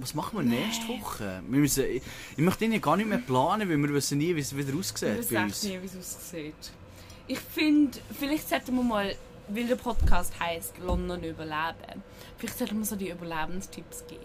Was 0.00 0.12
machen 0.14 0.38
wir 0.38 0.44
nächste 0.44 0.88
Woche? 0.88 1.40
Wir 1.48 1.58
müssen, 1.60 1.84
ich, 1.84 2.02
ich 2.32 2.38
möchte 2.38 2.64
ihn 2.64 2.80
gar 2.80 2.96
nicht 2.96 3.08
mehr 3.08 3.18
planen, 3.18 3.68
weil 3.68 3.78
wir 3.78 3.94
wissen 3.94 4.18
nie, 4.18 4.34
wie 4.34 4.40
es 4.40 4.56
wieder 4.56 4.70
Ich 4.70 4.78
aussieht 4.78 5.08
weiß 5.08 5.28
bei 5.28 5.44
echt 5.44 5.64
nie, 5.64 5.82
wie 5.82 5.86
es 5.86 5.96
aussieht. 5.96 6.72
Ich 7.28 7.38
finde, 7.38 7.98
vielleicht 8.18 8.48
sollten 8.48 8.74
wir 8.74 8.82
mal, 8.82 9.14
weil 9.48 9.66
der 9.66 9.76
Podcast 9.76 10.32
heisst 10.40 10.76
London 10.78 11.22
überleben, 11.22 12.02
vielleicht 12.36 12.58
sollten 12.58 12.78
wir 12.78 12.84
so 12.84 12.96
die 12.96 13.10
Überlebenstipps 13.10 14.06
geben. 14.06 14.24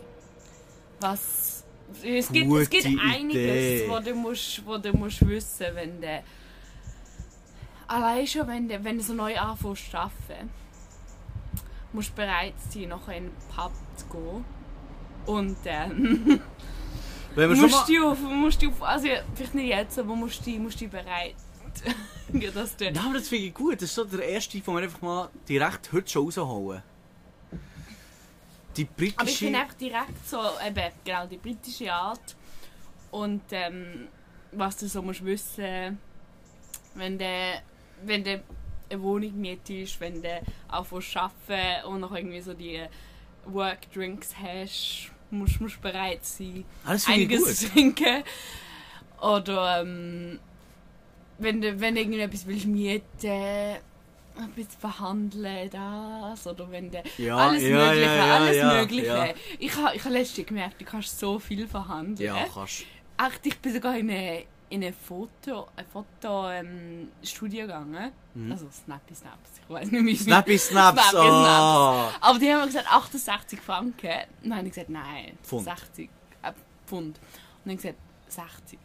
Was... 1.00 1.64
Es 2.04 2.32
gibt, 2.32 2.52
es 2.52 2.70
gibt 2.70 2.84
Gute 2.86 3.02
einiges, 3.02 3.36
Idee. 3.36 3.86
wo 3.90 4.00
du, 4.00 4.14
musst, 4.14 4.66
wo 4.66 4.78
du 4.78 4.92
musst 4.94 5.28
wissen 5.28 5.68
wenn 5.74 6.02
du... 6.02 6.24
Allein 7.88 8.28
schon, 8.28 8.48
wenn 8.48 8.68
du, 8.68 8.84
wenn 8.84 8.98
du 8.98 9.04
so 9.04 9.14
neu 9.14 9.36
anfängst 9.36 9.90
zu 9.90 9.98
arbeiten, 9.98 10.50
musst 11.94 12.16
bereit 12.16 12.54
sein, 12.70 12.90
nachher 12.90 13.18
in 13.18 13.26
den 13.26 13.34
Pub 13.56 13.72
zu 13.96 14.06
gehen. 14.08 14.46
Und 15.26 15.58
ähm, 15.66 16.42
Wenn 17.36 17.50
wir 17.50 17.56
schon 17.56 17.70
musst 17.70 17.90
mal, 17.90 17.96
du 17.96 18.08
auf, 18.08 18.20
musst 18.20 18.62
du 18.62 18.70
auf, 18.70 18.84
also 18.84 19.08
vielleicht 19.36 19.56
nicht 19.56 19.68
jetzt, 19.68 20.00
aber 20.00 20.16
musst 20.16 20.46
du, 20.46 20.52
musst 20.52 20.82
du 20.82 20.88
bereit, 20.88 21.36
ja, 22.34 22.52
dass 22.52 22.76
du, 22.76 22.86
ja, 22.86 23.02
aber 23.02 23.16
das 23.16 23.28
finde 23.28 23.46
ich 23.46 23.54
gut. 23.54 23.76
Das 23.76 23.84
ist 23.84 23.96
so 23.96 24.04
der 24.04 24.28
erste, 24.28 24.60
den 24.60 24.74
wir 24.74 24.82
einfach 24.82 25.02
mal 25.02 25.30
direkt 25.48 25.92
heute 25.94 26.10
schon 26.10 26.26
rausholen. 26.26 26.84
Die 28.76 28.86
britische... 28.86 29.20
aber 29.20 29.30
ich 29.30 29.38
finde 29.38 29.60
einfach 29.60 29.76
direkt 29.76 30.28
so, 30.28 30.38
eben, 30.66 30.92
genau, 31.04 31.28
die 31.28 31.38
britische 31.38 31.94
Art 31.94 32.36
und 33.12 33.42
ähm, 33.52 34.08
was 34.52 34.78
du 34.78 34.88
so 34.88 35.02
musst 35.02 35.24
wissen, 35.26 35.98
wenn 36.96 37.18
du, 37.18 37.62
wenn 38.04 38.24
du 38.24 38.42
eine 38.90 39.02
Wohnung 39.02 39.40
mietest, 39.40 40.00
wenn 40.00 40.22
du 40.22 40.42
anfängst 40.68 41.12
zu 41.12 41.20
arbeiten 41.20 41.86
und 41.88 42.02
noch 42.02 42.14
irgendwie 42.14 42.42
so 42.42 42.54
die 42.54 42.82
Work-Drinks 43.46 44.36
hast, 44.42 45.12
musst 45.32 45.60
du 45.60 45.82
bereit 45.82 46.26
sein, 46.26 46.66
ah, 46.86 46.98
finde 46.98 47.02
ich 47.02 47.08
einiges 47.08 47.44
gut. 47.44 47.56
zu 47.56 47.70
trinken. 47.70 48.24
Oder 49.22 49.82
ähm, 49.82 50.40
wenn 51.38 51.62
du 51.62 51.80
wenn 51.80 51.96
du 51.96 52.02
irgendetwas 52.02 52.46
willst 52.48 52.66
mieten, 52.66 53.04
ein 54.40 54.52
bisschen 54.56 54.80
verhandeln, 54.80 55.70
das. 55.70 56.48
Oder 56.48 56.72
wenn 56.72 56.90
du 56.90 57.04
Ja, 57.18 57.38
alles 57.38 57.64
ja, 57.64 57.70
Mögliche, 57.70 58.06
ja, 58.06 58.16
ja, 58.16 58.36
alles 58.36 58.64
Mögliche. 58.64 59.36
Ich 59.60 59.76
habe 59.76 59.96
ich 59.96 60.04
ha 60.04 60.10
letztens 60.10 60.48
gemerkt, 60.48 60.80
du 60.80 60.86
kannst 60.86 61.20
so 61.20 61.40
viel 61.40 61.68
verhandeln. 61.68 62.28
Ja, 62.28 62.46
kannst 62.54 62.86
Echt, 63.18 63.46
ich 63.46 63.60
bin 63.60 63.74
sogar 63.74 63.98
in 63.98 64.10
eine, 64.10 64.44
in 64.70 64.84
eine 64.84 64.94
Foto, 64.94 65.68
ein 65.76 65.86
Foto 65.86 66.50
ähm, 66.50 67.10
Studio 67.24 67.62
gegangen. 67.62 68.12
Also 68.50 68.68
Snappy 68.72 69.16
Snaps, 69.16 69.50
ich 69.62 69.70
weiß 69.70 69.92
nicht, 69.92 70.06
wie 70.06 70.14
es 70.14 70.20
Mhm. 70.22 70.24
Snappy 70.26 70.58
Snaps! 70.58 71.10
Snappy 71.10 71.28
ah. 71.28 72.12
aber 72.22 72.40
die 72.40 72.54
haben 72.54 72.68
gesagt 72.68 72.92
68 72.92 73.60
Franken. 73.60 74.10
Dann 74.44 74.56
habe 74.56 74.68
ich 74.68 74.74
gesagt, 74.74 74.90
nein, 74.90 75.38
Pfund. 75.44 75.64
60 75.64 76.10
äh, 76.44 76.54
Pfund. 76.86 77.18
Und 77.18 77.26
dann 77.66 77.72
habe 77.72 77.74
ich 77.74 77.78
gesagt, 77.82 78.00
60. 78.28 78.80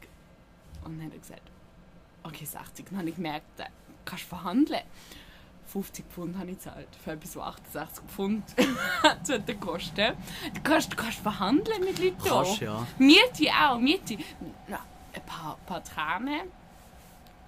Und 0.84 0.98
dann 0.98 1.06
hat 1.06 1.12
er 1.12 1.18
gesagt, 1.18 1.42
okay, 2.24 2.44
60. 2.44 2.86
Dann 2.88 2.98
habe 2.98 3.08
ich 3.10 3.16
gemerkt, 3.16 3.46
da 3.56 3.66
kannst 4.04 4.24
du 4.24 4.28
verhandeln. 4.28 4.82
50 5.66 6.04
Pfund 6.06 6.38
habe 6.38 6.50
ich 6.50 6.58
gezahlt 6.58 6.88
für 7.02 7.12
etwas, 7.12 7.36
was 7.36 7.44
68 7.74 8.04
Pfund 8.08 8.44
sollte 9.22 9.56
kosten. 9.56 10.12
Du 10.54 10.60
kannst, 10.62 10.92
du 10.92 10.96
kannst 10.96 11.18
verhandeln 11.18 11.84
mit 11.84 11.98
Leuten. 11.98 12.16
Kannst, 12.24 12.60
ja. 12.60 12.86
Miete 12.98 13.48
auch, 13.50 13.78
Miete. 13.78 14.18
Ja, 14.68 14.80
ein 15.14 15.26
paar, 15.26 15.58
paar 15.66 15.82
Tränen. 15.84 16.48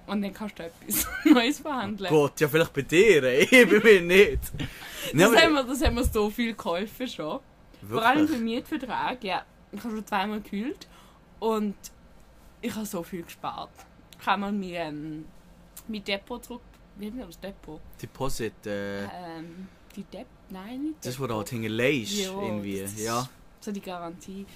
Und 0.07 0.23
dann 0.23 0.33
kannst 0.33 0.59
du 0.59 0.65
etwas 0.65 1.07
Neues 1.25 1.59
verhandeln. 1.59 2.11
Gott, 2.11 2.41
ja 2.41 2.49
vielleicht 2.49 2.73
bei 2.73 2.83
dir, 2.83 3.23
ey. 3.25 3.47
bei 3.67 3.81
mir 3.81 4.01
nicht. 4.03 4.39
Das 5.13 5.37
haben, 5.37 5.55
wir, 5.55 5.65
das 5.65 5.83
haben 5.85 5.97
wir 5.97 6.05
so 6.05 6.31
viel 6.31 6.55
geholfen 6.55 7.09
schon. 7.09 7.41
Vor 7.89 8.03
allem 8.05 8.21
Wirklich? 8.21 8.37
beim 8.39 8.45
Mietvertrag, 8.45 9.25
ja. 9.25 9.45
Ich 9.73 9.83
habe 9.83 9.95
schon 9.95 10.07
zweimal 10.07 10.41
gekühlt 10.41 10.87
und 11.41 11.75
ich 12.63 12.75
habe 12.75 12.87
so 12.87 13.03
viel 13.03 13.23
gespart. 13.23 13.71
Habe 14.25 14.41
mal 14.41 14.53
mein, 14.53 14.71
ähm, 14.75 15.25
mein 15.89 16.05
Depot 16.05 16.45
zurück... 16.45 16.63
Wie 16.99 17.07
nennt 17.07 17.19
man 17.19 17.27
das 17.27 17.39
Depot? 17.41 17.81
Deposit, 18.01 18.67
äh, 18.67 19.03
Ähm, 19.05 19.69
die 19.95 20.05
Dep... 20.05 20.27
Nein, 20.49 20.83
nicht 20.83 21.05
das, 21.05 21.15
Depot. 21.15 21.21
wo 21.21 21.27
du 21.33 21.37
halt 21.39 21.49
hinterlegst, 21.51 22.13
Ja, 22.15 22.31
irgendwie. 22.43 22.85
Ja. 22.97 23.29
So 23.61 23.73
die 23.73 23.81
Garantie. 23.81 24.47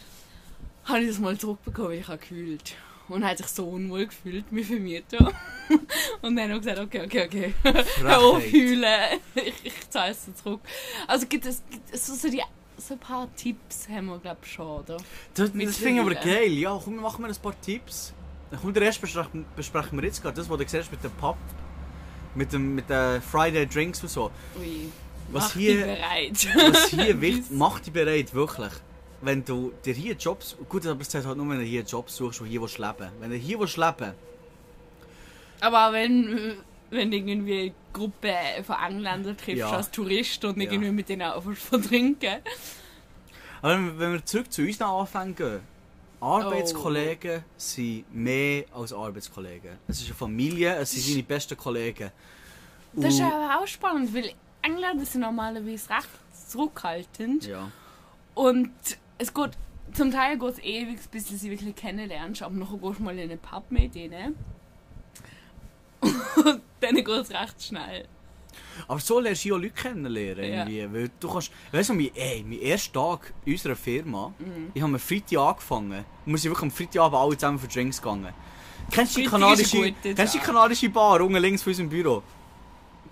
Habe 0.84 1.00
ich 1.00 1.08
das 1.08 1.18
mal 1.18 1.36
zurückbekommen, 1.36 1.90
weil 1.90 1.98
ich 1.98 2.08
habe 2.08 2.18
gekühlt. 2.18 2.76
Und 3.10 3.24
hat 3.24 3.38
sich 3.38 3.48
so 3.48 3.66
unwohl 3.68 4.06
gefühlt, 4.06 4.44
mein 4.50 4.64
Vermieter. 4.64 5.32
Und 6.22 6.36
dann 6.36 6.44
habe 6.50 6.54
ich 6.54 6.58
gesagt, 6.60 6.78
okay, 6.78 7.02
okay, 7.04 7.26
okay. 7.26 7.54
Hör 8.00 8.18
auf, 8.20 8.42
heulen. 8.42 9.20
Ich, 9.34 9.54
ich 9.64 9.90
zahle 9.90 10.12
es 10.12 10.28
zurück. 10.42 10.60
Also 11.08 11.26
gibt 11.26 11.44
es, 11.44 11.62
gibt 11.68 11.92
es 11.92 12.06
so, 12.06 12.14
so, 12.14 12.30
die, 12.30 12.40
so 12.78 12.94
ein 12.94 13.00
paar 13.00 13.28
Tipps 13.34 13.88
haben 13.88 14.06
wir, 14.06 14.18
glaube 14.18 14.38
ich, 14.44 14.52
schon, 14.52 14.66
oder? 14.66 14.96
Das, 15.34 15.50
das 15.52 15.76
finde 15.76 15.94
ich 15.94 16.00
aber 16.00 16.14
geil. 16.14 16.52
Ja, 16.52 16.80
komm, 16.82 16.96
machen 16.96 17.24
wir 17.24 17.28
ein 17.28 17.36
paar 17.36 17.60
Tipps. 17.60 18.14
Dann 18.50 18.60
kommt 18.60 18.76
der 18.76 18.84
erste 18.84 19.00
besprechen, 19.02 19.44
besprechen 19.56 19.98
wir 20.00 20.06
jetzt 20.06 20.22
gerade. 20.22 20.36
Das, 20.36 20.48
was 20.48 20.58
du 20.58 20.68
siehst 20.68 20.90
mit 20.90 21.02
dem 21.02 21.12
Pub. 21.12 21.36
Mit 22.34 22.52
dem 22.52 22.76
mit 22.76 22.88
den 22.88 23.20
Friday 23.22 23.66
Drinks 23.66 24.02
und 24.02 24.08
so. 24.08 24.30
Ui. 24.58 24.88
Was 25.32 25.44
mach 25.44 25.52
hier- 25.54 25.84
bereit. 25.84 26.48
Was 26.70 26.86
hier 26.86 27.20
wichtig 27.20 27.46
mach 27.50 27.80
dich 27.80 27.92
bereit, 27.92 28.32
wirklich. 28.34 28.72
Wenn 29.22 29.44
du 29.44 29.72
dir 29.84 29.92
hier 29.94 30.14
Jobs. 30.14 30.56
Gut, 30.68 30.86
aber 30.86 31.00
es 31.00 31.08
zählt 31.10 31.26
halt 31.26 31.36
nur, 31.36 31.48
wenn 31.50 31.58
du 31.58 31.64
hier 31.64 31.82
Jobs 31.82 32.16
suchst, 32.16 32.40
wo 32.40 32.44
hier 32.46 32.60
willst 32.62 32.78
leben 32.78 33.10
Wenn 33.20 33.30
du 33.30 33.36
hier 33.36 33.58
willst 33.60 33.76
leben 33.76 34.14
Aber 35.60 35.92
wenn, 35.92 36.56
wenn 36.90 37.10
du 37.10 37.16
irgendwie 37.18 37.60
eine 37.60 37.74
Gruppe 37.92 38.32
von 38.64 38.76
Engländern 38.76 39.36
triffst 39.36 39.58
Ja. 39.58 39.70
als 39.72 39.90
Tourist 39.90 40.42
und 40.44 40.56
Ja. 40.58 40.70
irgendwie 40.70 40.90
mit 40.92 41.08
denen 41.08 41.22
auch 41.30 41.42
vertrinken. 41.52 42.36
Aber 43.60 43.74
wenn, 43.74 43.98
wenn 43.98 44.12
wir 44.14 44.24
zurück 44.24 44.50
zu 44.50 44.62
unseren 44.62 44.88
Anfängen 44.88 45.34
gehen. 45.36 45.60
Arbeitskollegen 46.22 47.44
sind 47.56 48.04
mehr 48.14 48.64
als 48.74 48.92
Arbeitskollegen. 48.92 49.78
Es 49.88 50.00
ist 50.00 50.06
eine 50.06 50.14
Familie, 50.14 50.74
es 50.76 50.90
sind 50.92 51.02
seine 51.02 51.22
besten 51.22 51.56
Kollegen. 51.56 52.10
Das 52.92 53.14
ist 53.14 53.20
Und- 53.20 53.26
aber 53.32 53.60
auch 53.62 53.66
spannend, 53.66 54.14
weil 54.14 54.32
Engländer 54.62 55.04
sind 55.06 55.22
normalerweise 55.22 55.88
recht 55.90 56.08
zurückhaltend. 56.48 57.46
ja. 57.46 57.70
Und 58.34 58.70
es 59.20 59.32
geht, 59.34 59.50
zum 59.92 60.10
Teil 60.10 60.38
geht 60.38 60.50
es 60.52 60.58
ewig, 60.60 60.98
bis 61.10 61.26
du 61.26 61.36
sie 61.36 61.50
wirklich 61.50 61.74
kennenlernst, 61.76 62.42
aber 62.42 62.54
nachher 62.54 62.78
gehst 62.78 62.98
du 62.98 63.02
mal 63.02 63.18
in 63.18 63.30
einen 63.30 63.38
Pub 63.38 63.64
mit 63.70 63.94
ihnen. 63.94 64.34
Und 66.02 66.62
dann 66.80 66.94
geht 66.94 67.08
es 67.08 67.30
recht 67.30 67.62
schnell. 67.62 68.06
Aber 68.88 68.98
so 68.98 69.20
lernst 69.20 69.44
du 69.44 69.50
ja 69.50 69.54
auch 69.54 69.58
Leute 69.58 69.74
kennenlernen. 69.74 70.70
Ja. 70.70 70.92
Weil 70.92 71.10
du 71.20 71.28
kannst, 71.30 71.52
weißt 71.72 71.90
du, 71.90 71.94
mein, 71.94 72.10
ey, 72.14 72.42
mein 72.46 72.58
erster 72.60 72.92
Tag 72.92 73.32
in 73.44 73.52
unserer 73.52 73.76
Firma, 73.76 74.32
Mhm. 74.38 74.70
ich 74.74 74.82
habe 74.82 74.94
am 74.94 74.98
Freitag 74.98 75.38
angefangen. 75.38 76.04
Und 76.26 76.32
wir 76.32 76.38
sind 76.38 76.50
wirklich 76.50 76.62
am 76.62 76.70
Freitagabend 76.70 77.16
alle 77.18 77.36
zusammen 77.36 77.58
für 77.58 77.68
Drinks 77.68 78.00
gegangen. 78.00 78.32
Kennst 78.90 79.16
du 79.16 79.20
die 79.20 79.26
kanadische, 79.26 79.92
kennst 80.02 80.34
du 80.34 80.38
die 80.38 80.44
kanadische 80.44 80.88
Bar 80.88 81.20
unten 81.20 81.36
links 81.36 81.62
von 81.62 81.70
unserem 81.70 81.88
Büro? 81.90 82.22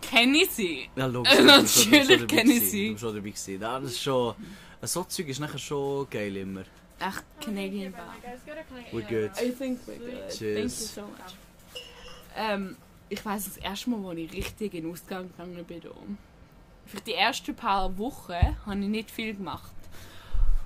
Kenne 0.01 0.39
ich 0.39 0.51
sie? 0.51 0.89
Ja, 0.97 1.07
logisch. 1.07 1.39
Natürlich 1.43 2.27
kenne 2.27 2.53
ich 2.55 2.71
sie. 2.71 2.87
Du 2.87 2.93
bist 2.93 3.01
schon 3.05 3.15
dabei 3.15 3.31
gewesen. 3.31 3.61
Das 3.61 3.83
ist 3.85 4.03
schon... 4.03 4.35
So 4.83 5.05
Zeug 5.05 5.29
ist 5.29 5.41
nachher 5.41 5.59
schon 5.59 6.09
geil 6.09 6.37
immer. 6.37 6.63
Ach, 7.01 7.23
Canadian 7.41 7.93
Bar. 7.93 8.15
We're 8.93 9.03
good. 9.03 9.31
I 9.41 9.51
think 9.51 9.81
we're 9.87 9.99
good. 9.99 10.31
Cheers. 10.31 10.57
Thank 10.57 10.65
you 10.65 10.69
so 10.69 11.03
much. 11.03 11.35
Ähm, 12.37 12.77
ich 13.09 13.25
weiß 13.25 13.45
das 13.45 13.57
erste 13.57 13.91
Mal, 13.91 14.11
als 14.11 14.19
ich 14.19 14.33
richtig 14.33 14.75
in 14.75 14.85
den 14.85 14.93
Ausgang 14.93 15.29
gegangen 15.29 15.65
bin. 15.65 15.83
Für 16.87 17.01
die 17.01 17.15
ersten 17.15 17.55
paar 17.55 17.97
Wochen 17.99 18.57
habe 18.67 18.81
ich 18.81 18.89
nicht 18.89 19.11
viel 19.11 19.35
gemacht. 19.35 19.73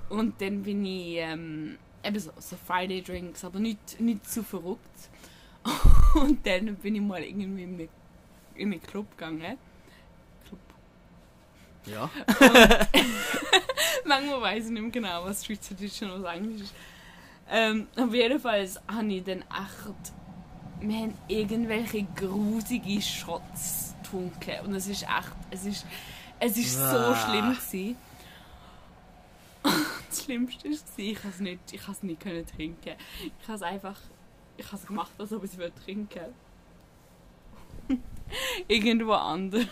Und 0.08 0.40
dann 0.40 0.62
bin 0.62 0.84
ich 0.84 1.16
ähm, 1.16 1.78
eben 2.04 2.18
so, 2.18 2.30
so 2.38 2.56
Friday 2.66 3.02
Drinks, 3.02 3.44
aber 3.44 3.58
nicht, 3.58 3.98
nicht 4.00 4.28
zu 4.28 4.42
verrückt. 4.42 4.80
Und 6.14 6.46
dann 6.46 6.76
bin 6.76 6.96
ich 6.96 7.00
mal 7.00 7.22
irgendwie 7.22 7.44
in 7.44 7.74
einen, 7.74 7.88
in 8.56 8.72
einen 8.72 8.82
Club 8.82 9.10
gegangen. 9.12 9.56
Club. 10.46 10.60
Ja. 11.86 12.10
Manchmal 14.12 14.42
weiß 14.42 14.66
ich 14.66 14.70
nicht 14.70 14.82
mehr 14.82 14.90
genau, 14.90 15.24
was 15.24 15.46
Schweizerdeutsch 15.46 16.02
und 16.02 16.22
was 16.22 16.34
Englisch 16.34 16.62
ist. 16.62 16.74
Ähm, 17.50 17.86
auf 17.96 18.12
jeden 18.12 18.38
Fall 18.38 18.68
habe 18.86 19.12
ich 19.12 19.24
dann 19.24 19.40
echt. 19.40 20.12
Wir 20.80 20.96
haben 20.98 21.14
irgendwelche 21.28 22.02
grusige 22.14 23.00
Shots 23.00 23.94
getrunken. 24.02 24.66
Und 24.66 24.74
es 24.74 24.86
ist 24.86 25.04
echt. 25.04 25.32
Es 25.50 25.64
ist, 25.64 25.86
es 26.40 26.58
ist 26.58 26.74
so 26.74 27.14
schlimm. 27.14 27.52
Gewesen. 27.52 27.96
Das 30.10 30.24
Schlimmste 30.24 30.68
war, 30.68 30.72
ich 30.98 31.14
konnte 31.14 31.28
es 31.30 31.40
nicht, 31.40 31.72
ich 31.72 32.02
nicht 32.02 32.20
können 32.20 32.46
trinken. 32.46 32.96
Ich 33.40 33.48
habe 33.48 33.56
es 33.56 33.62
einfach. 33.62 33.96
Ich 34.58 34.66
habe 34.66 34.76
es 34.76 34.86
gemacht, 34.86 35.12
als 35.16 35.32
ob 35.32 35.42
ich 35.42 35.52
es 35.52 35.56
würde 35.56 35.72
trinken 35.74 36.34
Irgendwo 38.68 39.12
anders. 39.12 39.66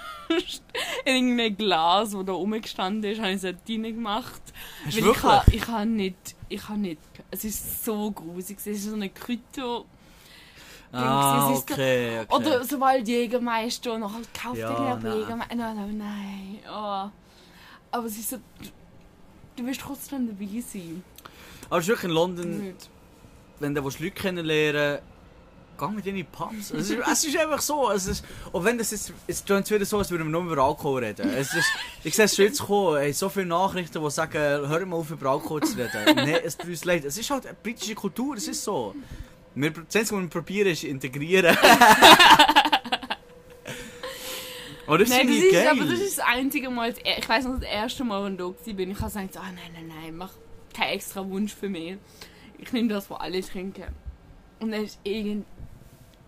in 1.04 1.14
irgendein 1.14 1.56
Glas, 1.56 2.10
das 2.10 2.24
da 2.24 2.32
rumgestanden 2.32 3.10
ist, 3.10 3.18
habe 3.20 3.30
ich 3.30 3.36
es 3.36 3.42
dort 3.42 3.56
reingemacht. 3.68 4.42
Hast 4.84 4.96
Weil 4.96 5.10
ich 5.10 5.22
habe 5.22 5.46
wirklich? 5.46 5.62
ich 5.62 5.68
ha 5.68 5.84
nicht, 5.84 6.36
ich 6.48 6.68
ha 6.68 6.76
nicht, 6.76 7.00
es 7.30 7.44
ist 7.44 7.84
so 7.84 8.10
grusig, 8.10 8.58
es 8.58 8.66
ist 8.66 8.84
so 8.84 8.94
eine 8.94 9.08
Krypto, 9.08 9.86
Ah, 10.92 11.52
okay, 11.52 12.20
okay. 12.20 12.34
oder 12.34 12.64
sobald 12.64 13.06
Jägermeister 13.06 13.92
und 13.92 14.00
dann 14.00 14.26
kauft 14.34 14.58
Ja, 14.58 14.96
er. 14.96 15.16
Jägermeister, 15.16 15.54
nein, 15.54 15.76
nein, 15.76 15.98
nein, 15.98 16.58
oh. 16.68 17.08
aber 17.92 18.06
es 18.06 18.18
ist 18.18 18.30
so, 18.30 18.38
du, 19.54 19.66
wirst 19.66 19.80
trotzdem 19.80 20.26
dabei 20.26 20.60
sein. 20.60 21.04
Aber 21.68 21.78
es 21.78 21.84
ist 21.84 21.88
wirklich 21.90 22.10
in 22.10 22.10
London, 22.10 22.60
Nicht. 22.66 22.90
wenn 23.60 23.72
du 23.72 23.84
willst 23.84 24.00
Leute 24.00 24.12
kennenlernen 24.16 24.98
geh 25.80 25.88
mit 25.88 26.04
die 26.04 26.24
Pubs. 26.24 26.70
Es 26.70 26.90
ist, 26.90 26.98
es 27.10 27.24
ist 27.24 27.36
einfach 27.36 27.60
so. 27.60 27.90
Es 27.90 28.06
ist, 28.06 28.24
und 28.52 28.64
wenn 28.64 28.78
das 28.78 28.90
jetzt, 28.90 29.12
es 29.26 29.44
klingt 29.44 29.70
wieder 29.70 29.84
so, 29.84 29.98
als 29.98 30.10
würden 30.10 30.26
wir 30.26 30.40
nur 30.40 30.52
über 30.52 30.62
Alkohol 30.62 31.04
reden. 31.04 31.28
Es 31.30 31.54
ist, 31.54 31.68
ich 32.04 32.14
sehe 32.14 32.26
es 32.26 32.36
schon 32.36 32.44
jetzt 32.44 32.62
kommen, 32.62 32.98
hey, 32.98 33.12
so 33.12 33.28
viele 33.28 33.46
Nachrichten, 33.46 34.02
die 34.02 34.10
sagen, 34.10 34.38
hör 34.38 34.86
mal 34.86 34.96
auf 34.96 35.10
über 35.10 35.30
Alkohol 35.30 35.62
zu 35.62 35.76
reden. 35.76 36.14
Nein, 36.14 36.40
es 36.44 36.56
tut 36.56 36.68
uns 36.68 36.84
leid. 36.84 37.04
Es 37.04 37.18
ist 37.18 37.30
halt 37.30 37.46
eine 37.46 37.56
britische 37.62 37.94
Kultur, 37.94 38.36
es 38.36 38.46
ist 38.48 38.62
so. 38.62 38.94
Wir, 39.54 39.70
das 39.70 39.96
Einzige, 39.96 40.16
was 40.16 40.22
wir 40.22 40.28
probieren, 40.28 40.68
ist 40.68 40.84
integrieren. 40.84 41.56
Aber 44.90 44.98
das 44.98 45.08
Nein, 45.08 45.28
das 45.28 45.36
ist, 45.36 45.52
geil. 45.52 45.68
aber 45.68 45.84
das 45.84 46.00
ist 46.00 46.18
das 46.18 46.26
einzige 46.26 46.68
Mal, 46.68 46.92
ich 47.04 47.28
weiß 47.28 47.44
noch, 47.44 47.60
das 47.60 47.62
erste 47.62 48.02
Mal, 48.02 48.24
als 48.24 48.32
ich 48.32 48.38
da 48.38 48.44
war, 48.44 48.74
bin 48.74 48.90
ich 48.90 48.96
habe 48.96 49.06
gesagt, 49.06 49.36
ah 49.36 49.44
nein, 49.44 49.70
nein, 49.72 49.86
nein, 49.86 50.16
mach 50.16 50.32
keinen 50.74 50.94
extra 50.94 51.24
Wunsch 51.28 51.54
für 51.54 51.68
mich. 51.68 51.96
Ich 52.58 52.72
nehme 52.72 52.88
das, 52.88 53.08
was 53.08 53.20
alle 53.20 53.40
trinken. 53.40 53.84
Und 54.58 54.72
dann 54.72 54.82
ist 54.82 54.98
irgend, 55.04 55.46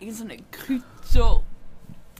irgend 0.03 0.17
so 0.17 0.25
eine 0.25 0.37
Krypto, 0.51 1.43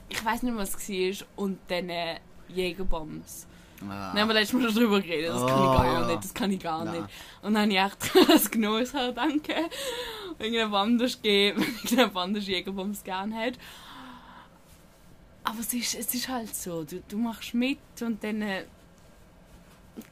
ich 0.09 0.23
weiß 0.23 0.43
nicht, 0.43 0.55
was 0.55 0.75
es 0.75 0.89
war, 0.89 1.27
und 1.37 1.59
dann 1.67 1.89
äh, 1.89 2.19
Jägerbombs. 2.47 3.47
Ah. 3.81 4.11
Dann 4.13 4.21
haben 4.21 4.27
wir 4.29 4.33
letztes 4.35 4.53
Mal 4.53 4.63
schon 4.69 4.75
drüber 4.75 5.01
geredet, 5.01 5.31
das 5.31 5.45
kann 5.45 5.59
Oh, 5.59 5.71
ich 5.71 5.77
gar 5.77 5.85
ja. 6.01 6.07
nicht, 6.07 6.23
das 6.23 6.33
kann 6.33 6.51
ich 6.51 6.59
gar 6.59 6.85
Nein. 6.85 7.01
nicht. 7.01 7.13
Und 7.41 7.53
dann 7.53 7.63
habe 7.63 7.71
ich 7.71 7.79
echt 7.79 8.29
das 8.29 8.51
genommen, 8.51 8.83
ich 8.83 8.89
sage, 8.89 9.13
danke. 9.13 9.53
Irgendjemand 10.39 10.75
anders 10.75 11.21
geben, 11.21 11.59
wenn 11.61 11.67
irgendjemand 11.73 12.17
anders 12.17 12.47
Jägerbombs 12.47 13.03
gerne 13.03 13.35
hat. 13.35 13.53
Aber 15.43 15.59
es 15.59 15.73
ist, 15.73 15.95
es 15.95 16.13
ist 16.13 16.29
halt 16.29 16.55
so, 16.55 16.83
du, 16.83 17.01
du 17.07 17.17
machst 17.17 17.53
mit 17.53 17.79
und 18.01 18.23
dann 18.23 18.41
äh, 18.41 18.63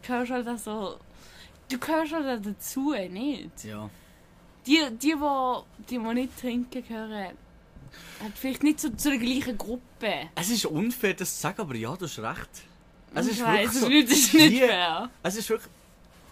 gehörst 0.05 0.31
halt 0.31 0.59
so, 0.59 0.97
du 1.69 1.77
gehörst 1.77 2.13
halt 2.13 2.45
dazu, 2.45 2.91
nicht? 2.91 3.63
Ja. 3.63 3.89
Die, 4.67 4.79
die, 4.91 4.97
die, 4.97 5.15
die, 5.89 5.97
die 5.97 6.13
nicht 6.13 6.39
trinken, 6.39 6.85
gehören 6.85 7.13
halt 7.13 7.35
vielleicht 8.35 8.63
nicht 8.63 8.79
zu, 8.79 8.95
zu 8.95 9.09
der 9.09 9.19
gleichen 9.19 9.57
Gruppe. 9.57 10.29
Es 10.35 10.49
ist 10.49 10.65
unfair, 10.65 11.13
das 11.13 11.35
zu 11.35 11.41
sagen, 11.41 11.61
aber 11.61 11.75
ja, 11.75 11.95
du 11.95 12.05
hast 12.05 12.19
recht. 12.19 12.49
Es 13.13 13.25
ich 13.27 13.33
ist 13.33 13.43
weiss, 13.45 13.81
wirklich 13.81 14.03
es 14.05 14.11
so. 14.11 14.13
es 14.13 14.19
ist 14.27 14.33
nicht 14.33 14.49
Hier- 14.51 14.67
fair. 14.67 15.09
Es 15.23 15.35
ist 15.35 15.49
wirklich. 15.49 15.71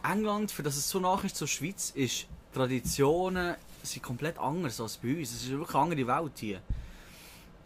England, 0.04 0.52
für 0.52 0.64
das 0.64 0.78
es 0.78 0.90
so 0.90 1.00
nach 1.00 1.24
ist 1.26 1.36
zur 1.36 1.48
Schweiz, 1.48 1.92
ist 1.94 2.26
Traditionen 2.54 3.56
sind 3.84 4.02
komplett 4.04 4.38
anders 4.40 4.80
als 4.80 4.98
bei 4.98 5.10
uns. 5.18 5.30
Es 5.34 5.44
ist 5.44 5.50
wirklich 5.52 5.76
eine 5.76 5.84
andere 5.84 6.08
Welt 6.08 6.32
hier. 6.40 6.62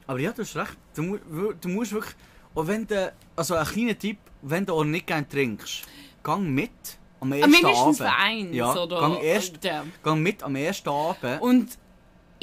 Aber 0.07 0.19
ja, 0.19 0.31
du 0.31 0.41
hast 0.41 0.55
recht. 0.55 0.77
Du, 0.95 1.17
du 1.59 1.69
musst 1.69 1.91
wirklich. 1.91 2.15
Und 2.53 2.67
wenn 2.67 2.87
du. 2.87 3.13
Also 3.35 3.55
ein 3.55 3.65
kleiner 3.65 3.97
Tipp, 3.97 4.17
wenn 4.41 4.65
du 4.65 4.73
auch 4.73 4.83
nicht 4.83 5.07
gerne 5.07 5.27
trinkst, 5.27 5.83
gang 6.23 6.43
mit 6.49 6.71
am 7.19 7.31
Ah, 7.31 7.35
ersten 7.37 7.51
Mindestens 7.51 8.01
Abend. 8.01 8.19
eins, 8.19 8.55
Ja, 8.55 8.75
oder? 8.75 8.99
gang 8.99 9.21
erst- 9.23 9.63
Ja. 9.63 9.85
Gang 10.03 10.21
mit 10.21 10.43
am 10.43 10.55
ersten 10.55 10.89
Abend. 10.89 11.41
Und 11.41 11.77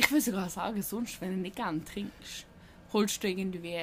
ich 0.01 0.11
will 0.11 0.21
sogar 0.21 0.49
sagen, 0.49 0.81
sonst, 0.83 1.21
wenn 1.21 1.31
du 1.31 1.37
nicht 1.37 1.57
gerne 1.57 1.85
trinkst, 1.85 2.47
holst 2.93 3.23
du 3.23 3.29
irgendwie 3.29 3.79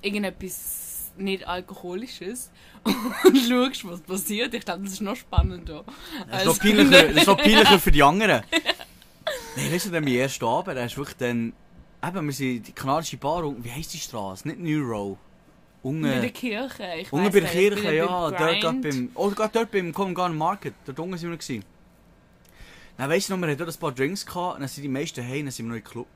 irgendetwas 0.00 1.12
nicht 1.16 1.46
alkoholisches 1.46 2.50
und 2.84 2.94
schaust, 3.48 3.84
was 3.88 4.00
passiert. 4.00 4.54
Ich 4.54 4.64
glaube, 4.64 4.84
das 4.84 4.92
ist 4.92 5.00
noch 5.00 5.16
spannender. 5.16 5.84
Das 6.30 6.40
ist 6.40 6.46
noch 6.46 6.58
peinlicher, 6.58 7.08
das 7.08 7.16
ist 7.16 7.26
noch 7.26 7.38
peinlicher 7.42 7.78
für 7.78 7.90
die 7.90 8.02
anderen. 8.02 8.42
Nein, 9.56 9.72
weißt 9.72 9.86
du, 9.86 9.90
dann 9.90 10.04
mein 10.04 10.12
erster 10.12 10.46
Abend, 10.46 10.76
da 10.76 10.84
ist 10.84 10.96
wirklich 10.96 11.16
dann. 11.16 11.52
Eben, 12.06 12.26
wir 12.26 12.32
sind 12.32 12.48
in 12.48 12.62
die 12.62 12.72
kanadische 12.72 13.16
Bar, 13.16 13.42
wie 13.64 13.72
heisst 13.72 13.94
die 13.94 13.98
Straße? 13.98 14.46
Nicht 14.46 14.60
New 14.60 14.86
Row. 14.86 15.16
Unten. 15.82 16.02
Bei 16.02 16.20
der 16.20 16.30
Kirche. 16.30 16.84
Ich 17.00 17.12
Unten 17.12 17.32
bei 17.32 17.40
der 17.40 17.48
Kirche, 17.48 17.94
ja. 17.94 18.30
Dort, 18.30 18.82
beim, 18.82 19.10
oh, 19.14 19.30
gerade 19.30 19.50
dort 19.52 19.70
beim 19.70 19.92
Covent 19.92 20.14
Garden 20.14 20.36
Market. 20.36 20.74
Dort 20.84 21.00
unten 21.00 21.16
sind 21.16 21.30
wir. 21.30 21.38
Gewesen. 21.38 21.64
Dann 22.96 23.10
weisst 23.10 23.28
du 23.28 23.36
noch, 23.36 23.46
wir 23.46 23.52
hatten 23.52 23.68
ein 23.68 23.74
paar 23.74 23.92
Drinks 23.92 24.24
gehabt, 24.24 24.54
und 24.54 24.60
dann 24.60 24.68
sind 24.68 24.82
die 24.82 24.88
meisten 24.88 25.22
heim, 25.26 25.44
dann 25.44 25.52
sind 25.52 25.66
wir 25.66 25.70
noch 25.70 25.76
im 25.76 25.84
Club. 25.84 26.06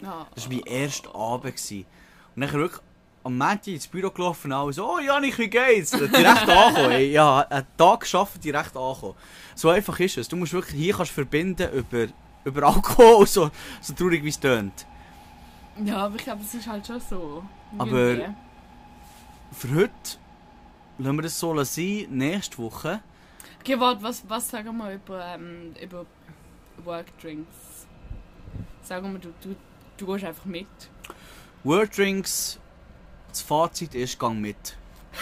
Ja. 0.00 0.26
Das 0.34 0.44
war 0.48 0.54
mein 0.54 0.64
erster 0.66 1.14
Abend. 1.14 1.56
Gewesen. 1.56 1.84
Und 2.36 2.42
dann 2.42 2.52
wirklich 2.52 2.80
am 3.22 3.36
Montag 3.36 3.66
ins 3.66 3.86
Büro 3.86 4.10
gelaufen 4.10 4.50
und 4.50 4.58
alle 4.58 4.72
so, 4.72 4.90
oh 4.94 4.98
Janik, 4.98 5.36
wie 5.38 5.48
geht's? 5.48 5.90
Direkt 5.90 6.14
angekommen. 6.48 6.92
ey. 6.92 7.10
Ja, 7.10 7.40
einen 7.40 7.66
Tag 7.76 8.00
geschafft, 8.00 8.42
direkt 8.42 8.76
angekommen. 8.76 9.14
So 9.54 9.68
einfach 9.68 9.98
ist 10.00 10.16
es. 10.16 10.28
Du 10.28 10.36
musst 10.36 10.52
wirklich, 10.52 10.80
hier 10.80 10.94
kannst 10.94 11.12
verbinden 11.12 11.70
über, 11.72 12.06
über 12.44 12.62
Alkohol, 12.62 13.26
so, 13.26 13.50
so 13.82 13.92
traurig 13.92 14.24
wie 14.24 14.28
es 14.30 14.40
tönt. 14.40 14.86
ja, 15.84 15.98
aber 15.98 16.16
ich 16.16 16.24
glaube, 16.24 16.42
es 16.42 16.54
ist 16.54 16.66
halt 16.66 16.86
schon 16.86 17.00
so. 17.00 17.44
Aber-. 17.76 18.34
Für 19.52 19.74
heute 19.74 19.90
lassen 20.98 21.16
wir 21.16 21.22
das 21.22 21.38
so 21.38 21.62
sein. 21.64 22.06
Nächste 22.10 22.58
Woche 22.58 23.00
Okay, 23.60 23.78
warte, 23.78 24.02
was, 24.02 24.24
was 24.26 24.48
sagen 24.48 24.76
wir 24.78 24.94
über, 24.94 25.24
ähm, 25.34 25.74
über 25.80 26.06
Workdrinks? 26.82 27.86
Sagen 28.82 29.12
wir, 29.12 29.18
du, 29.20 29.34
du, 29.42 29.54
du 29.98 30.06
gehst 30.06 30.24
einfach 30.24 30.46
mit. 30.46 30.66
Word 31.62 31.96
Drinks, 31.96 32.58
das 33.28 33.42
Fazit 33.42 33.94
ist, 33.94 34.18
gang 34.18 34.40
mit. 34.40 34.76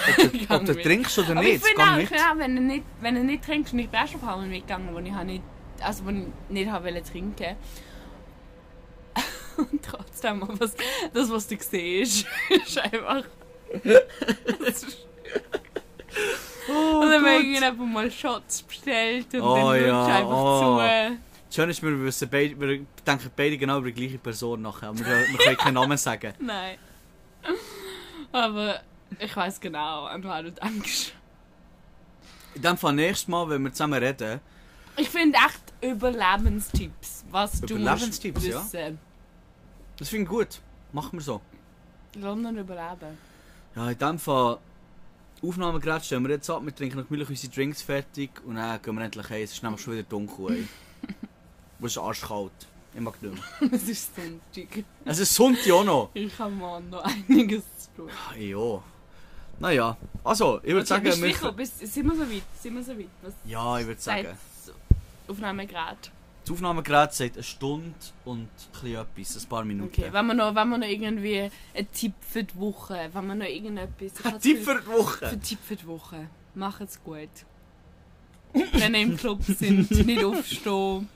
Ob 0.09 0.17
du, 0.17 0.55
ob 0.55 0.65
du 0.65 0.81
trinkst 0.81 1.19
oder 1.19 1.35
nicht, 1.35 1.67
ich 1.67 1.75
gang 1.75 1.95
auch, 1.95 1.97
mit. 1.97 2.11
ja, 2.11 2.33
wenn 2.37 2.55
du 2.55 2.63
nicht, 2.63 2.85
wenn 3.01 3.17
du 3.17 3.25
nicht 3.25 3.45
trinkst, 3.45 3.73
und 3.73 3.81
ich 3.81 3.89
bin 3.89 3.99
auch 3.99 4.07
schon 4.07 4.21
ein 4.21 4.27
paar 4.27 4.37
Mal 4.37 4.47
mitgegangen, 4.47 4.95
wo 4.95 4.99
ich 5.01 5.13
nicht, 5.25 5.43
also 5.81 6.05
wo 6.05 6.11
ich 6.11 6.27
nicht 6.49 6.71
habe 6.71 7.03
trinken. 7.03 7.57
Und 9.57 9.85
trotzdem, 9.85 10.45
was, 10.61 10.77
das, 11.13 11.29
was 11.31 11.49
du 11.49 11.57
siehst, 11.59 12.25
ist 12.49 12.79
einfach... 12.79 13.25
Oh, 16.69 17.01
und 17.01 17.11
dann 17.11 17.25
haben 17.25 17.27
irgendjemand 17.27 17.93
mal 17.93 18.11
Shots 18.11 18.63
bestellt 18.63 19.33
und 19.35 19.41
Oh, 19.41 19.55
dann 19.55 19.81
schaust 19.81 19.87
ja, 19.87 20.07
du 20.07 20.13
einfach 20.13 20.31
oh. 20.31 20.79
zu. 20.79 21.19
Schön 21.51 21.71
ist, 21.71 21.83
wir, 21.83 22.05
wissen 22.05 22.29
beide, 22.31 22.61
wir 22.61 22.87
denken 23.07 23.31
beide 23.35 23.57
genau 23.57 23.79
über 23.79 23.91
die 23.91 23.95
gleiche 23.95 24.19
Person 24.19 24.63
nachher. 24.63 24.97
Wir, 24.99 25.07
wir 25.07 25.39
können 25.39 25.57
keinen 25.57 25.75
Namen 25.75 25.97
sagen. 25.97 26.35
Nein. 26.41 26.77
Aber 28.33 28.81
ich 29.19 29.35
weiß 29.35 29.59
genau, 29.61 30.05
an 30.05 30.23
was 30.23 30.43
du 30.43 30.53
denkst. 30.53 31.13
In 32.55 32.63
dem 32.63 32.77
Fall 32.77 32.93
nächstes 32.93 33.29
Mal, 33.29 33.49
wenn 33.49 33.63
wir 33.63 33.73
zusammen 33.73 34.03
reden, 34.03 34.41
Ich 34.97 35.09
finde 35.09 35.39
echt 35.39 35.73
Überlebenstipps, 35.81 37.25
was 37.31 37.61
du 37.63 37.77
Überlebenstipps, 37.77 38.43
musst 38.43 38.75
ja. 38.75 38.81
wissen. 38.81 38.99
das 39.99 40.09
finde 40.11 40.25
ich 40.25 40.29
gut. 40.29 40.61
Machen 40.93 41.19
wir 41.19 41.23
so. 41.23 41.41
London 42.17 42.59
überleben. 42.59 43.17
Ja, 43.75 43.91
in 43.91 43.99
dem 43.99 44.19
Fall, 44.19 44.59
Aufnahmegerät 45.43 46.05
stellen 46.05 46.25
wir 46.25 46.31
jetzt 46.31 46.51
ab, 46.51 46.65
wir 46.65 46.75
trinken 46.75 46.99
noch 46.99 47.07
gemütlich 47.07 47.31
unsere 47.31 47.53
Drinks 47.53 47.83
fertig 47.83 48.31
und 48.45 48.57
dann 48.57 48.81
gehen 48.83 48.95
wir 48.95 49.05
endlich 49.05 49.31
heim. 49.31 49.43
Es 49.43 49.53
ist 49.53 49.63
nämlich 49.63 49.81
schon 49.81 49.95
wieder 49.95 50.03
dunkel. 50.05 50.57
Ey. 50.57 50.69
Es 51.81 51.93
ist 51.93 51.99
arschkalt. 51.99 52.51
Ich 52.93 53.01
mag 53.01 53.23
nicht 53.23 53.35
mehr. 53.35 53.71
Es 53.73 53.89
ist 53.89 54.11
Sonntag. 54.17 54.85
Es 55.05 55.19
ist 55.21 55.33
Sonntag 55.33 55.71
auch 55.71 55.85
noch. 55.85 56.11
Ich 56.15 56.37
habe 56.41 56.51
morgen 56.51 56.91
noch 56.91 57.05
einiges 57.05 57.63
zu 57.79 58.03
tun. 58.03 58.11
Ja. 58.37 58.83
Naja, 59.61 59.97
also, 60.25 60.61
ich 60.63 60.73
würde 60.73 60.87
sagen, 60.87 61.05
bist 61.05 61.23
wir... 61.23 61.29
sicher? 61.29 61.53
Bist, 61.53 61.79
sind 61.87 62.07
wir 62.07 62.15
so 62.17 62.31
weit? 62.31 62.43
Sind 62.61 62.75
wir 62.75 62.83
so 62.83 62.99
weit? 62.99 63.07
Was 63.23 63.35
Ja, 63.45 63.79
ich 63.79 63.87
würde 63.87 64.01
sagen. 64.01 64.27
das 64.67 64.75
Aufnahmegerät? 65.29 66.11
Das 66.49 66.55
Aufnahmegerät 66.55 67.13
sagt 67.13 67.35
eine 67.37 67.43
Stunde 67.43 67.93
und 68.25 68.49
etwas, 68.83 69.37
ein 69.37 69.49
paar 69.51 69.65
Minuten. 69.67 69.93
Okay, 69.93 70.11
wenn 70.11 70.27
wir, 70.29 70.33
noch, 70.35 70.55
wenn 70.55 70.69
wir 70.71 70.79
noch 70.79 70.87
irgendwie 70.87 71.51
einen 71.75 71.93
Tipp 71.93 72.15
für 72.21 72.43
die 72.43 72.57
Woche, 72.57 73.11
wenn 73.13 73.27
wir 73.27 73.35
noch 73.35 73.45
irgendetwas... 73.45 74.25
Ein 74.25 74.41
Tipp 74.41 74.65
für 74.65 74.81
die 74.81 74.87
Woche. 74.87 75.29
Für 75.29 75.39
Tipp 75.39 75.59
für 75.63 75.77
die 75.77 75.87
Woche. 75.87 76.29
Macht's 76.55 77.03
gut. 77.05 77.29
Wenn 78.55 78.95
ihr 78.95 79.03
im 79.03 79.17
Club 79.19 79.43
sind, 79.45 79.91
nicht 79.91 80.25
aufstehen. 80.25 81.09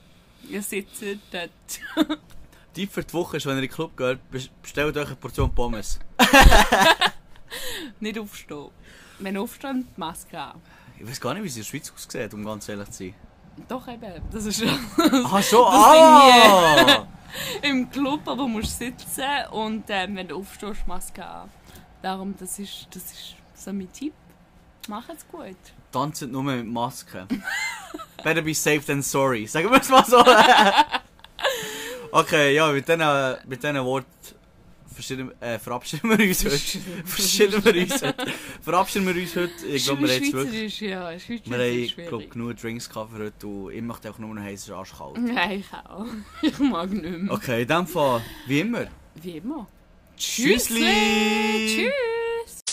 Ihr 0.47 0.61
sitzt 0.61 1.01
dort. 1.31 1.49
Tipp 2.75 2.91
für 2.91 3.03
die 3.03 3.13
Woche 3.13 3.37
ist, 3.37 3.47
wenn 3.47 3.53
ihr 3.53 3.63
in 3.63 3.67
den 3.69 3.71
Club 3.73 3.97
geht, 3.97 4.19
bes- 4.31 4.49
bestellt 4.61 4.95
euch 4.95 5.07
eine 5.07 5.15
Portion 5.15 5.53
Pommes. 5.53 5.99
Nicht 7.99 8.19
aufstehen. 8.19 8.69
Wenn 9.17 9.33
die 9.35 9.85
Maske 9.97 10.39
an. 10.39 10.61
Ich 10.99 11.07
weiß 11.07 11.19
gar 11.19 11.33
nicht, 11.33 11.43
wie 11.43 11.49
sie 11.49 11.61
in 11.61 11.63
der 11.65 11.69
Schweiz 11.69 11.91
aussieht, 11.91 12.33
um 12.35 12.45
ganz 12.45 12.69
ehrlich 12.69 12.89
zu 12.91 13.05
sein. 13.05 13.15
Doch 13.67 13.87
eben, 13.87 14.21
das 14.31 14.45
ist 14.45 14.63
Ach 14.97 15.43
so, 15.43 15.65
Das 15.65 15.73
ah! 15.73 17.07
im 17.61 17.89
Club, 17.89 18.27
aber 18.27 18.47
musst 18.47 18.77
sitzen 18.77 19.23
und 19.51 19.85
ähm, 19.89 20.15
wenn 20.15 20.27
du 20.27 20.37
aufstehst, 20.37 20.87
Maske 20.87 21.25
an. 21.25 21.49
Darum, 22.01 22.35
das 22.37 22.59
ist, 22.59 22.87
das 22.91 23.03
ist 23.03 23.35
so 23.55 23.71
mein 23.71 23.91
Tipp. 23.91 24.13
Macht's 24.87 25.25
gut. 25.31 25.55
Tanzen 25.91 26.31
nur 26.31 26.43
mit 26.43 26.65
Maske. 26.65 27.27
Better 28.23 28.41
be 28.41 28.53
safe 28.53 28.81
than 28.81 29.01
sorry. 29.01 29.45
Sagen 29.45 29.69
wir 29.69 29.79
es 29.79 29.89
mal 29.89 30.03
so. 30.05 30.23
okay, 32.11 32.53
ja, 32.53 32.71
mit 32.71 32.87
diesen 32.87 33.37
mit 33.45 33.63
diesen 33.63 33.83
Worten 33.83 34.07
verabschieden, 34.93 35.41
äh, 35.41 35.59
verabschieden 35.59 36.09
wir 36.09 36.19
uns 36.27 36.45
heute. 36.45 36.57
verabschieden 37.05 37.65
wir 37.65 37.81
uns 37.83 38.01
heute. 38.01 38.31
verabschieden 38.61 39.07
wir 39.07 39.21
uns 39.21 39.35
heute. 39.35 39.67
Ich 39.67 39.85
glaube, 39.85 40.07
wir 40.07 40.15
haben 40.15 40.33
wirklich... 40.33 40.79
Ja, 40.79 41.19
Schweizerisch 41.19 41.97
wir 41.97 42.05
haben, 42.05 42.09
glaube 42.09 42.27
genug 42.27 42.57
Drinks 42.57 42.89
gehabt 42.89 43.11
für 43.11 43.23
heute 43.25 43.47
und 43.47 43.71
ich 43.71 43.81
möchte 43.81 44.09
auch 44.09 44.19
nur 44.19 44.33
noch 44.33 44.43
heißen 44.43 44.73
Arschkalt. 44.73 45.17
Nein, 45.17 45.59
ich 45.59 45.73
auch. 45.73 46.05
Ich 46.41 46.59
mag 46.59 46.89
nicht 46.91 47.03
mehr. 47.03 47.33
Okay, 47.33 47.63
in 47.63 47.67
dem 47.67 47.87
Fall, 47.87 48.21
wie 48.47 48.59
immer. 48.61 48.87
Wie 49.15 49.37
immer. 49.37 49.67
Tschüssli! 50.17 51.89
Tschüss! 51.89 52.63